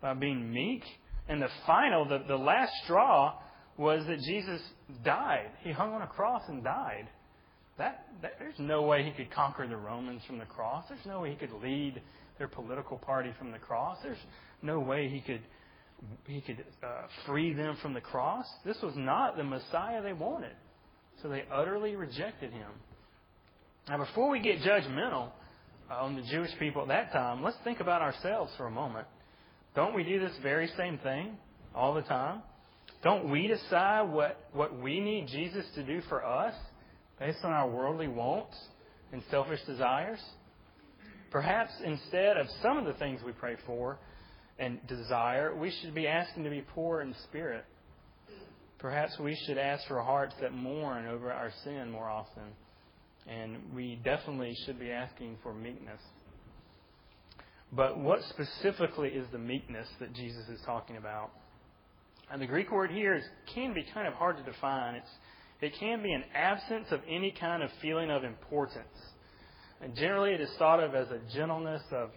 by 0.00 0.14
being 0.14 0.50
meek. 0.50 0.82
And 1.28 1.42
the 1.42 1.50
final, 1.66 2.06
the, 2.06 2.24
the 2.26 2.36
last 2.36 2.72
straw 2.84 3.34
was 3.76 4.06
that 4.06 4.18
Jesus 4.20 4.62
died. 5.04 5.50
He 5.62 5.72
hung 5.72 5.92
on 5.92 6.00
a 6.00 6.06
cross 6.06 6.42
and 6.48 6.64
died. 6.64 7.08
That, 7.78 8.06
that 8.22 8.32
there's 8.38 8.58
no 8.58 8.82
way 8.82 9.04
he 9.04 9.12
could 9.12 9.30
conquer 9.30 9.66
the 9.66 9.76
Romans 9.76 10.22
from 10.26 10.38
the 10.38 10.44
cross. 10.44 10.84
There's 10.88 11.06
no 11.06 11.20
way 11.20 11.30
he 11.30 11.36
could 11.36 11.52
lead 11.62 12.02
their 12.38 12.48
political 12.48 12.98
party 12.98 13.30
from 13.38 13.52
the 13.52 13.58
cross. 13.58 13.98
There's 14.02 14.18
no 14.62 14.80
way 14.80 15.08
he 15.08 15.20
could 15.20 15.42
he 16.28 16.40
could 16.40 16.64
uh, 16.80 17.02
free 17.26 17.52
them 17.54 17.76
from 17.82 17.92
the 17.92 18.00
cross. 18.00 18.46
This 18.64 18.76
was 18.82 18.94
not 18.96 19.36
the 19.36 19.42
Messiah 19.42 20.00
they 20.00 20.12
wanted. 20.12 20.54
So 21.22 21.28
they 21.28 21.42
utterly 21.52 21.96
rejected 21.96 22.52
him. 22.52 22.70
Now, 23.88 23.98
before 23.98 24.30
we 24.30 24.38
get 24.38 24.60
judgmental 24.60 25.30
uh, 25.90 25.94
on 25.94 26.14
the 26.14 26.22
Jewish 26.30 26.50
people 26.60 26.82
at 26.82 26.88
that 26.88 27.12
time, 27.12 27.42
let's 27.42 27.56
think 27.64 27.80
about 27.80 28.00
ourselves 28.00 28.52
for 28.56 28.66
a 28.66 28.70
moment. 28.70 29.08
Don't 29.74 29.92
we 29.92 30.04
do 30.04 30.20
this 30.20 30.32
very 30.40 30.70
same 30.76 30.98
thing 30.98 31.36
all 31.74 31.94
the 31.94 32.02
time? 32.02 32.42
Don't 33.02 33.30
we 33.30 33.48
decide 33.48 34.02
what, 34.02 34.38
what 34.52 34.80
we 34.80 35.00
need 35.00 35.26
Jesus 35.26 35.64
to 35.74 35.82
do 35.82 36.00
for 36.08 36.24
us 36.24 36.54
based 37.18 37.44
on 37.44 37.52
our 37.52 37.68
worldly 37.68 38.08
wants 38.08 38.56
and 39.12 39.22
selfish 39.30 39.60
desires? 39.66 40.20
Perhaps 41.30 41.72
instead 41.84 42.36
of 42.36 42.46
some 42.62 42.78
of 42.78 42.84
the 42.84 42.94
things 42.94 43.20
we 43.24 43.32
pray 43.32 43.56
for 43.66 43.98
and 44.58 44.84
desire, 44.86 45.54
we 45.54 45.70
should 45.70 45.94
be 45.94 46.06
asking 46.06 46.44
to 46.44 46.50
be 46.50 46.62
poor 46.74 47.02
in 47.02 47.14
spirit. 47.24 47.64
Perhaps 48.78 49.18
we 49.18 49.36
should 49.46 49.58
ask 49.58 49.86
for 49.88 50.00
hearts 50.00 50.34
that 50.40 50.52
mourn 50.52 51.06
over 51.06 51.32
our 51.32 51.50
sin 51.64 51.90
more 51.90 52.08
often. 52.08 52.44
And 53.26 53.74
we 53.74 54.00
definitely 54.04 54.56
should 54.64 54.78
be 54.78 54.90
asking 54.90 55.36
for 55.42 55.52
meekness. 55.52 56.00
But 57.72 57.98
what 57.98 58.20
specifically 58.30 59.10
is 59.10 59.26
the 59.30 59.38
meekness 59.38 59.86
that 60.00 60.14
Jesus 60.14 60.48
is 60.48 60.60
talking 60.64 60.96
about? 60.96 61.30
And 62.30 62.40
the 62.40 62.46
Greek 62.46 62.70
word 62.70 62.90
here 62.90 63.14
is, 63.14 63.24
can 63.54 63.74
be 63.74 63.84
kind 63.92 64.06
of 64.06 64.14
hard 64.14 64.38
to 64.38 64.42
define. 64.42 64.94
It's, 64.94 65.10
it 65.60 65.72
can 65.78 66.02
be 66.02 66.12
an 66.12 66.24
absence 66.34 66.86
of 66.90 67.00
any 67.08 67.34
kind 67.38 67.62
of 67.62 67.70
feeling 67.82 68.10
of 68.10 68.24
importance. 68.24 68.86
And 69.80 69.94
generally, 69.94 70.32
it 70.32 70.40
is 70.40 70.50
thought 70.58 70.82
of 70.82 70.94
as 70.94 71.08
a 71.08 71.20
gentleness 71.34 71.82
of 71.92 72.10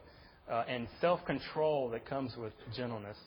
uh, 0.52 0.64
and 0.68 0.88
self-control 1.00 1.90
that 1.92 2.06
comes 2.06 2.36
with 2.36 2.54
gentleness. 2.76 3.18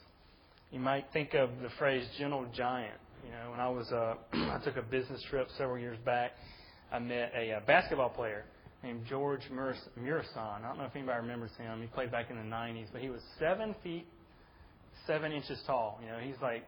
You 0.71 0.81
might 0.81 1.07
think 1.13 1.35
of 1.35 1.51
the 1.63 1.71
phrase 1.79 2.05
"gentle 2.19 2.47
giant." 2.55 2.99
You 3.25 3.31
know, 3.31 3.51
when 3.53 3.61
I 3.61 3.69
was 3.69 3.91
uh, 3.93 4.15
I 4.33 4.61
took 4.65 4.77
a 4.77 4.83
business 4.83 5.23
trip 5.31 5.49
several 5.57 5.79
years 5.79 5.99
back, 6.05 6.33
I 6.93 6.99
met 6.99 7.33
a, 7.37 7.53
uh, 7.53 7.61
basketball 7.67 8.11
player 8.11 8.45
named 8.83 9.07
George 9.09 9.41
Muresan. 9.51 10.37
I 10.37 10.69
don't 10.69 10.79
know 10.79 10.85
if 10.85 10.95
anybody 10.95 11.21
remembers 11.21 11.53
him. 11.57 11.81
He 11.81 11.87
played 11.87 12.11
back 12.11 12.31
in 12.31 12.37
the 12.37 12.43
'90s, 12.43 12.89
but 12.93 13.01
he 13.01 13.09
was 13.09 13.21
seven 13.39 13.75
feet 13.83 14.07
seven 15.07 15.33
inches 15.33 15.59
tall. 15.67 16.01
You 16.03 16.09
know, 16.09 16.19
he's 16.19 16.41
like 16.41 16.65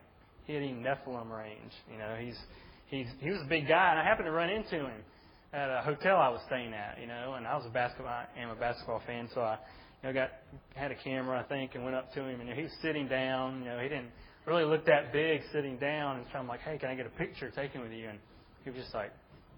hitting 0.46 0.82
Nephilim 0.82 1.30
range. 1.30 1.72
You 1.90 1.98
know, 1.98 2.16
he's 2.20 2.38
he's 2.86 3.06
he 3.20 3.30
was 3.30 3.40
a 3.42 3.48
big 3.48 3.68
guy, 3.68 3.90
and 3.90 3.98
I 3.98 4.04
happened 4.04 4.26
to 4.26 4.32
run 4.32 4.50
into 4.50 4.76
him 4.76 5.04
at 5.52 5.70
a 5.70 5.82
hotel 5.82 6.16
I 6.16 6.28
was 6.28 6.40
staying 6.46 6.72
at. 6.74 6.98
You 7.00 7.06
know, 7.06 7.34
and 7.34 7.46
I 7.46 7.56
was 7.56 7.66
a 7.66 7.70
basketball 7.70 8.12
I 8.12 8.26
am 8.40 8.50
a 8.50 8.54
basketball 8.54 9.02
fan, 9.06 9.28
so 9.34 9.40
I 9.40 9.58
you 10.02 10.08
know 10.08 10.14
got 10.14 10.30
had 10.74 10.90
a 10.90 10.96
camera 10.96 11.38
I 11.38 11.44
think 11.44 11.74
and 11.74 11.84
went 11.84 11.96
up 11.96 12.12
to 12.14 12.24
him, 12.24 12.40
and 12.40 12.50
he 12.50 12.62
was 12.62 12.72
sitting 12.82 13.08
down. 13.08 13.60
You 13.60 13.66
know, 13.70 13.78
he 13.78 13.88
didn't 13.88 14.10
really 14.46 14.64
look 14.64 14.86
that 14.86 15.12
big 15.12 15.42
sitting 15.52 15.76
down, 15.78 16.18
and 16.18 16.26
so 16.32 16.38
I'm 16.38 16.48
like, 16.48 16.60
hey, 16.60 16.78
can 16.78 16.90
I 16.90 16.94
get 16.94 17.06
a 17.06 17.10
picture 17.10 17.50
taken 17.50 17.80
with 17.80 17.92
you? 17.92 18.08
And 18.08 18.18
he 18.64 18.70
was 18.70 18.78
just 18.80 18.94
like, 18.94 19.12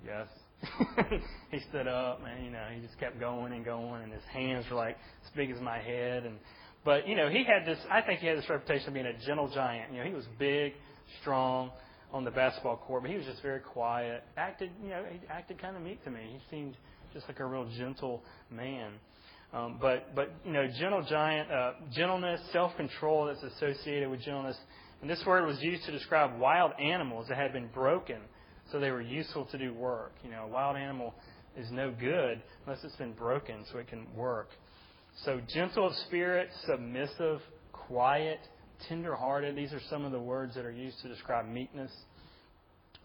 yes. 0.04 0.26
he 1.52 1.60
stood 1.68 1.86
up, 1.86 2.20
and 2.26 2.44
you 2.44 2.50
know, 2.50 2.64
he 2.74 2.80
just 2.80 2.98
kept 2.98 3.20
going 3.20 3.52
and 3.52 3.64
going, 3.64 4.02
and 4.02 4.12
his 4.12 4.24
hands 4.32 4.64
were 4.70 4.76
like 4.76 4.96
as 5.24 5.30
big 5.36 5.50
as 5.50 5.60
my 5.60 5.78
head, 5.78 6.24
and 6.24 6.36
but, 6.84 7.08
you 7.08 7.16
know, 7.16 7.28
he 7.28 7.44
had 7.44 7.66
this, 7.66 7.78
I 7.90 8.00
think 8.00 8.20
he 8.20 8.26
had 8.26 8.38
this 8.38 8.48
reputation 8.48 8.88
of 8.88 8.94
being 8.94 9.06
a 9.06 9.18
gentle 9.26 9.50
giant. 9.52 9.92
You 9.92 9.98
know, 9.98 10.04
he 10.04 10.14
was 10.14 10.24
big, 10.38 10.72
strong 11.20 11.70
on 12.12 12.24
the 12.24 12.30
basketball 12.30 12.76
court, 12.76 13.02
but 13.02 13.10
he 13.10 13.16
was 13.16 13.26
just 13.26 13.42
very 13.42 13.60
quiet. 13.60 14.24
Acted, 14.36 14.70
you 14.82 14.90
know, 14.90 15.04
he 15.10 15.20
acted 15.28 15.60
kind 15.60 15.76
of 15.76 15.82
meek 15.82 16.02
to 16.04 16.10
me. 16.10 16.20
He 16.32 16.40
seemed 16.50 16.76
just 17.12 17.28
like 17.28 17.40
a 17.40 17.44
real 17.44 17.68
gentle 17.76 18.22
man. 18.50 18.92
Um, 19.52 19.78
but, 19.80 20.14
but, 20.14 20.30
you 20.44 20.52
know, 20.52 20.66
gentle 20.78 21.02
giant, 21.02 21.50
uh, 21.50 21.72
gentleness, 21.92 22.40
self-control 22.52 23.26
that's 23.26 23.42
associated 23.54 24.10
with 24.10 24.20
gentleness. 24.20 24.56
And 25.00 25.08
this 25.08 25.24
word 25.24 25.46
was 25.46 25.60
used 25.62 25.84
to 25.84 25.92
describe 25.92 26.38
wild 26.38 26.72
animals 26.78 27.26
that 27.28 27.38
had 27.38 27.52
been 27.52 27.68
broken 27.68 28.18
so 28.70 28.78
they 28.78 28.90
were 28.90 29.00
useful 29.00 29.46
to 29.46 29.58
do 29.58 29.72
work. 29.72 30.12
You 30.22 30.30
know, 30.30 30.44
a 30.44 30.48
wild 30.48 30.76
animal 30.76 31.14
is 31.56 31.70
no 31.70 31.90
good 31.90 32.42
unless 32.66 32.84
it's 32.84 32.96
been 32.96 33.12
broken 33.12 33.64
so 33.72 33.78
it 33.78 33.88
can 33.88 34.06
work. 34.14 34.50
So, 35.24 35.40
gentle 35.52 35.86
of 35.86 35.94
spirit, 36.06 36.50
submissive, 36.66 37.40
quiet, 37.72 38.40
tender-hearted. 38.88 39.56
These 39.56 39.72
are 39.72 39.80
some 39.90 40.04
of 40.04 40.12
the 40.12 40.20
words 40.20 40.54
that 40.54 40.64
are 40.64 40.72
used 40.72 41.00
to 41.02 41.08
describe 41.08 41.46
meekness. 41.46 41.90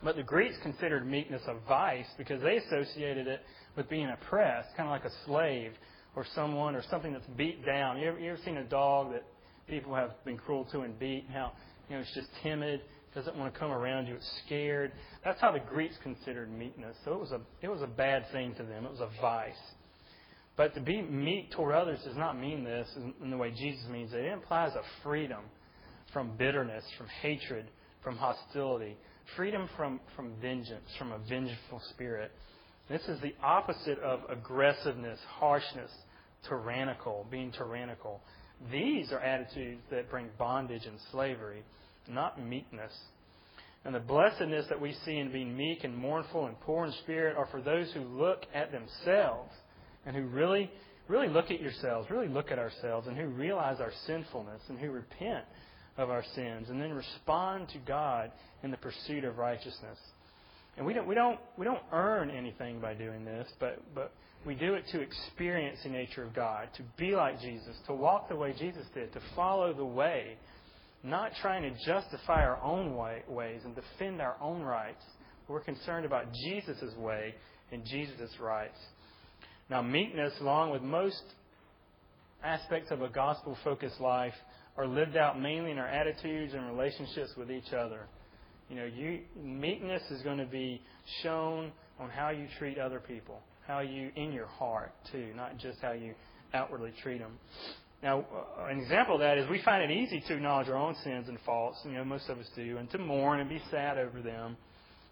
But 0.04 0.18
the 0.18 0.24
Greeks 0.24 0.56
considered 0.62 1.08
meekness 1.08 1.42
a 1.48 1.56
vice 1.68 2.08
because 2.18 2.42
they 2.42 2.58
associated 2.58 3.28
it 3.28 3.42
with 3.78 3.90
being 3.90 4.10
oppressed, 4.10 4.70
kind 4.76 4.90
of 4.90 4.92
like 4.92 5.06
a 5.06 5.16
slave 5.26 5.72
or 6.16 6.26
someone 6.36 6.76
or 6.76 6.84
something 6.90 7.14
that's 7.14 7.26
beat 7.38 7.66
down. 7.66 7.98
You 7.98 8.10
ever, 8.10 8.20
you 8.20 8.32
ever 8.32 8.40
seen 8.44 8.58
a 8.58 8.64
dog 8.64 9.14
that 9.14 9.24
people 9.68 9.96
have 9.96 10.12
been 10.26 10.38
cruel 10.38 10.66
to 10.72 10.82
and 10.82 10.98
beat? 11.00 11.26
How 11.32 11.54
you 11.90 11.96
know 11.96 12.02
it's 12.02 12.14
just 12.14 12.28
timid, 12.44 12.82
doesn't 13.16 13.38
want 13.38 13.54
to 13.54 13.60
come 13.60 13.72
around 13.72 14.08
you, 14.08 14.16
it's 14.16 14.42
scared. 14.46 14.92
That's 15.24 15.40
how 15.40 15.52
the 15.52 15.60
Greeks 15.60 15.96
considered 16.04 16.52
meekness. 16.52 16.98
So 17.06 17.14
it 17.14 17.20
was 17.20 17.32
a 17.32 17.40
it 17.62 17.70
was 17.70 17.82
a 17.82 17.88
bad 17.88 18.26
thing 18.32 18.54
to 18.56 18.64
them. 18.64 18.86
It 18.86 18.92
was 18.92 19.02
a 19.02 19.10
vice. 19.22 19.54
But 20.56 20.76
to 20.76 20.82
be 20.82 21.02
meek 21.02 21.52
toward 21.52 21.74
others 21.74 22.00
does 22.06 22.18
not 22.18 22.40
mean 22.40 22.64
this 22.64 22.88
in 23.22 23.30
the 23.30 23.38
way 23.38 23.52
Jesus 23.52 23.86
means 23.90 24.14
it. 24.14 24.20
It 24.20 24.34
implies 24.34 24.74
a 24.74 24.84
freedom 25.02 25.42
from 26.14 26.38
bitterness, 26.38 26.86
from 26.98 27.08
hatred, 27.22 27.66
from 28.04 28.16
hostility, 28.16 28.96
freedom 29.36 29.68
from, 29.76 30.00
from 30.16 30.34
vengeance, 30.42 30.88
from 30.98 31.12
a 31.12 31.18
vengeful 31.30 31.82
spirit. 31.92 32.32
This 32.90 33.02
is 33.08 33.20
the 33.22 33.34
opposite 33.42 34.00
of 34.00 34.20
aggressiveness, 34.30 35.20
harshness, 35.40 35.92
tyrannical, 36.48 37.26
being 37.32 37.52
tyrannical. 37.52 38.22
These 38.72 39.12
are 39.12 39.20
attitudes 39.20 39.82
that 39.90 40.10
bring 40.10 40.30
bondage 40.38 40.86
and 40.86 40.98
slavery, 41.12 41.64
not 42.08 42.42
meekness. 42.42 42.92
And 43.86 43.96
the 43.96 44.00
blessedness 44.00 44.66
that 44.70 44.80
we 44.80 44.96
see 45.06 45.18
in 45.18 45.32
being 45.32 45.56
meek 45.56 45.84
and 45.84 45.98
mournful 45.98 46.46
and 46.46 46.60
poor 46.62 46.86
in 46.86 46.94
spirit 47.04 47.36
are 47.36 47.48
for 47.48 47.62
those 47.62 47.92
who 47.94 48.02
look 48.02 48.46
at 48.54 48.72
themselves 48.72 49.52
and 50.06 50.16
who 50.16 50.24
really, 50.24 50.70
really 51.08 51.28
look 51.28 51.52
at 51.52 51.62
yourselves, 51.62 52.10
really 52.10 52.30
look 52.30 52.52
at 52.52 52.60
ourselves, 52.60 53.08
and 53.08 53.18
who 53.18 53.28
realize 53.28 53.80
our 53.80 53.92
sinfulness 54.06 54.62
and 54.70 54.80
who 54.80 54.92
repent 54.92 55.46
of 55.98 56.10
our 56.10 56.24
sins 56.36 56.70
and 56.70 56.82
then 56.82 56.94
respond 56.94 57.70
to 57.70 57.78
God 57.80 58.32
in 58.64 58.72
the 58.72 58.78
pursuit 58.78 59.24
of 59.24 59.38
righteousness. 59.38 59.98
And 60.76 60.86
we 60.86 60.94
don't, 60.94 61.08
we 61.08 61.14
don't, 61.14 61.40
we 61.58 61.66
don't 61.66 61.84
earn 61.92 62.32
anything 62.32 62.80
by 62.80 62.96
doing 62.96 63.26
this, 63.26 63.48
but, 63.60 63.80
but 63.94 64.12
we 64.46 64.56
do 64.56 64.74
it 64.74 64.86
to 64.92 65.02
experience 65.02 65.80
the 65.84 65.90
nature 65.90 66.24
of 66.24 66.34
God, 66.34 66.70
to 66.76 66.84
be 66.98 67.16
like 67.16 67.40
Jesus, 67.40 67.76
to 67.88 67.94
walk 67.94 68.28
the 68.28 68.36
way 68.36 68.54
Jesus 68.58 68.86
did, 68.94 69.14
to 69.14 69.22
follow 69.36 69.74
the 69.74 69.86
way, 69.86 70.38
not 71.04 71.32
trying 71.42 71.62
to 71.62 71.86
justify 71.86 72.44
our 72.44 72.62
own 72.64 72.96
way, 72.96 73.22
ways 73.28 73.62
and 73.64 73.76
defend 73.76 74.20
our 74.20 74.36
own 74.42 74.62
rights. 74.62 75.04
We're 75.48 75.60
concerned 75.60 76.06
about 76.06 76.26
Jesus' 76.34 76.96
way 76.98 77.36
and 77.72 77.86
Jesus' 77.86 78.32
rights. 78.40 78.78
Now, 79.70 79.82
meekness, 79.82 80.34
along 80.42 80.72
with 80.72 80.82
most 80.82 81.24
aspects 82.44 82.92
of 82.92 83.02
a 83.02 83.10
gospel 83.10 83.58
focused 83.64 84.02
life, 84.02 84.34
are 84.78 84.88
lived 84.88 85.16
out 85.16 85.40
mainly 85.40 85.72
in 85.72 85.78
our 85.78 85.88
attitudes 85.88 86.54
and 86.54 86.66
relationships 86.68 87.32
with 87.38 87.52
each 87.52 87.74
other. 87.74 88.02
You 88.70 88.76
know, 88.76 88.86
you, 88.86 89.20
meekness 89.42 90.02
is 90.10 90.22
going 90.22 90.40
to 90.40 90.46
be 90.46 90.82
shown 91.22 91.72
on 92.00 92.10
how 92.10 92.30
you 92.30 92.48
treat 92.58 92.78
other 92.78 93.00
people, 93.00 93.42
how 93.68 93.82
you, 93.82 94.12
in 94.16 94.32
your 94.32 94.48
heart, 94.48 94.94
too, 95.12 95.32
not 95.36 95.58
just 95.58 95.80
how 95.82 95.92
you 95.92 96.14
outwardly 96.54 96.92
treat 97.04 97.20
them. 97.20 97.38
Now, 98.02 98.20
uh, 98.20 98.66
an 98.66 98.80
example 98.80 99.16
of 99.16 99.22
that 99.22 99.38
is 99.38 99.50
we 99.50 99.62
find 99.64 99.90
it 99.90 99.96
easy 99.96 100.22
to 100.28 100.36
acknowledge 100.36 100.68
our 100.68 100.76
own 100.76 100.96
sins 101.04 101.30
and 101.30 101.38
faults, 101.46 101.78
you 101.86 101.94
know, 101.94 102.04
most 102.04 102.28
of 102.30 102.38
us 102.38 102.48
do, 102.56 102.78
and 102.78 102.90
to 102.92 102.98
mourn 102.98 103.40
and 103.40 103.50
be 103.50 103.62
sad 103.72 103.98
over 103.98 104.22
them. 104.22 104.58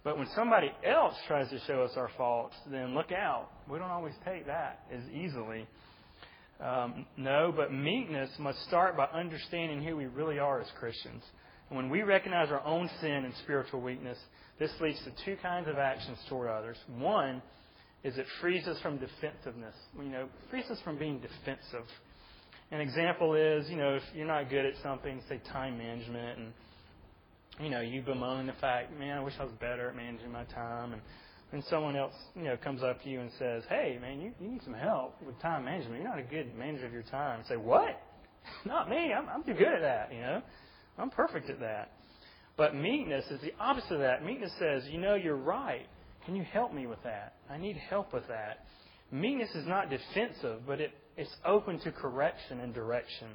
But 0.03 0.17
when 0.17 0.27
somebody 0.35 0.71
else 0.83 1.13
tries 1.27 1.49
to 1.51 1.59
show 1.67 1.83
us 1.83 1.91
our 1.95 2.09
faults, 2.17 2.55
then 2.69 2.95
look 2.95 3.11
out. 3.11 3.49
We 3.69 3.77
don't 3.77 3.91
always 3.91 4.15
take 4.25 4.47
that 4.47 4.81
as 4.91 5.01
easily. 5.13 5.67
Um, 6.61 7.05
no, 7.17 7.51
but 7.55 7.73
meekness 7.73 8.29
must 8.37 8.61
start 8.67 8.95
by 8.95 9.05
understanding 9.05 9.83
who 9.83 9.97
we 9.97 10.05
really 10.05 10.37
are 10.37 10.61
as 10.61 10.67
Christians. 10.79 11.23
And 11.69 11.77
when 11.77 11.89
we 11.89 12.03
recognize 12.03 12.49
our 12.51 12.63
own 12.65 12.89
sin 12.99 13.25
and 13.25 13.33
spiritual 13.43 13.81
weakness, 13.81 14.17
this 14.59 14.71
leads 14.79 14.99
to 15.05 15.11
two 15.25 15.37
kinds 15.41 15.67
of 15.67 15.77
actions 15.77 16.19
toward 16.29 16.49
others. 16.49 16.77
One 16.97 17.41
is 18.03 18.17
it 18.17 18.25
frees 18.41 18.67
us 18.67 18.79
from 18.81 18.97
defensiveness. 18.97 19.75
You 19.97 20.09
know, 20.09 20.27
frees 20.49 20.69
us 20.69 20.77
from 20.83 20.99
being 20.99 21.19
defensive. 21.19 21.87
An 22.71 22.79
example 22.79 23.35
is, 23.35 23.69
you 23.69 23.77
know, 23.77 23.95
if 23.95 24.03
you're 24.13 24.27
not 24.27 24.49
good 24.49 24.65
at 24.65 24.73
something, 24.83 25.21
say 25.27 25.41
time 25.51 25.77
management, 25.77 26.39
and 26.39 26.53
you 27.59 27.69
know, 27.69 27.81
you 27.81 28.01
bemoan 28.01 28.47
the 28.47 28.53
fact, 28.53 28.97
man, 28.97 29.17
I 29.17 29.21
wish 29.21 29.33
I 29.39 29.43
was 29.43 29.53
better 29.59 29.89
at 29.89 29.95
managing 29.95 30.31
my 30.31 30.45
time. 30.45 30.93
And 30.93 31.01
then 31.51 31.63
someone 31.69 31.95
else, 31.95 32.13
you 32.35 32.43
know, 32.43 32.55
comes 32.57 32.81
up 32.81 33.03
to 33.03 33.09
you 33.09 33.19
and 33.19 33.29
says, 33.37 33.63
hey, 33.67 33.97
man, 34.01 34.21
you, 34.21 34.31
you 34.39 34.47
need 34.47 34.63
some 34.63 34.73
help 34.73 35.15
with 35.25 35.39
time 35.41 35.65
management. 35.65 36.01
You're 36.01 36.09
not 36.09 36.19
a 36.19 36.23
good 36.23 36.55
manager 36.57 36.85
of 36.85 36.93
your 36.93 37.03
time. 37.03 37.39
And 37.39 37.47
say, 37.47 37.57
what? 37.57 38.01
not 38.65 38.89
me. 38.89 39.13
I'm, 39.13 39.27
I'm 39.27 39.43
too 39.43 39.53
good 39.53 39.67
at 39.67 39.81
that, 39.81 40.13
you 40.13 40.21
know. 40.21 40.41
I'm 40.97 41.09
perfect 41.09 41.49
at 41.49 41.59
that. 41.59 41.91
But 42.57 42.75
meekness 42.75 43.25
is 43.31 43.41
the 43.41 43.53
opposite 43.59 43.93
of 43.93 43.99
that. 43.99 44.23
Meekness 44.23 44.51
says, 44.59 44.83
you 44.89 44.97
know, 44.97 45.15
you're 45.15 45.35
right. 45.35 45.87
Can 46.25 46.35
you 46.35 46.43
help 46.43 46.73
me 46.73 46.87
with 46.87 47.01
that? 47.03 47.35
I 47.49 47.57
need 47.57 47.75
help 47.75 48.13
with 48.13 48.27
that. 48.27 48.65
Meekness 49.11 49.49
is 49.55 49.67
not 49.67 49.89
defensive, 49.89 50.61
but 50.65 50.79
it, 50.79 50.91
it's 51.17 51.33
open 51.45 51.79
to 51.81 51.91
correction 51.91 52.59
and 52.59 52.73
direction. 52.73 53.27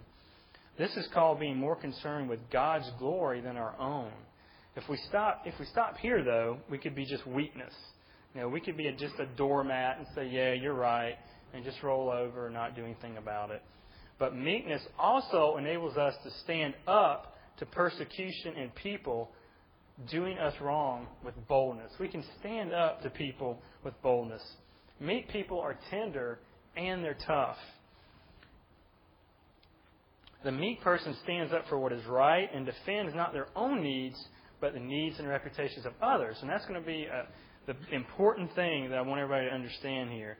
This 0.78 0.94
is 0.96 1.08
called 1.12 1.40
being 1.40 1.56
more 1.56 1.76
concerned 1.76 2.28
with 2.28 2.40
God's 2.50 2.90
glory 2.98 3.40
than 3.40 3.56
our 3.56 3.78
own. 3.78 4.10
If 4.76 4.88
we 4.88 4.98
stop, 5.08 5.42
if 5.46 5.58
we 5.58 5.66
stop 5.66 5.96
here, 5.96 6.22
though, 6.22 6.58
we 6.70 6.78
could 6.78 6.94
be 6.94 7.06
just 7.06 7.26
weakness. 7.26 7.72
Know, 8.36 8.48
we 8.50 8.60
could 8.60 8.76
be 8.76 8.86
a, 8.86 8.92
just 8.92 9.14
a 9.18 9.26
doormat 9.36 9.98
and 9.98 10.06
say, 10.14 10.28
"Yeah, 10.28 10.52
you're 10.52 10.74
right," 10.74 11.16
and 11.54 11.64
just 11.64 11.82
roll 11.82 12.10
over 12.10 12.46
and 12.46 12.54
not 12.54 12.76
do 12.76 12.84
anything 12.84 13.16
about 13.16 13.50
it. 13.50 13.62
But 14.18 14.36
meekness 14.36 14.82
also 14.98 15.56
enables 15.56 15.96
us 15.96 16.14
to 16.22 16.30
stand 16.44 16.74
up 16.86 17.34
to 17.58 17.66
persecution 17.66 18.54
and 18.58 18.74
people 18.74 19.30
doing 20.10 20.38
us 20.38 20.54
wrong 20.60 21.06
with 21.24 21.34
boldness. 21.48 21.92
We 21.98 22.08
can 22.08 22.22
stand 22.40 22.72
up 22.72 23.02
to 23.02 23.10
people 23.10 23.58
with 23.82 23.94
boldness. 24.02 24.42
Meek 25.00 25.28
people 25.30 25.58
are 25.58 25.78
tender 25.90 26.38
and 26.76 27.02
they're 27.02 27.16
tough. 27.26 27.56
The 30.44 30.52
meek 30.52 30.82
person 30.82 31.16
stands 31.24 31.52
up 31.52 31.66
for 31.68 31.78
what 31.78 31.92
is 31.92 32.04
right 32.06 32.48
and 32.54 32.66
defends 32.66 33.14
not 33.14 33.32
their 33.32 33.48
own 33.56 33.82
needs, 33.82 34.22
but 34.60 34.74
the 34.74 34.80
needs 34.80 35.18
and 35.18 35.26
reputations 35.28 35.86
of 35.86 35.92
others. 36.02 36.36
And 36.40 36.50
that's 36.50 36.66
going 36.66 36.80
to 36.80 36.86
be 36.86 37.04
a, 37.04 37.26
the 37.66 37.74
important 37.94 38.54
thing 38.54 38.90
that 38.90 38.98
I 38.98 39.02
want 39.02 39.20
everybody 39.20 39.48
to 39.48 39.54
understand 39.54 40.10
here. 40.10 40.36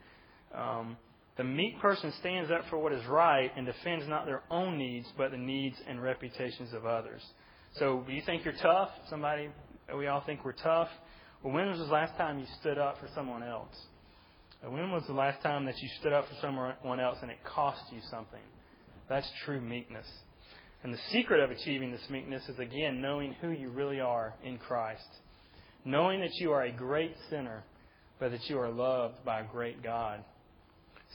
Um, 0.54 0.96
the 1.36 1.44
meek 1.44 1.80
person 1.80 2.12
stands 2.20 2.50
up 2.50 2.62
for 2.70 2.78
what 2.78 2.92
is 2.92 3.04
right 3.06 3.50
and 3.56 3.66
defends 3.66 4.08
not 4.08 4.24
their 4.24 4.42
own 4.50 4.78
needs, 4.78 5.06
but 5.18 5.32
the 5.32 5.36
needs 5.36 5.76
and 5.86 6.02
reputations 6.02 6.72
of 6.72 6.86
others. 6.86 7.20
So, 7.74 8.04
do 8.06 8.12
you 8.12 8.22
think 8.24 8.44
you're 8.44 8.54
tough? 8.62 8.88
Somebody, 9.10 9.50
we 9.94 10.06
all 10.06 10.22
think 10.24 10.44
we're 10.44 10.52
tough. 10.52 10.88
Well, 11.42 11.52
when 11.52 11.68
was 11.68 11.78
the 11.78 11.84
last 11.84 12.16
time 12.16 12.38
you 12.38 12.46
stood 12.60 12.78
up 12.78 12.98
for 12.98 13.08
someone 13.14 13.42
else? 13.42 13.74
When 14.62 14.90
was 14.90 15.04
the 15.06 15.12
last 15.12 15.42
time 15.42 15.66
that 15.66 15.78
you 15.78 15.88
stood 16.00 16.12
up 16.12 16.26
for 16.28 16.34
someone 16.40 17.00
else 17.00 17.18
and 17.20 17.30
it 17.30 17.38
cost 17.44 17.82
you 17.92 18.00
something? 18.10 18.40
That's 19.08 19.28
true 19.44 19.60
meekness. 19.60 20.06
And 20.82 20.92
the 20.92 20.98
secret 21.10 21.40
of 21.40 21.50
achieving 21.50 21.92
this 21.92 22.08
meekness 22.08 22.48
is, 22.48 22.58
again, 22.58 23.02
knowing 23.02 23.34
who 23.40 23.50
you 23.50 23.70
really 23.70 24.00
are 24.00 24.34
in 24.42 24.56
Christ. 24.58 25.06
Knowing 25.86 26.20
that 26.20 26.34
you 26.34 26.50
are 26.50 26.64
a 26.64 26.72
great 26.72 27.14
sinner, 27.30 27.62
but 28.18 28.32
that 28.32 28.44
you 28.50 28.58
are 28.58 28.68
loved 28.68 29.24
by 29.24 29.40
a 29.40 29.44
great 29.44 29.84
God. 29.84 30.22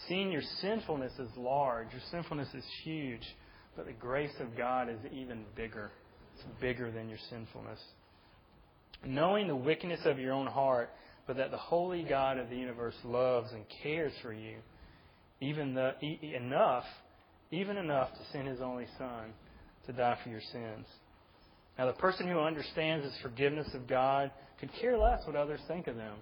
Seeing 0.07 0.31
your 0.31 0.41
sinfulness 0.61 1.11
is 1.19 1.29
large, 1.35 1.87
your 1.91 2.01
sinfulness 2.09 2.47
is 2.53 2.63
huge, 2.85 3.35
but 3.75 3.85
the 3.85 3.91
grace 3.91 4.31
of 4.39 4.55
God 4.55 4.87
is 4.87 4.97
even 5.11 5.43
bigger. 5.57 5.91
It's 6.35 6.45
bigger 6.61 6.89
than 6.89 7.09
your 7.09 7.17
sinfulness. 7.29 7.79
Knowing 9.05 9.49
the 9.49 9.55
wickedness 9.55 9.99
of 10.05 10.17
your 10.17 10.31
own 10.31 10.47
heart, 10.47 10.89
but 11.27 11.35
that 11.35 11.51
the 11.51 11.57
holy 11.57 12.03
God 12.03 12.37
of 12.37 12.49
the 12.49 12.55
universe 12.55 12.95
loves 13.03 13.51
and 13.51 13.65
cares 13.83 14.13
for 14.21 14.31
you, 14.31 14.55
even 15.41 15.73
the, 15.73 15.95
enough, 16.33 16.85
even 17.51 17.75
enough 17.75 18.13
to 18.13 18.19
send 18.31 18.47
His 18.47 18.61
only 18.61 18.85
Son 18.97 19.33
to 19.85 19.91
die 19.91 20.17
for 20.23 20.29
your 20.29 20.41
sins. 20.53 20.85
Now, 21.77 21.87
the 21.87 21.93
person 21.93 22.27
who 22.27 22.39
understands 22.39 23.05
this 23.05 23.17
forgiveness 23.21 23.67
of 23.73 23.87
God 23.87 24.31
could 24.61 24.71
care 24.79 24.97
less 24.97 25.25
what 25.27 25.35
others 25.35 25.59
think 25.67 25.87
of 25.87 25.97
them. 25.97 26.15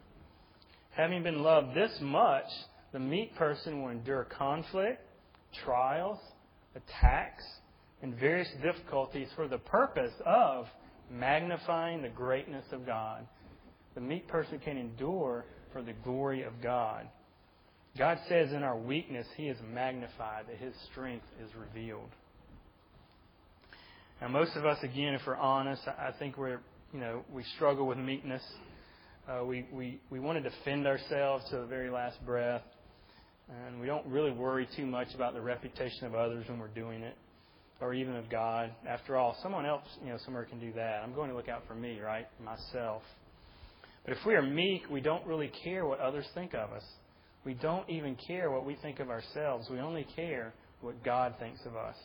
Having 0.92 1.24
been 1.24 1.44
loved 1.44 1.76
this 1.76 1.92
much, 2.02 2.48
the 2.92 3.00
meek 3.00 3.36
person 3.36 3.84
will 3.84 3.90
endure 3.90 4.24
conflict, 4.24 5.02
trials, 5.64 6.18
attacks, 6.76 7.44
and 8.02 8.16
various 8.16 8.50
difficulties 8.64 9.28
for 9.36 9.48
the 9.48 9.58
purpose 9.58 10.14
of 10.26 10.66
magnifying 11.12 12.02
the 12.02 12.10
greatness 12.10 12.66
of 12.72 12.86
God. 12.86 13.28
The 13.96 14.02
meek 14.02 14.28
person 14.28 14.60
can 14.60 14.78
endure 14.78 15.46
for 15.74 15.82
the 15.82 15.94
glory 16.04 16.44
of 16.44 16.54
God. 16.64 17.08
God 17.98 18.20
says 18.30 18.54
in 18.54 18.64
our 18.64 18.78
weakness, 18.78 19.28
He 19.36 19.48
is 19.48 19.58
magnified, 19.74 20.46
that 20.48 20.58
His 20.58 20.74
strength 20.92 21.26
is 21.44 21.50
revealed. 21.56 22.10
Now, 24.22 24.28
most 24.30 24.56
of 24.56 24.66
us, 24.66 24.78
again, 24.84 25.14
if 25.14 25.22
we're 25.26 25.36
honest, 25.36 25.82
I 25.88 26.12
think 26.18 26.38
we're, 26.38 26.60
you 26.94 27.00
know, 27.00 27.24
we 27.32 27.44
struggle 27.56 27.86
with 27.86 27.98
meekness. 27.98 28.42
Uh, 29.28 29.46
we, 29.46 29.66
we, 29.72 30.02
we 30.10 30.20
want 30.20 30.44
to 30.44 30.50
defend 30.50 30.88
ourselves 30.88 31.46
to 31.52 31.58
the 31.58 31.66
very 31.66 31.90
last 31.90 32.18
breath. 32.26 32.64
And 33.68 33.80
we 33.80 33.88
don't 33.88 34.06
really 34.08 34.32
worry 34.32 34.68
too 34.76 34.86
much 34.86 35.14
about 35.14 35.34
the 35.34 35.42
reputation 35.42 36.06
of 36.06 36.16
others 36.16 36.46
when 36.48 36.60
we're 36.60 36.68
doing 36.68 37.02
it, 37.02 37.16
or 37.82 37.94
even 37.94 38.16
of 38.16 38.30
God. 38.30 38.72
After 38.88 39.18
all, 39.18 39.36
someone 39.42 39.66
else, 39.66 39.84
you 40.04 40.10
know, 40.10 40.18
somewhere 40.24 40.46
can 40.46 40.60
do 40.60 40.72
that. 40.74 41.02
I'm 41.04 41.14
going 41.14 41.30
to 41.30 41.36
look 41.36 41.50
out 41.50 41.64
for 41.68 41.76
me, 41.76 42.00
right? 42.00 42.28
Myself. 42.44 43.02
But 44.06 44.14
if 44.18 44.26
we 44.26 44.36
are 44.36 44.42
meek, 44.42 44.84
we 44.90 45.02
don't 45.02 45.26
really 45.26 45.52
care 45.64 45.86
what 45.86 46.00
others 46.00 46.26
think 46.34 46.54
of 46.54 46.72
us. 46.72 46.84
We 47.46 47.54
don't 47.54 47.90
even 47.90 48.18
care 48.28 48.52
what 48.52 48.66
we 48.66 48.76
think 48.82 49.00
of 49.00 49.10
ourselves. 49.10 49.68
We 49.72 49.80
only 49.80 50.06
care 50.16 50.54
what 50.82 51.04
God 51.04 51.36
thinks 51.40 51.62
of 51.66 51.76
us. 51.76 51.96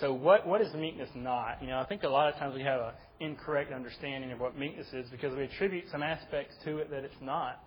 So 0.00 0.12
what 0.12 0.46
what 0.46 0.60
is 0.60 0.72
meekness 0.74 1.08
not? 1.14 1.60
You 1.60 1.68
know, 1.68 1.78
I 1.78 1.86
think 1.86 2.02
a 2.02 2.08
lot 2.08 2.32
of 2.32 2.38
times 2.38 2.54
we 2.54 2.62
have 2.62 2.80
an 2.80 2.92
incorrect 3.20 3.72
understanding 3.72 4.30
of 4.32 4.38
what 4.38 4.56
meekness 4.56 4.86
is 4.92 5.08
because 5.10 5.34
we 5.36 5.44
attribute 5.44 5.84
some 5.90 6.02
aspects 6.02 6.54
to 6.64 6.78
it 6.78 6.90
that 6.90 7.04
it's 7.04 7.20
not. 7.20 7.60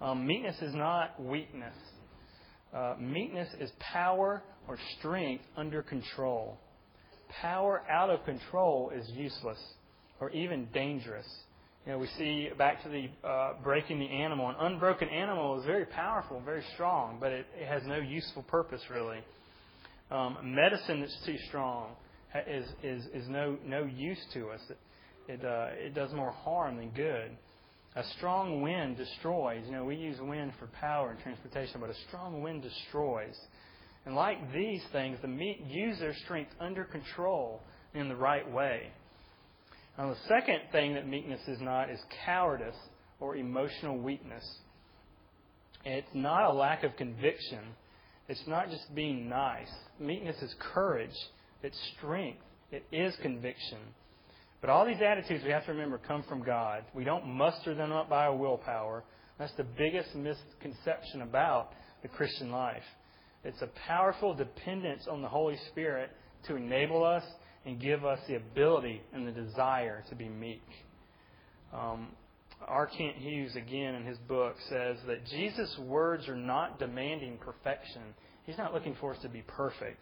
Um, 0.00 0.26
meekness 0.26 0.56
is 0.60 0.74
not 0.74 1.22
weakness. 1.22 1.74
Uh, 2.74 2.94
meekness 2.98 3.48
is 3.60 3.70
power 3.78 4.42
or 4.66 4.78
strength 4.98 5.44
under 5.56 5.82
control. 5.82 6.58
Power 7.40 7.82
out 7.88 8.10
of 8.10 8.24
control 8.24 8.90
is 8.94 9.08
useless 9.10 9.58
or 10.20 10.30
even 10.30 10.68
dangerous. 10.74 11.26
You 11.86 11.92
know, 11.92 11.98
we 11.98 12.06
see 12.18 12.48
back 12.56 12.82
to 12.84 12.88
the 12.88 13.28
uh, 13.28 13.54
breaking 13.62 13.98
the 13.98 14.08
animal. 14.08 14.48
An 14.48 14.56
unbroken 14.58 15.08
animal 15.08 15.58
is 15.58 15.66
very 15.66 15.84
powerful, 15.84 16.40
very 16.44 16.62
strong, 16.74 17.18
but 17.20 17.32
it, 17.32 17.46
it 17.58 17.66
has 17.66 17.82
no 17.86 17.96
useful 17.96 18.42
purpose 18.42 18.80
really. 18.90 19.18
Um, 20.12 20.36
medicine 20.42 21.00
that's 21.00 21.16
too 21.24 21.38
strong 21.48 21.92
is, 22.46 22.66
is, 22.82 23.06
is 23.14 23.28
no, 23.28 23.56
no 23.64 23.84
use 23.84 24.22
to 24.34 24.50
us. 24.50 24.60
It, 24.68 24.78
it, 25.32 25.44
uh, 25.44 25.68
it 25.72 25.94
does 25.94 26.12
more 26.12 26.32
harm 26.32 26.76
than 26.76 26.90
good. 26.90 27.30
A 27.96 28.04
strong 28.18 28.60
wind 28.60 28.98
destroys. 28.98 29.62
You 29.64 29.72
know, 29.72 29.84
we 29.84 29.96
use 29.96 30.18
wind 30.20 30.52
for 30.58 30.66
power 30.78 31.10
and 31.10 31.20
transportation, 31.20 31.80
but 31.80 31.88
a 31.88 31.94
strong 32.08 32.42
wind 32.42 32.62
destroys. 32.62 33.38
And 34.04 34.14
like 34.14 34.52
these 34.52 34.82
things, 34.92 35.16
the 35.22 35.28
meek 35.28 35.62
use 35.66 35.98
their 35.98 36.14
strength 36.24 36.50
under 36.60 36.84
control 36.84 37.62
in 37.94 38.10
the 38.10 38.16
right 38.16 38.50
way. 38.50 38.88
Now, 39.96 40.10
the 40.10 40.18
second 40.28 40.60
thing 40.72 40.94
that 40.94 41.08
meekness 41.08 41.40
is 41.48 41.60
not 41.60 41.90
is 41.90 42.00
cowardice 42.26 42.76
or 43.18 43.36
emotional 43.36 43.96
weakness. 43.98 44.44
It's 45.84 46.08
not 46.12 46.50
a 46.50 46.52
lack 46.52 46.84
of 46.84 46.96
conviction. 46.96 47.60
It's 48.28 48.42
not 48.46 48.70
just 48.70 48.94
being 48.94 49.28
nice. 49.28 49.70
Meekness 49.98 50.40
is 50.42 50.54
courage, 50.58 51.16
it's 51.62 51.78
strength, 51.96 52.42
it 52.70 52.84
is 52.92 53.14
conviction. 53.22 53.78
But 54.60 54.70
all 54.70 54.86
these 54.86 55.02
attitudes 55.04 55.44
we 55.44 55.50
have 55.50 55.66
to 55.66 55.72
remember 55.72 55.98
come 55.98 56.24
from 56.28 56.42
God. 56.42 56.84
We 56.94 57.04
don't 57.04 57.26
muster 57.26 57.74
them 57.74 57.90
up 57.92 58.08
by 58.08 58.26
our 58.26 58.36
willpower. 58.36 59.02
That's 59.38 59.52
the 59.56 59.64
biggest 59.64 60.14
misconception 60.14 61.22
about 61.22 61.72
the 62.02 62.08
Christian 62.08 62.52
life. 62.52 62.84
It's 63.44 63.60
a 63.60 63.68
powerful 63.88 64.34
dependence 64.34 65.08
on 65.10 65.20
the 65.20 65.28
Holy 65.28 65.58
Spirit 65.70 66.10
to 66.46 66.54
enable 66.54 67.04
us 67.04 67.24
and 67.66 67.80
give 67.80 68.04
us 68.04 68.20
the 68.28 68.36
ability 68.36 69.02
and 69.12 69.26
the 69.26 69.32
desire 69.32 70.04
to 70.08 70.14
be 70.14 70.28
meek. 70.28 70.62
Um, 71.72 72.08
R. 72.68 72.86
Kent 72.86 73.16
Hughes, 73.16 73.56
again, 73.56 73.94
in 73.94 74.04
his 74.04 74.18
book, 74.18 74.56
says 74.68 74.96
that 75.06 75.24
Jesus' 75.26 75.76
words 75.78 76.28
are 76.28 76.36
not 76.36 76.78
demanding 76.78 77.38
perfection. 77.38 78.02
He's 78.44 78.58
not 78.58 78.74
looking 78.74 78.96
for 79.00 79.14
us 79.14 79.22
to 79.22 79.28
be 79.28 79.42
perfect. 79.42 79.98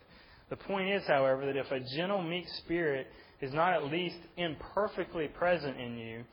The 0.48 0.56
point 0.56 0.90
is, 0.90 1.02
however, 1.06 1.46
that 1.46 1.56
if 1.56 1.70
a 1.70 1.80
gentle, 1.96 2.22
meek 2.22 2.46
spirit 2.64 3.06
is 3.40 3.52
not 3.52 3.72
at 3.72 3.84
least 3.84 4.18
imperfectly 4.36 5.28
present 5.28 5.78
in 5.78 5.96
you, 5.96 6.24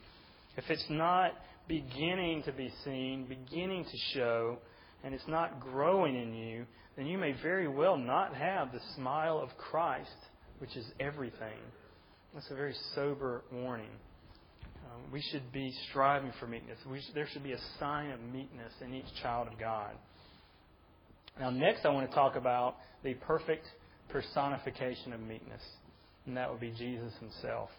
if 0.57 0.69
it's 0.69 0.85
not 0.89 1.33
beginning 1.67 2.43
to 2.43 2.51
be 2.51 2.71
seen, 2.83 3.25
beginning 3.27 3.85
to 3.85 3.97
show, 4.13 4.57
and 5.03 5.13
it's 5.13 5.27
not 5.27 5.59
growing 5.59 6.15
in 6.15 6.33
you, 6.33 6.65
then 6.95 7.05
you 7.05 7.17
may 7.17 7.33
very 7.43 7.67
well 7.67 7.95
not 7.95 8.35
have 8.35 8.71
the 8.71 8.79
smile 8.95 9.39
of 9.39 9.55
Christ, 9.57 10.09
which 10.59 10.75
is 10.75 10.85
everything. 10.99 11.59
That's 12.33 12.49
a 12.49 12.55
very 12.55 12.75
sober 12.95 13.43
warning. 13.51 13.91
Um, 14.97 15.11
we 15.11 15.21
should 15.21 15.51
be 15.51 15.73
striving 15.89 16.31
for 16.39 16.47
meekness. 16.47 16.77
Should, 16.83 17.15
there 17.15 17.27
should 17.31 17.43
be 17.43 17.53
a 17.53 17.59
sign 17.79 18.11
of 18.11 18.19
meekness 18.21 18.73
in 18.81 18.93
each 18.93 19.05
child 19.21 19.47
of 19.47 19.59
God. 19.59 19.91
Now, 21.39 21.49
next, 21.49 21.85
I 21.85 21.89
want 21.89 22.09
to 22.09 22.15
talk 22.15 22.35
about 22.35 22.75
the 23.03 23.13
perfect 23.13 23.67
personification 24.09 25.13
of 25.13 25.19
meekness, 25.19 25.61
and 26.25 26.35
that 26.35 26.49
would 26.49 26.59
be 26.59 26.71
Jesus 26.71 27.13
himself. 27.19 27.69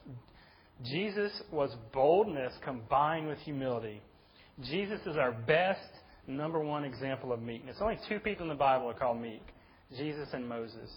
Jesus 0.85 1.33
was 1.51 1.75
boldness 1.93 2.53
combined 2.65 3.27
with 3.27 3.39
humility. 3.39 4.01
Jesus 4.63 5.01
is 5.07 5.17
our 5.17 5.33
best, 5.33 5.89
number 6.27 6.61
one 6.61 6.85
example 6.85 7.33
of 7.33 7.43
meekness. 7.43 7.77
Only 7.81 7.99
two 8.09 8.21
people 8.21 8.45
in 8.45 8.49
the 8.49 8.55
Bible 8.55 8.89
are 8.89 8.95
called 8.95 9.21
meek 9.21 9.43
Jesus 9.97 10.29
and 10.33 10.49
Moses. 10.49 10.91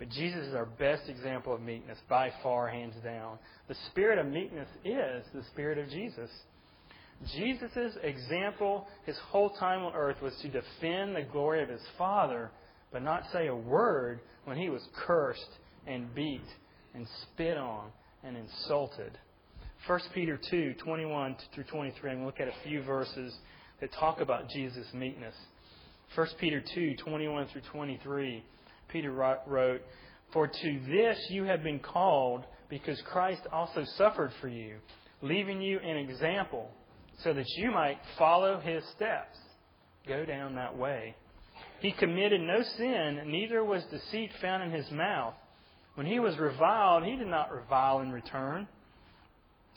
But 0.00 0.08
Jesus 0.08 0.46
is 0.46 0.54
our 0.54 0.64
best 0.64 1.10
example 1.10 1.54
of 1.54 1.60
meekness, 1.60 1.98
by 2.08 2.32
far, 2.42 2.68
hands 2.68 2.94
down. 3.04 3.38
The 3.68 3.76
spirit 3.90 4.18
of 4.18 4.26
meekness 4.26 4.68
is 4.82 5.26
the 5.34 5.44
spirit 5.52 5.76
of 5.76 5.90
Jesus. 5.90 6.30
Jesus' 7.34 7.98
example 8.02 8.88
his 9.04 9.18
whole 9.28 9.50
time 9.50 9.84
on 9.84 9.92
earth 9.94 10.16
was 10.22 10.32
to 10.40 10.48
defend 10.48 11.14
the 11.14 11.26
glory 11.30 11.62
of 11.62 11.68
his 11.68 11.82
Father, 11.98 12.50
but 12.90 13.02
not 13.02 13.24
say 13.30 13.48
a 13.48 13.54
word 13.54 14.20
when 14.46 14.56
he 14.56 14.70
was 14.70 14.80
cursed 15.06 15.58
and 15.86 16.14
beat 16.14 16.46
and 16.94 17.06
spit 17.22 17.58
on 17.58 17.90
and 18.24 18.38
insulted. 18.38 19.18
1 19.86 20.00
Peter 20.14 20.40
2, 20.50 20.76
21 20.82 21.36
through 21.54 21.64
23. 21.64 22.10
I'm 22.10 22.16
going 22.16 22.20
to 22.20 22.24
look 22.26 22.40
at 22.40 22.48
a 22.48 22.66
few 22.66 22.82
verses 22.82 23.34
that 23.82 23.92
talk 23.92 24.22
about 24.22 24.48
Jesus' 24.48 24.86
meekness. 24.94 25.34
1 26.14 26.26
Peter 26.38 26.64
2, 26.74 26.96
21 26.96 27.48
through 27.48 27.62
23. 27.70 28.42
Peter 28.92 29.12
wrote, 29.12 29.82
For 30.32 30.46
to 30.46 30.80
this 30.88 31.18
you 31.30 31.44
have 31.44 31.62
been 31.62 31.80
called, 31.80 32.44
because 32.68 33.00
Christ 33.02 33.42
also 33.52 33.84
suffered 33.96 34.32
for 34.40 34.48
you, 34.48 34.76
leaving 35.22 35.60
you 35.60 35.78
an 35.80 35.96
example, 35.96 36.70
so 37.22 37.32
that 37.32 37.48
you 37.56 37.70
might 37.70 37.98
follow 38.18 38.60
his 38.60 38.82
steps. 38.96 39.36
Go 40.06 40.24
down 40.24 40.54
that 40.54 40.76
way. 40.76 41.14
He 41.80 41.92
committed 41.92 42.40
no 42.40 42.62
sin, 42.76 43.22
neither 43.26 43.64
was 43.64 43.82
deceit 43.90 44.30
found 44.40 44.62
in 44.62 44.70
his 44.70 44.90
mouth. 44.90 45.34
When 45.94 46.06
he 46.06 46.20
was 46.20 46.38
reviled, 46.38 47.04
he 47.04 47.16
did 47.16 47.26
not 47.26 47.52
revile 47.52 48.00
in 48.00 48.12
return. 48.12 48.68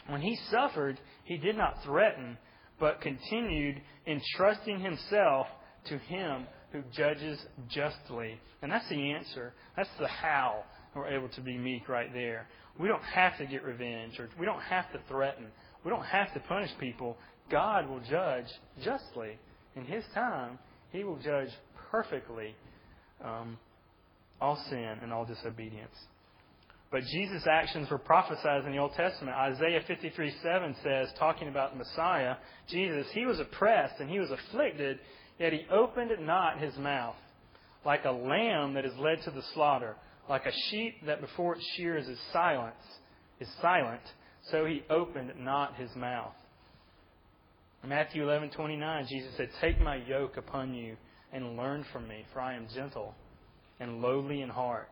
When 0.07 0.22
he 0.22 0.38
suffered, 0.51 0.99
he 1.24 1.38
did 1.38 1.57
not 1.57 1.84
threaten, 1.84 2.38
but 2.80 3.01
continued 3.01 3.82
entrusting 4.05 4.80
himself 4.80 5.47
to 5.86 5.97
him 5.97 6.45
who 6.74 6.82
judges 6.91 7.39
justly. 7.69 8.38
And 8.61 8.71
that's 8.71 8.89
the 8.89 9.11
answer. 9.11 9.53
That's 9.78 9.89
the 9.99 10.07
how 10.07 10.63
we're 10.93 11.07
able 11.07 11.30
to 11.30 11.41
be 11.41 11.57
meek 11.57 11.88
right 11.88 12.11
there. 12.13 12.47
We 12.78 12.88
don't 12.88 13.03
have 13.03 13.38
to 13.38 13.45
get 13.45 13.63
revenge, 13.63 14.19
or 14.19 14.28
we 14.39 14.45
don't 14.45 14.61
have 14.61 14.91
to 14.91 14.99
threaten. 15.07 15.45
We 15.86 15.91
don't 15.91 16.05
have 16.05 16.34
to 16.34 16.39
punish 16.41 16.71
people. 16.80 17.17
God 17.49 17.88
will 17.88 18.01
judge 18.09 18.47
justly. 18.84 19.38
In 19.76 19.86
His 19.86 20.03
time, 20.13 20.57
He 20.91 21.03
will 21.03 21.17
judge 21.17 21.49
perfectly 21.91 22.55
um, 23.24 23.57
all 24.41 24.61
sin 24.69 24.97
and 25.01 25.13
all 25.13 25.26
disobedience. 25.26 25.95
But 26.91 27.03
Jesus' 27.05 27.47
actions 27.49 27.89
were 27.89 27.97
prophesied 27.97 28.65
in 28.65 28.71
the 28.71 28.78
Old 28.78 28.93
Testament. 28.93 29.36
Isaiah 29.36 29.82
53 29.88 30.34
7 30.43 30.76
says, 30.84 31.09
talking 31.17 31.47
about 31.47 31.71
the 31.71 31.80
Messiah, 31.80 32.36
Jesus, 32.69 33.07
he 33.13 33.26
was 33.26 33.39
oppressed 33.39 33.99
and 33.99 34.09
he 34.09 34.19
was 34.19 34.30
afflicted, 34.30 34.99
yet 35.39 35.53
he 35.53 35.65
opened 35.71 36.11
not 36.21 36.59
his 36.59 36.75
mouth. 36.77 37.15
Like 37.86 38.05
a 38.05 38.11
lamb 38.11 38.75
that 38.75 38.86
is 38.86 38.93
led 38.97 39.21
to 39.23 39.31
the 39.31 39.43
slaughter, 39.53 39.95
like 40.29 40.45
a 40.45 40.53
sheep 40.69 41.05
that 41.05 41.21
before 41.21 41.55
its 41.55 41.65
shears 41.75 42.07
is 42.07 42.19
silent, 42.31 42.75
is 43.39 43.49
silent, 43.61 44.01
so 44.51 44.65
he 44.65 44.84
opened 44.89 45.34
not 45.38 45.75
his 45.75 45.93
mouth. 45.95 46.34
Matthew 47.86 48.23
11:29, 48.23 49.07
Jesus 49.07 49.36
said, 49.36 49.49
"Take 49.59 49.79
my 49.81 49.95
yoke 49.95 50.38
upon 50.38 50.73
you 50.73 50.95
and 51.34 51.57
learn 51.57 51.84
from 51.91 52.07
me, 52.07 52.25
for 52.31 52.39
I 52.39 52.53
am 52.53 52.67
gentle 52.69 53.13
and 53.79 54.01
lowly 54.01 54.41
in 54.41 54.49
heart, 54.49 54.89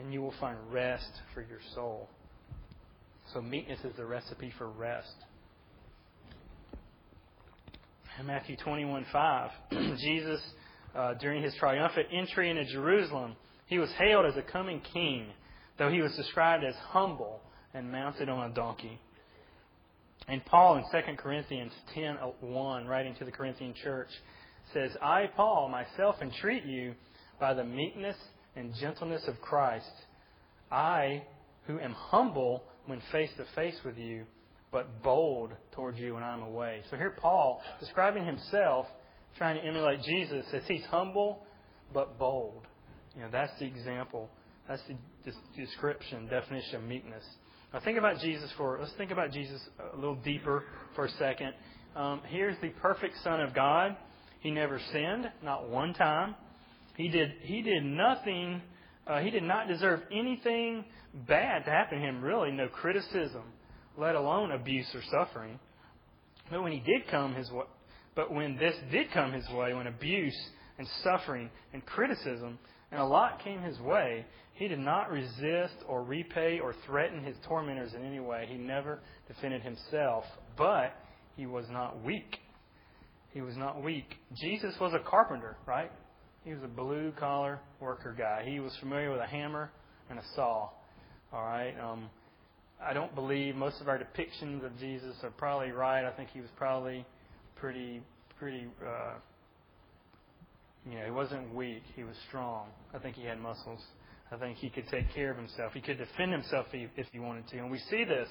and 0.00 0.12
you 0.12 0.20
will 0.20 0.34
find 0.40 0.58
rest 0.72 1.20
for 1.32 1.42
your 1.42 1.60
soul. 1.74 2.08
So, 3.32 3.40
meekness 3.40 3.84
is 3.84 3.94
the 3.96 4.04
recipe 4.04 4.50
for 4.58 4.68
rest. 4.68 5.14
In 8.22 8.28
Matthew 8.28 8.56
21 8.56 9.04
5, 9.10 9.50
Jesus, 9.98 10.40
uh, 10.94 11.14
during 11.14 11.42
his 11.42 11.52
triumphant 11.56 12.06
entry 12.12 12.50
into 12.50 12.64
Jerusalem, 12.66 13.34
he 13.66 13.80
was 13.80 13.90
hailed 13.98 14.26
as 14.26 14.36
a 14.36 14.42
coming 14.42 14.80
king, 14.94 15.26
though 15.76 15.90
he 15.90 16.00
was 16.00 16.14
described 16.14 16.62
as 16.62 16.76
humble 16.76 17.40
and 17.74 17.90
mounted 17.90 18.28
on 18.28 18.48
a 18.48 18.54
donkey. 18.54 19.00
And 20.28 20.44
Paul 20.44 20.76
in 20.76 20.84
2 20.92 21.16
Corinthians 21.16 21.72
10:1, 21.96 22.86
writing 22.86 23.16
to 23.16 23.24
the 23.24 23.32
Corinthian 23.32 23.74
church, 23.74 24.10
says, 24.72 24.96
"I, 25.02 25.26
Paul, 25.34 25.68
myself 25.68 26.22
entreat 26.22 26.62
you 26.62 26.94
by 27.40 27.54
the 27.54 27.64
meekness 27.64 28.16
and 28.54 28.72
gentleness 28.76 29.26
of 29.26 29.40
Christ, 29.40 30.06
I, 30.70 31.24
who 31.66 31.80
am 31.80 31.92
humble 31.92 32.62
when 32.86 33.00
face 33.10 33.32
to 33.36 33.44
face 33.56 33.82
with 33.84 33.98
you, 33.98 34.26
but 34.72 35.02
bold 35.02 35.52
towards 35.72 35.98
you 35.98 36.14
when 36.14 36.22
I'm 36.22 36.42
away. 36.42 36.80
So 36.90 36.96
here 36.96 37.14
Paul, 37.20 37.60
describing 37.78 38.24
himself, 38.24 38.86
trying 39.36 39.60
to 39.60 39.64
emulate 39.64 40.02
Jesus, 40.02 40.44
says 40.50 40.62
he's 40.66 40.84
humble 40.84 41.46
but 41.92 42.18
bold. 42.18 42.66
You 43.14 43.22
know, 43.22 43.28
that's 43.30 43.52
the 43.58 43.66
example. 43.66 44.30
That's 44.68 44.82
the 44.88 44.96
description, 45.56 46.26
definition 46.28 46.76
of 46.76 46.82
meekness. 46.84 47.24
Now 47.72 47.80
think 47.80 47.98
about 47.98 48.18
Jesus 48.20 48.50
for, 48.56 48.78
let's 48.80 48.92
think 48.96 49.10
about 49.10 49.32
Jesus 49.32 49.60
a 49.92 49.96
little 49.96 50.16
deeper 50.16 50.64
for 50.94 51.06
a 51.06 51.10
second. 51.12 51.52
Um, 51.94 52.22
here's 52.28 52.56
the 52.62 52.70
perfect 52.80 53.14
Son 53.22 53.40
of 53.40 53.54
God. 53.54 53.96
He 54.40 54.50
never 54.50 54.80
sinned, 54.92 55.30
not 55.42 55.68
one 55.68 55.94
time. 55.94 56.34
He 56.96 57.08
did, 57.08 57.32
he 57.42 57.62
did 57.62 57.84
nothing, 57.84 58.60
uh, 59.06 59.20
he 59.20 59.30
did 59.30 59.42
not 59.42 59.68
deserve 59.68 60.00
anything 60.10 60.84
bad 61.28 61.64
to 61.64 61.70
happen 61.70 61.98
to 61.98 62.04
him, 62.04 62.22
really. 62.22 62.50
No 62.50 62.68
criticism, 62.68 63.42
let 63.96 64.14
alone 64.14 64.52
abuse 64.52 64.86
or 64.94 65.02
suffering. 65.10 65.58
But 66.50 66.62
when 66.62 66.72
he 66.72 66.80
did 66.80 67.08
come 67.10 67.34
his 67.34 67.50
way, 67.50 67.64
but 68.14 68.32
when 68.32 68.56
this 68.56 68.74
did 68.90 69.10
come 69.12 69.32
his 69.32 69.48
way, 69.50 69.72
when 69.74 69.86
abuse 69.86 70.36
and 70.78 70.86
suffering 71.02 71.50
and 71.72 71.84
criticism 71.86 72.58
and 72.90 73.00
a 73.00 73.04
lot 73.04 73.42
came 73.42 73.62
his 73.62 73.78
way, 73.80 74.26
he 74.54 74.68
did 74.68 74.78
not 74.78 75.10
resist 75.10 75.74
or 75.88 76.02
repay 76.02 76.60
or 76.60 76.74
threaten 76.86 77.24
his 77.24 77.36
tormentors 77.48 77.94
in 77.94 78.04
any 78.04 78.20
way. 78.20 78.46
He 78.48 78.56
never 78.56 79.00
defended 79.28 79.62
himself, 79.62 80.24
but 80.58 80.94
he 81.36 81.46
was 81.46 81.64
not 81.70 82.04
weak. 82.04 82.38
He 83.30 83.40
was 83.40 83.56
not 83.56 83.82
weak. 83.82 84.14
Jesus 84.34 84.74
was 84.78 84.92
a 84.92 84.98
carpenter, 84.98 85.56
right? 85.66 85.90
He 86.44 86.52
was 86.52 86.62
a 86.62 86.68
blue 86.68 87.12
collar 87.18 87.60
worker 87.80 88.14
guy. 88.16 88.44
He 88.46 88.60
was 88.60 88.76
familiar 88.78 89.10
with 89.10 89.20
a 89.20 89.26
hammer 89.26 89.70
and 90.10 90.18
a 90.18 90.22
saw. 90.34 90.68
All 91.32 91.44
right. 91.44 91.74
Um, 91.80 92.10
I 92.84 92.92
don't 92.92 93.14
believe 93.14 93.54
most 93.54 93.80
of 93.80 93.88
our 93.88 93.98
depictions 93.98 94.64
of 94.64 94.76
Jesus 94.78 95.16
are 95.22 95.30
probably 95.30 95.70
right. 95.70 96.04
I 96.04 96.10
think 96.12 96.30
he 96.30 96.40
was 96.40 96.50
probably 96.56 97.06
pretty, 97.56 98.02
pretty. 98.38 98.66
Uh, 98.84 99.14
you 100.88 100.98
know, 100.98 101.04
he 101.04 101.10
wasn't 101.10 101.54
weak. 101.54 101.82
He 101.94 102.02
was 102.02 102.16
strong. 102.28 102.66
I 102.92 102.98
think 102.98 103.16
he 103.16 103.24
had 103.24 103.40
muscles. 103.40 103.80
I 104.32 104.36
think 104.36 104.56
he 104.56 104.70
could 104.70 104.88
take 104.88 105.12
care 105.14 105.30
of 105.30 105.36
himself. 105.36 105.72
He 105.74 105.80
could 105.80 105.98
defend 105.98 106.32
himself 106.32 106.66
if 106.72 107.06
he 107.12 107.18
wanted 107.18 107.46
to. 107.48 107.58
And 107.58 107.70
we 107.70 107.78
see 107.78 108.04
this 108.04 108.28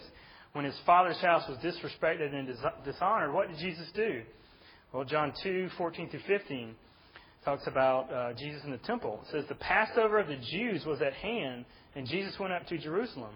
when 0.54 0.66
his 0.66 0.76
father's 0.86 1.20
house 1.20 1.44
was 1.48 1.58
disrespected 1.60 2.34
and 2.34 2.50
dishonored. 2.84 3.34
What 3.34 3.50
did 3.50 3.58
Jesus 3.58 3.90
do? 3.96 4.22
Well, 4.92 5.06
John 5.06 5.32
2, 5.44 5.70
14 5.78 6.10
through 6.10 6.20
15 6.28 6.76
talks 7.46 7.66
about 7.68 8.12
uh, 8.12 8.34
Jesus 8.34 8.62
in 8.66 8.72
the 8.72 8.78
temple. 8.80 9.22
It 9.24 9.32
says, 9.32 9.46
The 9.48 9.56
Passover 9.56 10.20
of 10.20 10.28
the 10.28 10.38
Jews 10.52 10.86
was 10.86 11.02
at 11.02 11.14
hand, 11.14 11.66
and 11.96 12.06
Jesus 12.08 12.38
went 12.40 12.52
up 12.52 12.68
to 12.68 12.78
Jerusalem. 12.78 13.36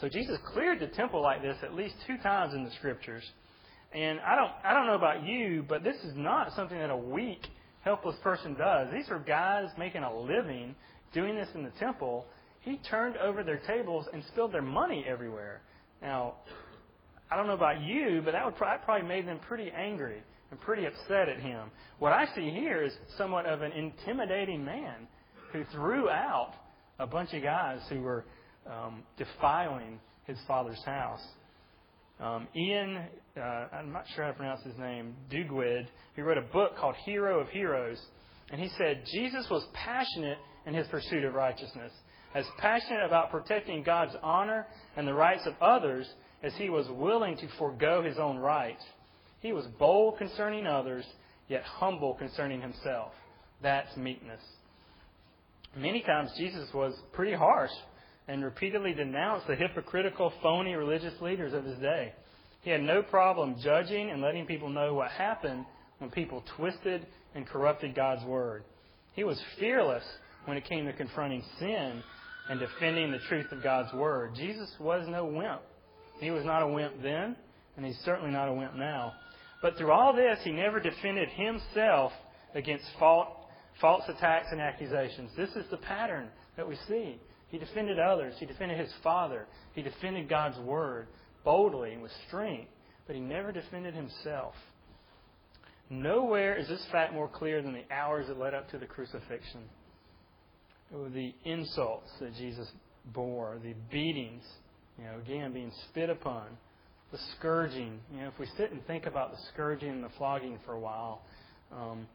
So 0.00 0.08
Jesus 0.08 0.38
cleared 0.52 0.80
the 0.80 0.88
temple 0.88 1.22
like 1.22 1.42
this 1.42 1.56
at 1.62 1.74
least 1.74 1.94
two 2.06 2.16
times 2.18 2.54
in 2.54 2.64
the 2.64 2.70
scriptures. 2.72 3.24
And 3.92 4.18
I 4.20 4.34
don't, 4.34 4.50
I 4.64 4.74
don't 4.74 4.86
know 4.86 4.96
about 4.96 5.24
you, 5.24 5.64
but 5.68 5.84
this 5.84 5.96
is 6.04 6.14
not 6.16 6.52
something 6.56 6.76
that 6.76 6.90
a 6.90 6.96
weak, 6.96 7.46
helpless 7.82 8.16
person 8.22 8.54
does. 8.54 8.88
These 8.92 9.08
are 9.10 9.20
guys 9.20 9.68
making 9.78 10.02
a 10.02 10.18
living 10.18 10.74
doing 11.12 11.36
this 11.36 11.48
in 11.54 11.62
the 11.62 11.70
temple. 11.78 12.26
He 12.60 12.80
turned 12.90 13.16
over 13.18 13.44
their 13.44 13.60
tables 13.68 14.06
and 14.12 14.24
spilled 14.32 14.52
their 14.52 14.62
money 14.62 15.04
everywhere. 15.08 15.60
Now, 16.02 16.34
I 17.30 17.36
don't 17.36 17.46
know 17.46 17.54
about 17.54 17.82
you, 17.82 18.20
but 18.24 18.32
that 18.32 18.44
would 18.44 18.56
probably 18.56 19.06
made 19.06 19.28
them 19.28 19.38
pretty 19.46 19.70
angry 19.70 20.22
and 20.50 20.60
pretty 20.60 20.86
upset 20.86 21.28
at 21.28 21.38
him. 21.38 21.70
What 22.00 22.12
I 22.12 22.26
see 22.34 22.50
here 22.50 22.82
is 22.82 22.92
somewhat 23.16 23.46
of 23.46 23.62
an 23.62 23.72
intimidating 23.72 24.64
man 24.64 25.06
who 25.52 25.64
threw 25.72 26.10
out 26.10 26.54
a 26.98 27.06
bunch 27.06 27.32
of 27.32 27.42
guys 27.42 27.80
who 27.88 28.00
were 28.00 28.24
um, 28.70 29.02
defiling 29.16 30.00
his 30.24 30.38
father's 30.46 30.82
house. 30.84 31.22
Um, 32.20 32.46
Iain, 32.56 33.00
uh, 33.36 33.40
I'm 33.40 33.92
not 33.92 34.04
sure 34.14 34.24
how 34.24 34.30
to 34.30 34.36
pronounce 34.36 34.62
his 34.62 34.78
name, 34.78 35.14
Duguid, 35.30 35.86
he 36.14 36.22
wrote 36.22 36.38
a 36.38 36.42
book 36.42 36.76
called 36.76 36.94
Hero 37.04 37.40
of 37.40 37.48
Heroes. 37.48 38.00
And 38.50 38.60
he 38.60 38.68
said 38.78 39.04
Jesus 39.10 39.46
was 39.50 39.66
passionate 39.74 40.38
in 40.66 40.74
his 40.74 40.86
pursuit 40.88 41.24
of 41.24 41.34
righteousness, 41.34 41.92
as 42.34 42.44
passionate 42.58 43.04
about 43.04 43.30
protecting 43.30 43.82
God's 43.82 44.14
honor 44.22 44.66
and 44.96 45.06
the 45.06 45.14
rights 45.14 45.42
of 45.46 45.54
others 45.60 46.06
as 46.42 46.54
he 46.56 46.68
was 46.68 46.86
willing 46.88 47.36
to 47.38 47.48
forego 47.58 48.02
his 48.02 48.18
own 48.18 48.38
rights. 48.38 48.82
He 49.40 49.52
was 49.52 49.66
bold 49.78 50.18
concerning 50.18 50.66
others, 50.66 51.04
yet 51.48 51.62
humble 51.62 52.14
concerning 52.14 52.60
himself. 52.60 53.12
That's 53.62 53.96
meekness. 53.96 54.40
Many 55.76 56.02
times 56.02 56.30
Jesus 56.36 56.68
was 56.72 56.94
pretty 57.12 57.34
harsh 57.34 57.72
and 58.28 58.42
repeatedly 58.44 58.94
denounced 58.94 59.46
the 59.46 59.54
hypocritical, 59.54 60.32
phony 60.42 60.74
religious 60.74 61.20
leaders 61.20 61.52
of 61.52 61.64
his 61.64 61.78
day. 61.78 62.12
He 62.62 62.70
had 62.70 62.82
no 62.82 63.02
problem 63.02 63.56
judging 63.62 64.10
and 64.10 64.22
letting 64.22 64.46
people 64.46 64.70
know 64.70 64.94
what 64.94 65.10
happened 65.10 65.66
when 65.98 66.10
people 66.10 66.42
twisted 66.56 67.06
and 67.34 67.46
corrupted 67.46 67.94
God's 67.94 68.24
word. 68.24 68.64
He 69.12 69.24
was 69.24 69.40
fearless 69.60 70.04
when 70.46 70.56
it 70.56 70.64
came 70.64 70.86
to 70.86 70.92
confronting 70.92 71.42
sin 71.58 72.02
and 72.48 72.60
defending 72.60 73.10
the 73.10 73.18
truth 73.28 73.52
of 73.52 73.62
God's 73.62 73.92
word. 73.94 74.34
Jesus 74.34 74.70
was 74.80 75.06
no 75.08 75.26
wimp. 75.26 75.60
He 76.20 76.30
was 76.30 76.44
not 76.44 76.62
a 76.62 76.68
wimp 76.68 77.02
then, 77.02 77.36
and 77.76 77.84
he's 77.84 77.98
certainly 78.04 78.30
not 78.30 78.48
a 78.48 78.52
wimp 78.52 78.74
now. 78.76 79.12
But 79.60 79.76
through 79.76 79.92
all 79.92 80.14
this, 80.14 80.38
he 80.44 80.52
never 80.52 80.80
defended 80.80 81.28
himself 81.30 82.12
against 82.54 82.84
false 82.98 84.04
attacks 84.08 84.46
and 84.50 84.60
accusations. 84.60 85.30
This 85.36 85.50
is 85.50 85.64
the 85.70 85.78
pattern 85.78 86.28
that 86.56 86.68
we 86.68 86.76
see. 86.88 87.18
He 87.54 87.60
defended 87.60 88.00
others. 88.00 88.34
He 88.40 88.46
defended 88.46 88.80
his 88.80 88.92
father. 89.04 89.46
He 89.76 89.82
defended 89.82 90.28
God's 90.28 90.58
word 90.58 91.06
boldly 91.44 91.92
and 91.92 92.02
with 92.02 92.10
strength, 92.26 92.68
but 93.06 93.14
he 93.14 93.22
never 93.22 93.52
defended 93.52 93.94
himself. 93.94 94.54
Nowhere 95.88 96.56
is 96.56 96.66
this 96.66 96.84
fact 96.90 97.12
more 97.12 97.28
clear 97.28 97.62
than 97.62 97.72
the 97.72 97.84
hours 97.94 98.26
that 98.26 98.40
led 98.40 98.54
up 98.54 98.68
to 98.70 98.78
the 98.78 98.86
crucifixion. 98.86 99.60
The 100.90 101.32
insults 101.44 102.10
that 102.18 102.34
Jesus 102.34 102.66
bore, 103.14 103.60
the 103.62 103.74
beatings, 103.88 104.42
you 104.98 105.04
know, 105.04 105.20
again, 105.20 105.52
being 105.52 105.70
spit 105.88 106.10
upon, 106.10 106.46
the 107.12 107.18
scourging. 107.38 108.00
You 108.12 108.22
know, 108.22 108.32
if 108.34 108.38
we 108.40 108.48
sit 108.56 108.72
and 108.72 108.84
think 108.88 109.06
about 109.06 109.30
the 109.30 109.38
scourging 109.52 109.90
and 109.90 110.02
the 110.02 110.10
flogging 110.18 110.58
for 110.66 110.72
a 110.72 110.80
while, 110.80 111.22
um, 111.70 112.08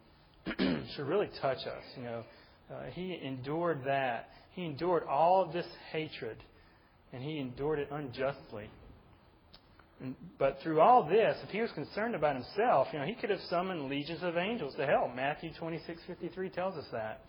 should 0.97 1.07
really 1.07 1.29
touch 1.41 1.59
us. 1.59 1.83
You 1.95 2.03
know, 2.03 2.23
uh, 2.69 2.83
he 2.91 3.17
endured 3.23 3.85
that. 3.85 4.31
He 4.51 4.65
endured 4.65 5.03
all 5.03 5.41
of 5.41 5.53
this 5.53 5.67
hatred, 5.91 6.37
and 7.13 7.23
he 7.23 7.39
endured 7.39 7.79
it 7.79 7.89
unjustly. 7.91 8.69
But 10.37 10.59
through 10.63 10.79
all 10.79 11.03
this, 11.03 11.37
if 11.43 11.49
he 11.49 11.61
was 11.61 11.71
concerned 11.71 12.15
about 12.15 12.35
himself, 12.35 12.87
you 12.93 12.99
know, 12.99 13.05
he 13.05 13.15
could 13.15 13.29
have 13.29 13.41
summoned 13.49 13.89
legions 13.89 14.23
of 14.23 14.37
angels 14.37 14.75
to 14.75 14.85
help. 14.85 15.13
Matthew 15.13 15.51
26:53 15.53 16.53
tells 16.53 16.75
us 16.75 16.87
that. 16.91 17.21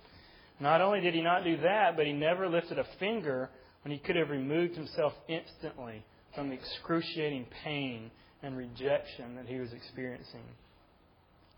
Not 0.61 0.81
only 0.81 1.01
did 1.01 1.15
he 1.15 1.23
not 1.23 1.43
do 1.43 1.57
that, 1.59 1.97
but 1.97 2.07
he 2.07 2.13
never 2.13 2.49
lifted 2.49 2.79
a 2.79 2.85
finger 2.99 3.51
when 3.83 3.91
he 3.93 3.99
could 3.99 4.17
have 4.17 4.31
removed 4.31 4.77
himself 4.77 5.15
instantly 5.27 6.05
from 6.35 6.49
the 6.49 6.55
excruciating 6.55 7.47
pain 7.65 8.11
and 8.43 8.57
rejection 8.57 9.35
that 9.37 9.47
he 9.47 9.59
was 9.59 9.73
experiencing. 9.73 10.45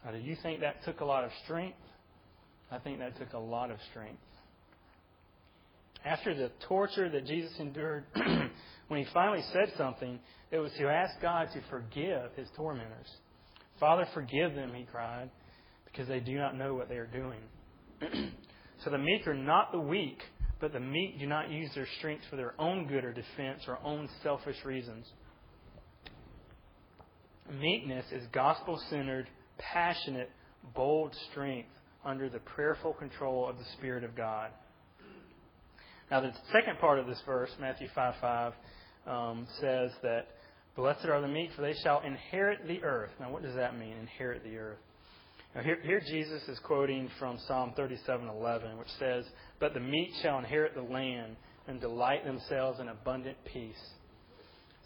Now, 0.05 0.13
do 0.13 0.19
you 0.19 0.37
think 0.43 0.61
that 0.61 0.83
took 0.85 1.01
a 1.01 1.05
lot 1.05 1.25
of 1.25 1.31
strength? 1.45 1.79
I 2.71 2.79
think 2.79 3.01
that 3.01 3.19
took 3.19 3.33
a 3.35 3.39
lot 3.39 3.71
of 3.71 3.79
strength. 3.91 4.21
After 6.05 6.35
the 6.35 6.51
torture 6.67 7.09
that 7.09 7.27
Jesus 7.27 7.53
endured, 7.59 8.05
when 8.89 9.05
he 9.05 9.07
finally 9.13 9.45
said 9.53 9.73
something, 9.77 10.19
it 10.51 10.59
was 10.59 10.73
to 10.79 10.89
ask 10.89 11.21
God 11.21 11.49
to 11.55 11.61
forgive 11.71 12.33
his 12.37 12.49
tormentors. 12.57 13.09
Father, 13.79 14.07
forgive 14.13 14.55
them, 14.55 14.73
he 14.75 14.85
cried, 14.85 15.31
because 15.85 16.09
they 16.09 16.21
do 16.21 16.35
not 16.35 16.57
know 16.57 16.75
what 16.75 16.89
they 16.89 16.97
are 16.97 17.07
doing. 17.07 17.41
so 18.85 18.91
the 18.91 18.99
meek 18.99 19.27
are 19.27 19.35
not 19.35 19.73
the 19.73 19.81
weak, 19.81 20.19
but 20.61 20.73
the 20.73 20.81
meek 20.81 21.19
do 21.19 21.27
not 21.27 21.51
use 21.51 21.71
their 21.75 21.89
strength 21.99 22.25
for 22.31 22.37
their 22.37 22.55
own 22.61 22.87
good 22.87 23.05
or 23.05 23.13
defense 23.13 23.63
or 23.69 23.79
own 23.85 24.09
selfish 24.23 24.57
reasons. 24.65 25.07
Meekness 27.61 28.07
is 28.13 28.25
gospel 28.33 28.81
centered, 28.89 29.29
passionate, 29.59 30.31
bold 30.75 31.15
strength 31.31 31.69
under 32.05 32.29
the 32.29 32.39
prayerful 32.39 32.93
control 32.95 33.49
of 33.49 33.59
the 33.59 33.65
Spirit 33.77 34.05
of 34.05 34.17
God. 34.17 34.51
Now, 36.13 36.21
the 36.21 36.35
second 36.53 36.79
part 36.79 36.99
of 36.99 37.07
this 37.07 37.23
verse, 37.25 37.49
Matthew 37.59 37.89
5 37.95 38.15
5, 38.21 38.53
um, 39.07 39.47
says 39.63 39.93
that 40.03 40.27
Blessed 40.77 41.07
are 41.07 41.23
the 41.23 41.27
meek, 41.27 41.53
for 41.57 41.63
they 41.63 41.73
shall 41.83 42.03
inherit 42.03 42.69
the 42.69 42.85
earth. 42.85 43.13
Now, 43.19 43.33
what 43.33 43.43
does 43.43 43.55
that 43.55 43.79
mean, 43.79 43.97
inherit 43.97 44.45
the 44.45 44.59
earth? 44.59 44.79
Now, 45.55 45.63
here, 45.63 45.79
here 45.83 46.03
Jesus 46.07 46.47
is 46.49 46.59
quoting 46.59 47.09
from 47.19 47.39
Psalm 47.49 47.73
37:11, 47.79 48.77
which 48.77 48.91
says, 48.99 49.27
"But 49.59 49.73
the 49.73 49.81
meek 49.81 50.11
shall 50.21 50.37
inherit 50.37 50.75
the 50.75 50.83
land 50.83 51.35
and 51.67 51.81
delight 51.81 52.27
themselves 52.27 52.79
in 52.79 52.91
abundant 52.91 53.43
peace." 53.47 53.95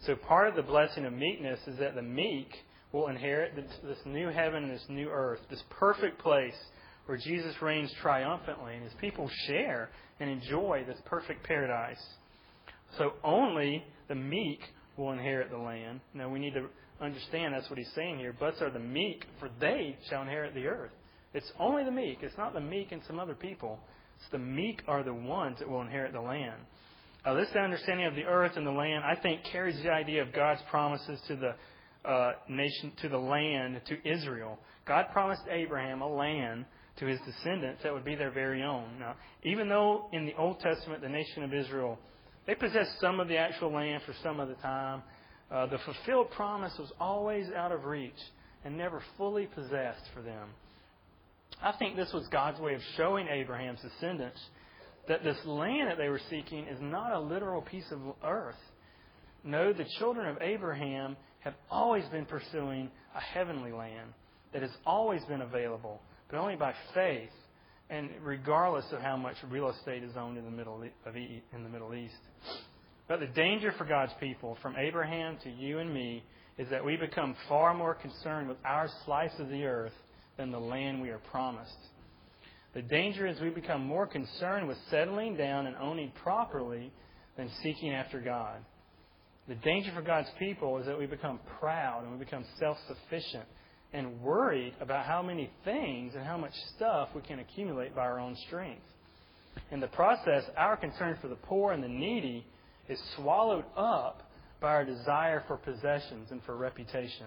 So, 0.02 0.14
part 0.14 0.46
of 0.46 0.54
the 0.54 0.62
blessing 0.62 1.06
of 1.06 1.12
meekness 1.12 1.58
is 1.66 1.76
that 1.78 1.96
the 1.96 2.02
meek 2.02 2.54
will 2.92 3.08
inherit 3.08 3.56
this 3.56 4.06
new 4.06 4.28
heaven 4.28 4.62
and 4.62 4.72
this 4.72 4.88
new 4.88 5.08
earth, 5.08 5.40
this 5.50 5.64
perfect 5.70 6.20
place 6.20 6.70
where 7.07 7.18
Jesus 7.18 7.54
reigns 7.62 7.92
triumphantly, 8.02 8.74
and 8.74 8.82
his 8.82 8.92
people 9.00 9.30
share 9.46 9.90
and 10.20 10.28
enjoy 10.30 10.84
this 10.86 10.98
perfect 11.07 11.44
paradise. 11.44 12.02
So, 12.98 13.12
only 13.24 13.84
the 14.09 14.14
meek 14.14 14.61
will 14.96 15.12
inherit 15.12 15.50
the 15.50 15.59
land. 15.59 16.00
Now 16.14 16.28
we 16.28 16.38
need 16.38 16.54
to 16.54 16.66
understand 17.00 17.54
that's 17.54 17.68
what 17.68 17.78
he's 17.78 17.92
saying 17.94 18.18
here. 18.18 18.32
Blessed 18.32 18.62
are 18.62 18.70
the 18.70 18.78
meek, 18.78 19.24
for 19.38 19.50
they 19.61 19.96
shall 20.09 20.22
inherit 20.22 20.54
the 20.54 20.66
earth. 20.66 20.92
It's 21.34 21.50
only 21.59 21.84
the 21.84 21.90
meek. 21.90 22.18
It's 22.22 22.36
not 22.38 22.54
the 22.54 22.61
meek 22.61 22.92
and 22.92 23.02
some 23.07 23.20
other 23.20 23.34
people. 23.34 23.78
It's 24.18 24.30
the 24.30 24.38
meek 24.38 24.82
are 24.88 25.02
the 25.02 25.12
ones 25.12 25.59
that 25.59 25.68
will 25.68 25.82
inherit 25.82 26.12
the 26.12 26.20
land. 26.20 26.61
This 27.34 27.48
understanding 27.57 28.07
of 28.07 28.14
the 28.14 28.24
earth 28.24 28.52
and 28.57 28.64
the 28.64 28.70
land, 28.70 29.04
I 29.04 29.16
think, 29.20 29.42
carries 29.50 29.82
the 29.82 29.90
idea 29.90 30.22
of 30.22 30.32
God's 30.32 30.61
promises 30.70 31.20
to 31.26 31.36
the 31.36 32.09
uh, 32.09 32.32
nation, 32.48 32.92
to 33.02 33.09
the 33.09 33.18
land, 33.18 33.80
to 33.86 34.09
Israel. 34.09 34.59
God 34.86 35.07
promised 35.12 35.42
Abraham 35.50 36.02
a 36.02 36.09
land 36.09 36.64
to 36.99 37.07
his 37.07 37.20
descendants 37.26 37.82
that 37.82 37.92
would 37.92 38.05
be 38.05 38.14
their 38.14 38.30
very 38.30 38.62
own. 38.62 38.99
Now, 38.99 39.16
even 39.42 39.68
though 39.68 40.07
in 40.12 40.26
the 40.26 40.34
Old 40.34 40.61
Testament 40.61 41.03
the 41.03 41.09
nation 41.09 41.42
of 41.42 41.53
Israel 41.53 41.99
they 42.47 42.55
possessed 42.55 43.01
some 43.01 43.18
of 43.18 43.28
the 43.28 43.36
actual 43.36 43.72
land 43.72 44.03
for 44.07 44.14
some 44.22 44.40
of 44.40 44.49
the 44.49 44.55
time. 44.55 45.03
Uh, 45.51 45.66
the 45.66 45.78
fulfilled 45.78 46.30
promise 46.30 46.72
was 46.78 46.92
always 46.99 47.47
out 47.51 47.72
of 47.72 47.84
reach 47.84 48.12
and 48.64 48.76
never 48.76 49.03
fully 49.16 49.47
possessed 49.47 50.03
for 50.14 50.22
them. 50.22 50.49
I 51.62 51.72
think 51.72 51.97
this 51.97 52.12
was 52.12 52.26
God's 52.28 52.61
way 52.61 52.74
of 52.74 52.80
showing 52.97 53.28
Abraham's 53.28 53.80
descendants 53.80 54.40
that 55.09 55.22
this 55.22 55.38
land 55.44 55.88
that 55.88 55.99
they 55.99 56.09
were 56.09 56.20
seeking 56.30 56.66
is 56.66 56.78
not 56.80 57.12
a 57.12 57.20
literal 57.20 57.62
piece 57.62 57.90
of 57.90 58.01
earth. 58.24 58.57
No, 59.44 59.72
the 59.72 59.86
children 59.99 60.26
of 60.28 60.38
Abraham 60.40 61.16
have 61.40 61.55
always 61.70 62.05
been 62.07 62.26
pursuing 62.26 62.90
a 63.14 63.20
heavenly 63.20 63.72
land 63.72 64.11
that 64.53 64.62
has 64.62 64.72
always 64.84 65.22
been 65.24 65.42
available, 65.42 66.01
but 66.28 66.38
only 66.38 66.56
by 66.56 66.74
faith 66.94 67.30
and 67.88 68.10
regardless 68.22 68.84
of 68.92 69.00
how 69.00 69.16
much 69.16 69.36
real 69.48 69.70
estate 69.70 70.02
is 70.02 70.16
owned 70.16 70.38
in 70.38 70.44
the 70.44 70.50
Middle 70.50 70.82
of 71.04 71.16
e, 71.16 71.42
in 71.52 71.62
the 71.62 71.68
Middle 71.68 71.94
East. 71.94 72.14
But 73.08 73.20
the 73.20 73.26
danger 73.26 73.72
for 73.78 73.84
God's 73.84 74.12
people, 74.18 74.58
from 74.60 74.74
Abraham 74.76 75.38
to 75.44 75.50
you 75.50 75.78
and 75.78 75.92
me, 75.94 76.24
is 76.58 76.68
that 76.70 76.84
we 76.84 76.96
become 76.96 77.36
far 77.48 77.74
more 77.74 77.94
concerned 77.94 78.48
with 78.48 78.56
our 78.64 78.88
slice 79.04 79.38
of 79.38 79.48
the 79.48 79.64
earth 79.64 79.92
than 80.36 80.50
the 80.50 80.58
land 80.58 81.00
we 81.00 81.10
are 81.10 81.20
promised. 81.30 81.76
The 82.74 82.82
danger 82.82 83.26
is 83.26 83.40
we 83.40 83.50
become 83.50 83.86
more 83.86 84.06
concerned 84.06 84.66
with 84.66 84.76
settling 84.90 85.36
down 85.36 85.66
and 85.66 85.76
owning 85.76 86.12
properly 86.22 86.92
than 87.36 87.50
seeking 87.62 87.92
after 87.92 88.20
God. 88.20 88.56
The 89.48 89.54
danger 89.54 89.92
for 89.94 90.02
God's 90.02 90.28
people 90.38 90.78
is 90.78 90.86
that 90.86 90.98
we 90.98 91.06
become 91.06 91.38
proud 91.60 92.02
and 92.02 92.12
we 92.12 92.18
become 92.18 92.44
self 92.58 92.76
sufficient 92.88 93.44
and 93.93 94.20
worried 94.20 94.74
about 94.80 95.07
how 95.07 95.22
many 95.22 95.51
things 95.64 96.14
and 96.14 96.24
how 96.24 96.37
much 96.37 96.53
stuff 96.76 97.09
we 97.14 97.22
can 97.22 97.39
accumulate 97.39 97.95
by 97.95 98.03
our 98.03 98.18
own 98.18 98.37
strength. 98.47 98.82
In 99.70 99.80
the 99.80 99.87
process, 99.89 100.45
our 100.57 100.76
concern 100.76 101.16
for 101.20 101.28
the 101.28 101.37
poor 101.37 101.72
and 101.72 101.82
the 101.82 101.89
needy 101.89 102.45
is 102.89 103.01
swallowed 103.16 103.64
up 103.76 104.22
by 104.61 104.68
our 104.68 104.84
desire 104.84 105.43
for 105.47 105.57
possessions 105.57 106.30
and 106.30 106.43
for 106.45 106.57
reputation. 106.57 107.26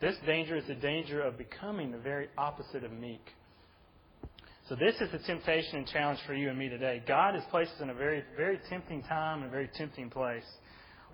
This 0.00 0.16
danger 0.26 0.56
is 0.56 0.66
the 0.66 0.74
danger 0.74 1.22
of 1.22 1.38
becoming 1.38 1.90
the 1.90 1.98
very 1.98 2.28
opposite 2.36 2.84
of 2.84 2.92
meek. 2.92 3.24
So 4.68 4.74
this 4.74 4.94
is 5.00 5.10
the 5.12 5.18
temptation 5.18 5.78
and 5.78 5.86
challenge 5.86 6.18
for 6.26 6.34
you 6.34 6.50
and 6.50 6.58
me 6.58 6.68
today. 6.68 7.02
God 7.06 7.34
has 7.34 7.44
placed 7.50 7.70
us 7.76 7.80
in 7.80 7.90
a 7.90 7.94
very, 7.94 8.24
very 8.36 8.58
tempting 8.68 9.02
time 9.04 9.42
and 9.42 9.46
a 9.46 9.50
very 9.50 9.70
tempting 9.76 10.10
place. 10.10 10.44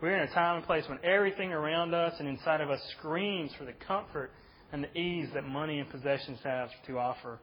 We're 0.01 0.17
in 0.17 0.29
a 0.29 0.33
time 0.33 0.57
and 0.57 0.67
place 0.67 0.85
when 0.89 0.99
everything 1.05 1.53
around 1.53 1.95
us 1.95 2.15
and 2.19 2.27
inside 2.27 2.61
of 2.61 2.71
us 2.71 2.81
screams 2.99 3.53
for 3.59 3.65
the 3.65 3.75
comfort 3.87 4.31
and 4.73 4.85
the 4.85 4.99
ease 4.99 5.29
that 5.35 5.45
money 5.45 5.79
and 5.79 5.89
possessions 5.91 6.39
have 6.43 6.70
to 6.87 6.99
offer. 6.99 7.39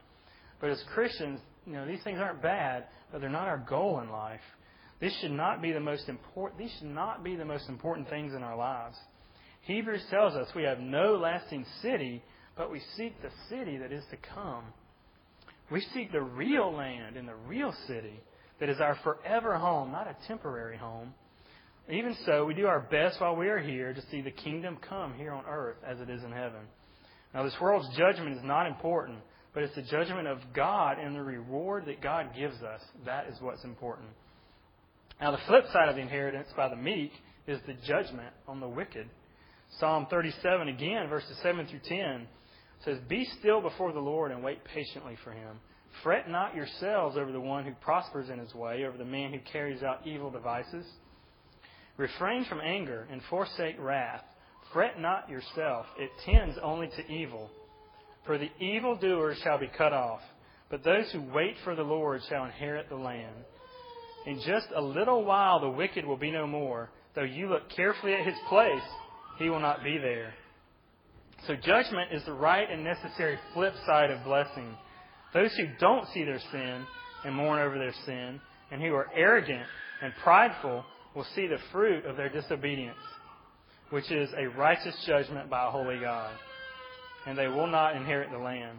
But 0.60 0.70
as 0.70 0.82
Christians, 0.92 1.40
you 1.66 1.72
know, 1.72 1.86
these 1.86 2.02
things 2.02 2.18
aren't 2.20 2.42
bad, 2.42 2.84
but 3.10 3.20
they're 3.20 3.30
not 3.30 3.48
our 3.48 3.64
goal 3.68 4.00
in 4.00 4.10
life. 4.10 4.40
This 5.00 5.16
should 5.20 5.30
not 5.30 5.62
be 5.62 5.72
the 5.72 5.80
most 5.80 6.08
important 6.08 6.60
these 6.60 6.72
should 6.78 6.88
not 6.88 7.24
be 7.24 7.34
the 7.34 7.44
most 7.44 7.68
important 7.68 8.10
things 8.10 8.34
in 8.34 8.42
our 8.42 8.56
lives. 8.56 8.96
Hebrews 9.62 10.04
tells 10.10 10.34
us 10.34 10.48
we 10.54 10.64
have 10.64 10.80
no 10.80 11.16
lasting 11.16 11.64
city, 11.80 12.22
but 12.56 12.70
we 12.70 12.80
seek 12.96 13.20
the 13.22 13.30
city 13.48 13.78
that 13.78 13.92
is 13.92 14.04
to 14.10 14.16
come. 14.34 14.64
We 15.70 15.80
seek 15.94 16.12
the 16.12 16.20
real 16.20 16.72
land 16.72 17.16
and 17.16 17.28
the 17.28 17.34
real 17.46 17.74
city 17.86 18.20
that 18.58 18.68
is 18.68 18.80
our 18.80 18.98
forever 19.02 19.56
home, 19.56 19.92
not 19.92 20.06
a 20.06 20.16
temporary 20.26 20.76
home. 20.76 21.14
Even 21.88 22.16
so, 22.26 22.44
we 22.44 22.54
do 22.54 22.66
our 22.66 22.80
best 22.80 23.20
while 23.20 23.36
we 23.36 23.48
are 23.48 23.58
here 23.58 23.92
to 23.92 24.02
see 24.10 24.20
the 24.20 24.30
kingdom 24.30 24.76
come 24.88 25.14
here 25.14 25.32
on 25.32 25.44
earth 25.48 25.76
as 25.86 25.98
it 26.00 26.10
is 26.10 26.22
in 26.22 26.30
heaven. 26.30 26.60
Now, 27.34 27.44
this 27.44 27.54
world's 27.60 27.88
judgment 27.96 28.36
is 28.36 28.44
not 28.44 28.66
important, 28.66 29.18
but 29.54 29.62
it's 29.62 29.74
the 29.74 29.82
judgment 29.82 30.26
of 30.26 30.38
God 30.54 30.98
and 30.98 31.14
the 31.14 31.22
reward 31.22 31.86
that 31.86 32.00
God 32.00 32.30
gives 32.36 32.60
us. 32.62 32.80
That 33.04 33.28
is 33.28 33.36
what's 33.40 33.64
important. 33.64 34.08
Now, 35.20 35.30
the 35.32 35.40
flip 35.46 35.64
side 35.72 35.88
of 35.88 35.96
the 35.96 36.02
inheritance 36.02 36.48
by 36.56 36.68
the 36.68 36.76
meek 36.76 37.12
is 37.46 37.60
the 37.66 37.74
judgment 37.86 38.32
on 38.48 38.60
the 38.60 38.68
wicked. 38.68 39.08
Psalm 39.78 40.06
37, 40.10 40.68
again, 40.68 41.08
verses 41.08 41.36
7 41.42 41.66
through 41.66 41.80
10, 41.84 42.26
says, 42.84 42.98
Be 43.08 43.26
still 43.38 43.60
before 43.60 43.92
the 43.92 44.00
Lord 44.00 44.32
and 44.32 44.42
wait 44.42 44.64
patiently 44.64 45.16
for 45.22 45.32
him. 45.32 45.60
Fret 46.02 46.28
not 46.28 46.54
yourselves 46.54 47.16
over 47.16 47.32
the 47.32 47.40
one 47.40 47.64
who 47.64 47.72
prospers 47.74 48.30
in 48.30 48.38
his 48.38 48.54
way, 48.54 48.84
over 48.84 48.96
the 48.96 49.04
man 49.04 49.32
who 49.32 49.40
carries 49.52 49.82
out 49.82 50.06
evil 50.06 50.30
devices. 50.30 50.86
Refrain 51.96 52.46
from 52.46 52.60
anger 52.60 53.06
and 53.10 53.20
forsake 53.28 53.76
wrath. 53.78 54.24
Fret 54.72 55.00
not 55.00 55.28
yourself, 55.28 55.86
it 55.98 56.10
tends 56.24 56.56
only 56.62 56.88
to 56.88 57.12
evil. 57.12 57.50
For 58.26 58.38
the 58.38 58.50
evildoers 58.60 59.38
shall 59.42 59.58
be 59.58 59.70
cut 59.76 59.92
off, 59.92 60.20
but 60.70 60.84
those 60.84 61.10
who 61.10 61.22
wait 61.34 61.56
for 61.64 61.74
the 61.74 61.82
Lord 61.82 62.20
shall 62.28 62.44
inherit 62.44 62.88
the 62.88 62.96
land. 62.96 63.34
In 64.26 64.40
just 64.46 64.68
a 64.74 64.80
little 64.80 65.24
while 65.24 65.60
the 65.60 65.68
wicked 65.68 66.04
will 66.04 66.16
be 66.16 66.30
no 66.30 66.46
more. 66.46 66.90
Though 67.14 67.22
you 67.22 67.48
look 67.48 67.70
carefully 67.70 68.14
at 68.14 68.26
his 68.26 68.38
place, 68.48 68.82
he 69.38 69.48
will 69.48 69.60
not 69.60 69.82
be 69.82 69.98
there. 69.98 70.34
So 71.46 71.56
judgment 71.56 72.12
is 72.12 72.24
the 72.24 72.34
right 72.34 72.70
and 72.70 72.84
necessary 72.84 73.38
flip 73.54 73.74
side 73.86 74.10
of 74.10 74.22
blessing. 74.24 74.76
Those 75.32 75.52
who 75.56 75.66
don't 75.80 76.06
see 76.08 76.24
their 76.24 76.40
sin 76.52 76.86
and 77.24 77.34
mourn 77.34 77.60
over 77.60 77.78
their 77.78 77.94
sin, 78.04 78.40
and 78.70 78.80
who 78.80 78.94
are 78.94 79.10
arrogant 79.14 79.66
and 80.02 80.12
prideful, 80.22 80.84
will 81.14 81.26
see 81.34 81.46
the 81.46 81.58
fruit 81.72 82.06
of 82.06 82.16
their 82.16 82.28
disobedience, 82.28 82.96
which 83.90 84.10
is 84.10 84.30
a 84.36 84.46
righteous 84.46 84.94
judgment 85.06 85.50
by 85.50 85.66
a 85.66 85.70
holy 85.70 85.98
God. 86.00 86.32
And 87.26 87.36
they 87.36 87.48
will 87.48 87.66
not 87.66 87.96
inherit 87.96 88.30
the 88.30 88.38
land. 88.38 88.78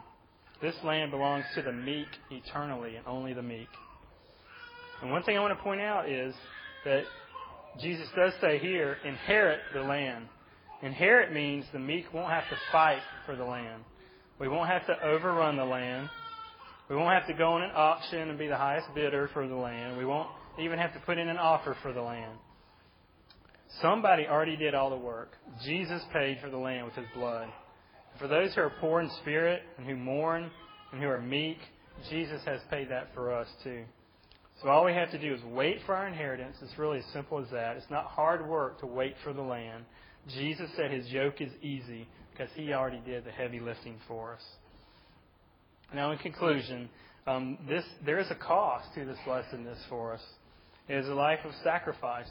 This 0.61 0.75
land 0.83 1.11
belongs 1.11 1.45
to 1.55 1.61
the 1.61 1.71
meek 1.71 2.07
eternally, 2.29 2.95
and 2.95 3.05
only 3.07 3.33
the 3.33 3.41
meek. 3.41 3.67
And 5.01 5.11
one 5.11 5.23
thing 5.23 5.37
I 5.37 5.41
want 5.41 5.57
to 5.57 5.63
point 5.63 5.81
out 5.81 6.07
is 6.07 6.33
that 6.85 7.03
Jesus 7.79 8.07
does 8.15 8.33
say 8.41 8.59
here, 8.59 8.97
inherit 9.05 9.59
the 9.73 9.81
land. 9.81 10.25
Inherit 10.81 11.31
means 11.33 11.65
the 11.71 11.79
meek 11.79 12.13
won't 12.13 12.29
have 12.29 12.47
to 12.49 12.57
fight 12.71 13.01
for 13.25 13.35
the 13.35 13.43
land. 13.43 13.83
We 14.39 14.47
won't 14.47 14.69
have 14.69 14.85
to 14.87 15.03
overrun 15.03 15.57
the 15.57 15.65
land. 15.65 16.09
We 16.89 16.95
won't 16.95 17.13
have 17.13 17.27
to 17.27 17.33
go 17.33 17.53
on 17.53 17.61
an 17.61 17.71
auction 17.73 18.29
and 18.29 18.37
be 18.37 18.47
the 18.47 18.57
highest 18.57 18.87
bidder 18.93 19.29
for 19.33 19.47
the 19.47 19.55
land. 19.55 19.97
We 19.97 20.05
won't 20.05 20.29
even 20.59 20.77
have 20.77 20.93
to 20.93 20.99
put 20.99 21.17
in 21.17 21.29
an 21.29 21.37
offer 21.37 21.75
for 21.81 21.93
the 21.93 22.01
land. 22.01 22.37
Somebody 23.79 24.27
already 24.27 24.57
did 24.57 24.75
all 24.75 24.89
the 24.89 24.97
work. 24.97 25.29
Jesus 25.63 26.01
paid 26.11 26.39
for 26.41 26.49
the 26.49 26.57
land 26.57 26.85
with 26.85 26.95
his 26.95 27.05
blood. 27.15 27.47
For 28.19 28.27
those 28.27 28.53
who 28.53 28.61
are 28.61 28.73
poor 28.81 29.01
in 29.01 29.09
spirit 29.21 29.61
and 29.77 29.87
who 29.87 29.95
mourn 29.95 30.51
and 30.91 31.01
who 31.01 31.07
are 31.07 31.21
meek, 31.21 31.57
Jesus 32.09 32.41
has 32.45 32.59
paid 32.69 32.89
that 32.89 33.13
for 33.13 33.33
us 33.33 33.47
too. 33.63 33.83
So 34.61 34.69
all 34.69 34.85
we 34.85 34.93
have 34.93 35.11
to 35.11 35.17
do 35.17 35.33
is 35.33 35.41
wait 35.43 35.79
for 35.85 35.95
our 35.95 36.07
inheritance. 36.07 36.57
It's 36.61 36.77
really 36.77 36.99
as 36.99 37.05
simple 37.13 37.39
as 37.39 37.49
that. 37.51 37.77
It's 37.77 37.89
not 37.89 38.05
hard 38.05 38.47
work 38.47 38.79
to 38.81 38.85
wait 38.85 39.15
for 39.23 39.33
the 39.33 39.41
land. 39.41 39.85
Jesus 40.27 40.69
said 40.75 40.91
his 40.91 41.07
yoke 41.07 41.41
is 41.41 41.51
easy 41.63 42.07
because 42.31 42.49
he 42.55 42.73
already 42.73 43.01
did 43.05 43.25
the 43.25 43.31
heavy 43.31 43.59
lifting 43.59 43.97
for 44.07 44.33
us. 44.33 44.43
Now, 45.93 46.11
in 46.11 46.19
conclusion, 46.19 46.89
um, 47.27 47.57
this 47.67 47.83
there 48.05 48.19
is 48.19 48.29
a 48.29 48.35
cost 48.35 48.87
to 48.95 49.05
this 49.05 49.17
blessedness 49.25 49.79
for 49.89 50.13
us. 50.13 50.21
It 50.87 50.95
is 50.95 51.07
a 51.07 51.13
life 51.13 51.39
of 51.43 51.51
sacrifice. 51.63 52.29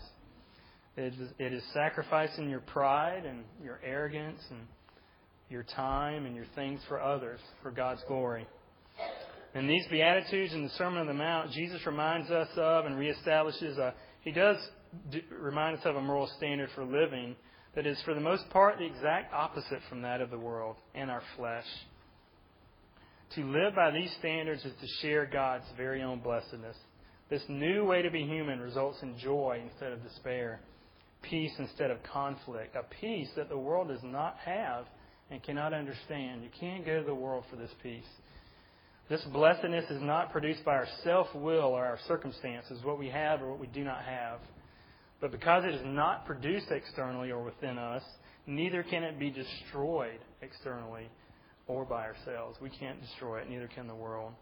It 1.00 1.14
is, 1.14 1.28
it 1.38 1.52
is 1.54 1.62
sacrificing 1.72 2.50
your 2.50 2.60
pride 2.60 3.24
and 3.24 3.44
your 3.62 3.80
arrogance 3.82 4.40
and 4.50 4.60
your 5.48 5.62
time 5.62 6.26
and 6.26 6.36
your 6.36 6.44
things 6.54 6.80
for 6.88 7.00
others 7.00 7.40
for 7.62 7.70
God's 7.70 8.02
glory. 8.06 8.46
In 9.54 9.66
these 9.66 9.86
Beatitudes 9.90 10.52
in 10.52 10.62
the 10.62 10.68
Sermon 10.70 11.00
on 11.00 11.06
the 11.06 11.14
Mount, 11.14 11.52
Jesus 11.52 11.84
reminds 11.86 12.30
us 12.30 12.48
of 12.56 12.84
and 12.84 12.96
reestablishes 12.96 13.78
a, 13.78 13.94
he 14.20 14.30
does 14.30 14.56
remind 15.30 15.78
us 15.78 15.86
of 15.86 15.96
a 15.96 16.02
moral 16.02 16.30
standard 16.36 16.68
for 16.74 16.84
living 16.84 17.34
that 17.74 17.86
is, 17.86 18.00
for 18.04 18.14
the 18.14 18.20
most 18.20 18.48
part, 18.50 18.78
the 18.78 18.84
exact 18.84 19.32
opposite 19.32 19.80
from 19.88 20.02
that 20.02 20.20
of 20.20 20.30
the 20.30 20.38
world 20.38 20.76
and 20.94 21.10
our 21.10 21.22
flesh. 21.36 21.64
To 23.36 23.44
live 23.44 23.74
by 23.74 23.90
these 23.90 24.14
standards 24.18 24.64
is 24.64 24.72
to 24.80 24.86
share 25.00 25.24
God's 25.24 25.64
very 25.76 26.02
own 26.02 26.20
blessedness. 26.20 26.76
This 27.30 27.42
new 27.48 27.84
way 27.84 28.02
to 28.02 28.10
be 28.10 28.24
human 28.24 28.60
results 28.60 28.98
in 29.02 29.16
joy 29.18 29.62
instead 29.64 29.92
of 29.92 30.02
despair, 30.02 30.60
peace 31.22 31.52
instead 31.58 31.90
of 31.90 31.98
conflict, 32.02 32.76
a 32.76 32.82
peace 33.00 33.28
that 33.36 33.48
the 33.48 33.58
world 33.58 33.88
does 33.88 34.02
not 34.02 34.36
have 34.44 34.86
and 35.30 35.42
cannot 35.42 35.72
understand. 35.72 36.42
You 36.42 36.50
can't 36.58 36.84
go 36.84 37.00
to 37.00 37.06
the 37.06 37.14
world 37.14 37.44
for 37.50 37.56
this 37.56 37.70
peace. 37.82 38.04
This 39.08 39.22
blessedness 39.32 39.90
is 39.90 40.00
not 40.00 40.30
produced 40.30 40.64
by 40.64 40.74
our 40.76 40.86
self 41.02 41.26
will 41.34 41.74
or 41.74 41.84
our 41.84 41.98
circumstances, 42.06 42.80
what 42.84 42.98
we 42.98 43.08
have 43.08 43.42
or 43.42 43.50
what 43.50 43.60
we 43.60 43.66
do 43.66 43.82
not 43.82 44.02
have. 44.04 44.38
But 45.20 45.32
because 45.32 45.64
it 45.64 45.74
is 45.74 45.82
not 45.84 46.26
produced 46.26 46.70
externally 46.70 47.30
or 47.30 47.42
within 47.42 47.76
us, 47.76 48.02
neither 48.46 48.82
can 48.82 49.02
it 49.02 49.18
be 49.18 49.30
destroyed 49.30 50.20
externally 50.42 51.08
or 51.66 51.84
by 51.84 52.04
ourselves. 52.06 52.58
We 52.60 52.70
can't 52.70 53.00
destroy 53.00 53.40
it, 53.40 53.50
neither 53.50 53.68
can 53.68 53.86
the 53.86 53.94
world. 53.94 54.32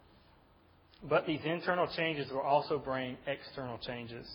But 1.02 1.26
these 1.26 1.40
internal 1.44 1.88
changes 1.96 2.30
will 2.30 2.40
also 2.40 2.78
bring 2.78 3.16
external 3.26 3.78
changes. 3.78 4.26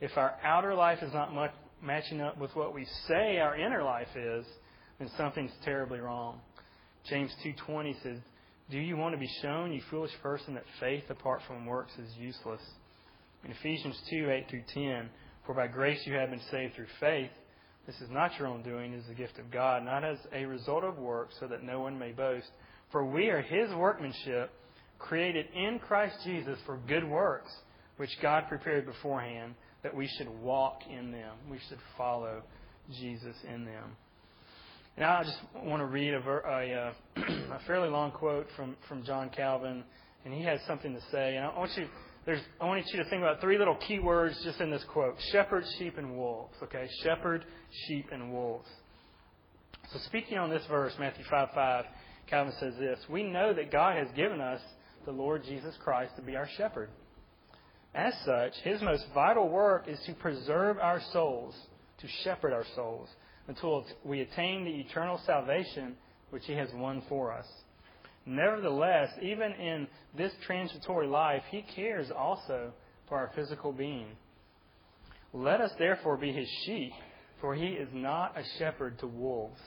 If 0.00 0.16
our 0.16 0.34
outer 0.42 0.74
life 0.74 1.02
is 1.02 1.12
not 1.12 1.32
much 1.34 1.52
matching 1.82 2.20
up 2.20 2.38
with 2.38 2.54
what 2.54 2.74
we 2.74 2.86
say 3.08 3.38
our 3.38 3.56
inner 3.56 3.82
life 3.82 4.14
is, 4.16 4.44
then 4.98 5.10
something's 5.16 5.52
terribly 5.64 6.00
wrong. 6.00 6.40
James 7.08 7.34
2:20 7.44 8.02
says, 8.02 8.18
do 8.70 8.78
you 8.78 8.96
want 8.96 9.14
to 9.14 9.18
be 9.18 9.30
shown, 9.42 9.72
you 9.72 9.82
foolish 9.90 10.12
person, 10.22 10.54
that 10.54 10.64
faith 10.78 11.02
apart 11.10 11.40
from 11.48 11.66
works 11.66 11.92
is 11.98 12.08
useless? 12.16 12.60
In 13.44 13.50
Ephesians 13.50 14.00
2 14.10 14.30
8 14.30 14.48
through 14.48 14.62
10, 14.72 15.10
For 15.44 15.54
by 15.54 15.66
grace 15.66 16.00
you 16.04 16.14
have 16.14 16.30
been 16.30 16.40
saved 16.52 16.76
through 16.76 16.86
faith. 17.00 17.30
This 17.86 17.96
is 18.00 18.10
not 18.10 18.38
your 18.38 18.46
own 18.46 18.62
doing, 18.62 18.92
it 18.92 18.98
is 18.98 19.06
the 19.08 19.14
gift 19.14 19.40
of 19.40 19.50
God, 19.50 19.84
not 19.84 20.04
as 20.04 20.18
a 20.32 20.44
result 20.44 20.84
of 20.84 20.98
works, 20.98 21.34
so 21.40 21.48
that 21.48 21.64
no 21.64 21.80
one 21.80 21.98
may 21.98 22.12
boast. 22.12 22.46
For 22.92 23.04
we 23.04 23.28
are 23.30 23.40
his 23.40 23.74
workmanship, 23.74 24.52
created 25.00 25.46
in 25.52 25.80
Christ 25.80 26.18
Jesus 26.22 26.58
for 26.64 26.78
good 26.86 27.08
works, 27.08 27.50
which 27.96 28.20
God 28.22 28.44
prepared 28.48 28.86
beforehand 28.86 29.54
that 29.82 29.94
we 29.94 30.06
should 30.06 30.28
walk 30.28 30.82
in 30.90 31.10
them. 31.12 31.36
We 31.50 31.58
should 31.68 31.78
follow 31.96 32.42
Jesus 32.98 33.36
in 33.52 33.64
them. 33.64 33.96
Now, 34.98 35.18
I 35.18 35.24
just 35.24 35.38
want 35.54 35.80
to 35.80 35.86
read 35.86 36.12
a, 36.12 36.18
a, 36.18 36.74
uh, 36.74 36.92
a, 37.54 37.60
fairly 37.66 37.88
long 37.88 38.10
quote 38.10 38.46
from, 38.56 38.76
from 38.88 39.04
John 39.04 39.30
Calvin, 39.30 39.84
and 40.24 40.34
he 40.34 40.42
has 40.42 40.60
something 40.66 40.92
to 40.92 41.00
say. 41.10 41.36
And 41.36 41.46
I 41.46 41.58
want 41.58 41.70
you, 41.76 41.86
there's, 42.26 42.40
I 42.60 42.66
want 42.66 42.84
you 42.92 43.02
to 43.02 43.08
think 43.08 43.22
about 43.22 43.40
three 43.40 43.56
little 43.56 43.76
key 43.76 43.98
words 43.98 44.38
just 44.44 44.60
in 44.60 44.70
this 44.70 44.84
quote: 44.84 45.16
shepherd, 45.32 45.64
sheep, 45.78 45.96
and 45.96 46.16
wolves. 46.16 46.54
Okay, 46.62 46.86
shepherd, 47.02 47.44
sheep, 47.86 48.08
and 48.12 48.32
wolves. 48.32 48.68
So, 49.92 49.98
speaking 50.06 50.38
on 50.38 50.50
this 50.50 50.62
verse, 50.68 50.92
Matthew 50.98 51.24
five 51.30 51.48
five, 51.54 51.86
Calvin 52.26 52.52
says 52.60 52.74
this: 52.78 52.98
We 53.08 53.22
know 53.22 53.54
that 53.54 53.72
God 53.72 53.96
has 53.96 54.08
given 54.14 54.40
us 54.40 54.60
the 55.06 55.12
Lord 55.12 55.44
Jesus 55.44 55.74
Christ 55.82 56.16
to 56.16 56.22
be 56.22 56.36
our 56.36 56.48
shepherd. 56.58 56.90
As 57.94 58.14
such, 58.24 58.54
His 58.62 58.80
most 58.82 59.04
vital 59.14 59.48
work 59.48 59.88
is 59.88 59.98
to 60.06 60.14
preserve 60.14 60.78
our 60.78 61.00
souls, 61.12 61.54
to 61.98 62.06
shepherd 62.22 62.52
our 62.52 62.64
souls 62.76 63.08
until 63.48 63.84
we 64.04 64.20
attain 64.20 64.64
the 64.64 64.80
eternal 64.80 65.20
salvation 65.26 65.96
which 66.30 66.44
He 66.46 66.52
has 66.52 66.68
won 66.72 67.02
for 67.08 67.32
us. 67.32 67.46
Nevertheless, 68.26 69.10
even 69.20 69.52
in 69.52 69.88
this 70.16 70.32
transitory 70.46 71.08
life, 71.08 71.42
He 71.50 71.62
cares 71.74 72.10
also 72.10 72.72
for 73.08 73.18
our 73.18 73.32
physical 73.34 73.72
being. 73.72 74.06
Let 75.32 75.60
us 75.60 75.72
therefore 75.78 76.16
be 76.16 76.32
His 76.32 76.48
sheep, 76.64 76.92
for 77.40 77.54
He 77.54 77.68
is 77.68 77.88
not 77.92 78.38
a 78.38 78.44
shepherd 78.58 79.00
to 79.00 79.08
wolves. 79.08 79.60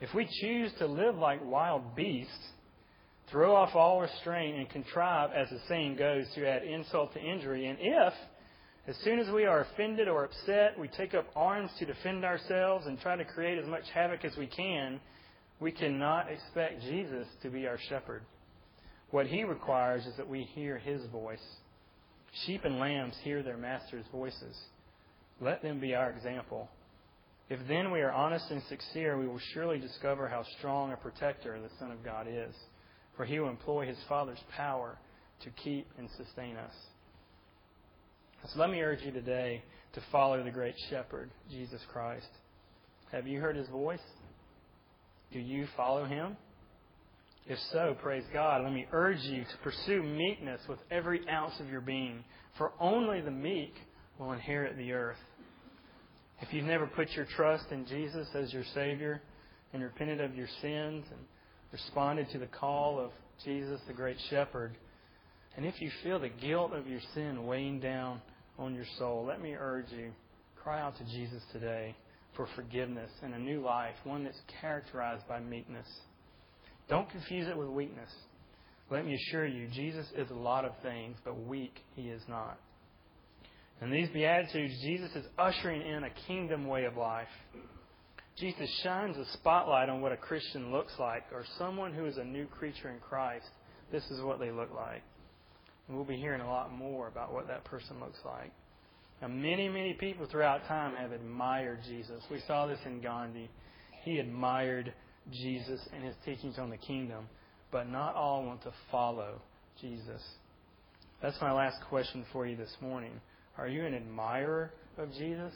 If 0.00 0.14
we 0.14 0.28
choose 0.40 0.72
to 0.78 0.86
live 0.86 1.16
like 1.16 1.44
wild 1.44 1.94
beasts, 1.94 2.48
throw 3.30 3.54
off 3.54 3.74
all 3.74 4.00
restraint, 4.00 4.56
and 4.58 4.68
contrive, 4.68 5.30
as 5.32 5.48
the 5.50 5.60
saying 5.68 5.96
goes, 5.96 6.26
to 6.34 6.48
add 6.48 6.62
insult 6.62 7.12
to 7.14 7.20
injury, 7.20 7.66
and 7.66 7.78
if 7.80 8.14
as 8.88 8.96
soon 9.04 9.18
as 9.18 9.28
we 9.30 9.44
are 9.44 9.60
offended 9.60 10.08
or 10.08 10.24
upset, 10.24 10.78
we 10.78 10.88
take 10.88 11.12
up 11.12 11.26
arms 11.36 11.70
to 11.78 11.84
defend 11.84 12.24
ourselves 12.24 12.86
and 12.86 12.98
try 12.98 13.16
to 13.16 13.24
create 13.24 13.58
as 13.58 13.66
much 13.66 13.82
havoc 13.92 14.24
as 14.24 14.34
we 14.38 14.46
can. 14.46 14.98
We 15.60 15.72
cannot 15.72 16.32
expect 16.32 16.80
Jesus 16.80 17.26
to 17.42 17.50
be 17.50 17.66
our 17.66 17.78
shepherd. 17.90 18.22
What 19.10 19.26
he 19.26 19.44
requires 19.44 20.06
is 20.06 20.16
that 20.16 20.26
we 20.26 20.44
hear 20.54 20.78
his 20.78 21.04
voice. 21.12 21.44
Sheep 22.46 22.64
and 22.64 22.78
lambs 22.78 23.14
hear 23.22 23.42
their 23.42 23.58
master's 23.58 24.06
voices. 24.10 24.56
Let 25.38 25.62
them 25.62 25.80
be 25.80 25.94
our 25.94 26.10
example. 26.10 26.70
If 27.50 27.60
then 27.68 27.90
we 27.90 28.00
are 28.00 28.12
honest 28.12 28.50
and 28.50 28.62
sincere, 28.70 29.18
we 29.18 29.26
will 29.26 29.40
surely 29.52 29.78
discover 29.78 30.28
how 30.28 30.44
strong 30.58 30.92
a 30.92 30.96
protector 30.96 31.60
the 31.60 31.68
Son 31.78 31.90
of 31.90 32.02
God 32.02 32.26
is, 32.26 32.54
for 33.18 33.24
he 33.26 33.40
will 33.40 33.50
employ 33.50 33.84
his 33.84 33.98
Father's 34.08 34.38
power 34.56 34.96
to 35.42 35.50
keep 35.50 35.88
and 35.98 36.08
sustain 36.16 36.56
us. 36.56 36.72
So 38.46 38.60
let 38.60 38.70
me 38.70 38.80
urge 38.80 39.02
you 39.02 39.10
today 39.10 39.62
to 39.94 40.00
follow 40.12 40.42
the 40.42 40.52
great 40.52 40.76
shepherd, 40.88 41.28
Jesus 41.50 41.80
Christ. 41.92 42.28
Have 43.10 43.26
you 43.26 43.40
heard 43.40 43.56
his 43.56 43.68
voice? 43.68 43.98
Do 45.32 45.40
you 45.40 45.66
follow 45.76 46.04
him? 46.04 46.36
If 47.46 47.58
so, 47.72 47.96
praise 48.00 48.22
God. 48.32 48.62
Let 48.62 48.72
me 48.72 48.86
urge 48.92 49.20
you 49.22 49.42
to 49.42 49.58
pursue 49.64 50.02
meekness 50.02 50.60
with 50.68 50.78
every 50.90 51.28
ounce 51.28 51.54
of 51.58 51.68
your 51.68 51.80
being, 51.80 52.22
for 52.56 52.70
only 52.78 53.20
the 53.20 53.32
meek 53.32 53.74
will 54.18 54.32
inherit 54.32 54.76
the 54.76 54.92
earth. 54.92 55.16
If 56.40 56.52
you've 56.52 56.66
never 56.66 56.86
put 56.86 57.10
your 57.12 57.26
trust 57.36 57.64
in 57.72 57.84
Jesus 57.86 58.28
as 58.34 58.52
your 58.52 58.64
Savior 58.74 59.22
and 59.72 59.82
repented 59.82 60.20
of 60.20 60.36
your 60.36 60.48
sins 60.62 61.04
and 61.10 61.18
responded 61.72 62.28
to 62.30 62.38
the 62.38 62.46
call 62.46 62.98
of 62.98 63.10
Jesus, 63.44 63.80
the 63.86 63.92
great 63.92 64.16
shepherd, 64.30 64.76
and 65.56 65.66
if 65.66 65.80
you 65.80 65.90
feel 66.02 66.20
the 66.20 66.28
guilt 66.28 66.72
of 66.72 66.86
your 66.86 67.00
sin 67.14 67.44
weighing 67.44 67.80
down 67.80 68.20
on 68.58 68.74
your 68.74 68.84
soul, 68.96 69.24
let 69.26 69.42
me 69.42 69.54
urge 69.58 69.86
you 69.90 70.12
cry 70.62 70.80
out 70.80 70.96
to 70.98 71.04
Jesus 71.04 71.42
today 71.52 71.96
for 72.36 72.46
forgiveness 72.54 73.10
and 73.22 73.34
a 73.34 73.38
new 73.38 73.60
life, 73.60 73.94
one 74.04 74.22
that's 74.22 74.40
characterized 74.60 75.26
by 75.26 75.40
meekness. 75.40 75.86
Don't 76.88 77.08
confuse 77.10 77.48
it 77.48 77.56
with 77.56 77.68
weakness. 77.68 78.10
Let 78.90 79.04
me 79.04 79.14
assure 79.14 79.46
you, 79.46 79.68
Jesus 79.68 80.06
is 80.16 80.30
a 80.30 80.34
lot 80.34 80.64
of 80.64 80.72
things, 80.82 81.16
but 81.24 81.46
weak 81.46 81.74
he 81.94 82.02
is 82.02 82.22
not. 82.28 82.58
In 83.80 83.90
these 83.90 84.08
Beatitudes, 84.10 84.74
Jesus 84.82 85.10
is 85.16 85.24
ushering 85.38 85.82
in 85.82 86.04
a 86.04 86.10
kingdom 86.26 86.66
way 86.66 86.84
of 86.84 86.96
life. 86.96 87.28
Jesus 88.38 88.70
shines 88.84 89.16
a 89.16 89.24
spotlight 89.32 89.88
on 89.88 90.00
what 90.00 90.12
a 90.12 90.16
Christian 90.16 90.70
looks 90.70 90.92
like, 90.98 91.24
or 91.32 91.44
someone 91.58 91.92
who 91.92 92.06
is 92.06 92.18
a 92.18 92.24
new 92.24 92.46
creature 92.46 92.88
in 92.88 93.00
Christ. 93.00 93.48
This 93.90 94.04
is 94.10 94.22
what 94.22 94.38
they 94.38 94.50
look 94.50 94.72
like. 94.74 95.02
And 95.86 95.96
we'll 95.96 96.06
be 96.06 96.16
hearing 96.16 96.40
a 96.40 96.48
lot 96.48 96.72
more 96.72 97.08
about 97.08 97.32
what 97.32 97.48
that 97.48 97.64
person 97.64 97.98
looks 98.00 98.18
like. 98.24 98.52
Now, 99.20 99.28
many, 99.28 99.68
many 99.68 99.94
people 99.94 100.26
throughout 100.30 100.66
time 100.68 100.94
have 100.94 101.10
admired 101.10 101.80
Jesus. 101.88 102.22
We 102.30 102.40
saw 102.46 102.66
this 102.66 102.78
in 102.86 103.00
Gandhi. 103.00 103.50
He 104.04 104.18
admired 104.18 104.92
Jesus 105.32 105.80
and 105.92 106.04
his 106.04 106.14
teachings 106.24 106.58
on 106.58 106.70
the 106.70 106.76
kingdom, 106.76 107.28
but 107.72 107.88
not 107.88 108.14
all 108.14 108.44
want 108.44 108.62
to 108.62 108.72
follow 108.92 109.40
Jesus. 109.80 110.22
That's 111.20 111.40
my 111.40 111.52
last 111.52 111.78
question 111.88 112.24
for 112.32 112.46
you 112.46 112.56
this 112.56 112.76
morning. 112.80 113.20
Are 113.56 113.66
you 113.66 113.84
an 113.84 113.94
admirer 113.94 114.70
of 114.96 115.12
Jesus 115.14 115.52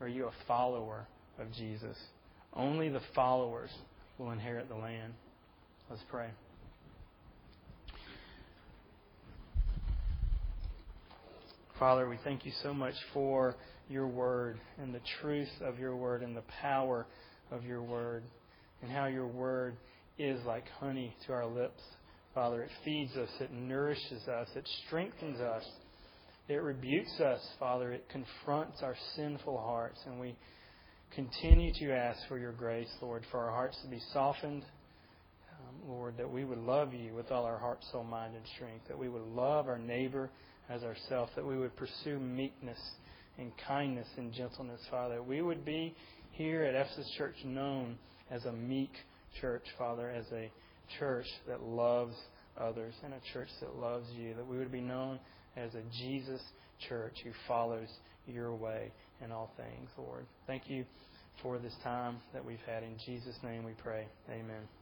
or 0.00 0.06
are 0.06 0.08
you 0.08 0.26
a 0.26 0.32
follower 0.46 1.08
of 1.38 1.52
Jesus? 1.52 1.96
Only 2.54 2.88
the 2.88 3.00
followers 3.14 3.70
will 4.18 4.30
inherit 4.30 4.68
the 4.68 4.76
land. 4.76 5.14
Let's 5.88 6.02
pray. 6.10 6.28
Father, 11.78 12.08
we 12.08 12.18
thank 12.22 12.44
you 12.44 12.52
so 12.62 12.72
much 12.72 12.94
for 13.12 13.56
your 13.88 14.06
word 14.06 14.58
and 14.78 14.94
the 14.94 15.00
truth 15.20 15.50
of 15.60 15.78
your 15.78 15.96
word 15.96 16.22
and 16.22 16.36
the 16.36 16.44
power 16.60 17.06
of 17.50 17.64
your 17.64 17.82
word 17.82 18.22
and 18.82 18.90
how 18.90 19.06
your 19.06 19.26
word 19.26 19.76
is 20.18 20.38
like 20.46 20.64
honey 20.78 21.14
to 21.26 21.32
our 21.32 21.46
lips. 21.46 21.80
Father, 22.34 22.62
it 22.62 22.70
feeds 22.84 23.16
us, 23.16 23.28
it 23.40 23.52
nourishes 23.52 24.26
us, 24.28 24.48
it 24.54 24.68
strengthens 24.86 25.40
us, 25.40 25.64
it 26.48 26.62
rebukes 26.62 27.20
us, 27.20 27.40
Father, 27.58 27.92
it 27.92 28.08
confronts 28.10 28.82
our 28.82 28.96
sinful 29.16 29.58
hearts, 29.58 30.00
and 30.06 30.18
we 30.18 30.34
continue 31.14 31.72
to 31.74 31.92
ask 31.92 32.20
for 32.26 32.38
your 32.38 32.52
grace, 32.52 32.88
Lord, 33.02 33.24
for 33.30 33.40
our 33.40 33.50
hearts 33.50 33.78
to 33.82 33.88
be 33.88 34.00
softened. 34.12 34.64
Um, 35.52 35.90
Lord, 35.90 36.16
that 36.16 36.30
we 36.30 36.44
would 36.44 36.58
love 36.58 36.94
you 36.94 37.14
with 37.14 37.30
all 37.30 37.44
our 37.44 37.58
heart, 37.58 37.80
soul, 37.92 38.04
mind, 38.04 38.34
and 38.34 38.44
strength, 38.56 38.88
that 38.88 38.98
we 38.98 39.08
would 39.08 39.26
love 39.26 39.68
our 39.68 39.78
neighbor 39.78 40.30
as 40.70 40.82
ourselves, 40.82 41.30
that 41.36 41.46
we 41.46 41.58
would 41.58 41.76
pursue 41.76 42.18
meekness 42.18 42.78
and 43.38 43.52
kindness 43.66 44.08
and 44.16 44.32
gentleness, 44.32 44.80
Father. 44.90 45.22
We 45.22 45.42
would 45.42 45.64
be 45.64 45.94
here 46.30 46.64
at 46.64 46.74
Ephesus 46.74 47.10
Church 47.18 47.36
known 47.44 47.98
as 48.30 48.44
a 48.46 48.52
meek 48.52 48.92
church, 49.40 49.64
Father, 49.76 50.10
as 50.10 50.24
a 50.32 50.50
church 50.98 51.26
that 51.46 51.62
loves 51.62 52.14
others 52.58 52.94
and 53.04 53.12
a 53.12 53.20
church 53.32 53.48
that 53.60 53.76
loves 53.76 54.06
you, 54.16 54.34
that 54.34 54.46
we 54.46 54.56
would 54.56 54.72
be 54.72 54.80
known 54.80 55.18
as 55.56 55.74
a 55.74 55.82
Jesus 55.98 56.40
church 56.88 57.16
who 57.22 57.30
follows 57.46 57.88
your 58.26 58.54
way 58.54 58.90
in 59.24 59.32
all 59.32 59.50
things, 59.56 59.90
Lord. 59.96 60.26
Thank 60.46 60.68
you 60.68 60.84
for 61.42 61.58
this 61.58 61.74
time 61.82 62.18
that 62.32 62.44
we've 62.44 62.58
had. 62.66 62.82
In 62.82 62.96
Jesus' 63.04 63.36
name 63.42 63.64
we 63.64 63.72
pray. 63.72 64.06
Amen. 64.30 64.81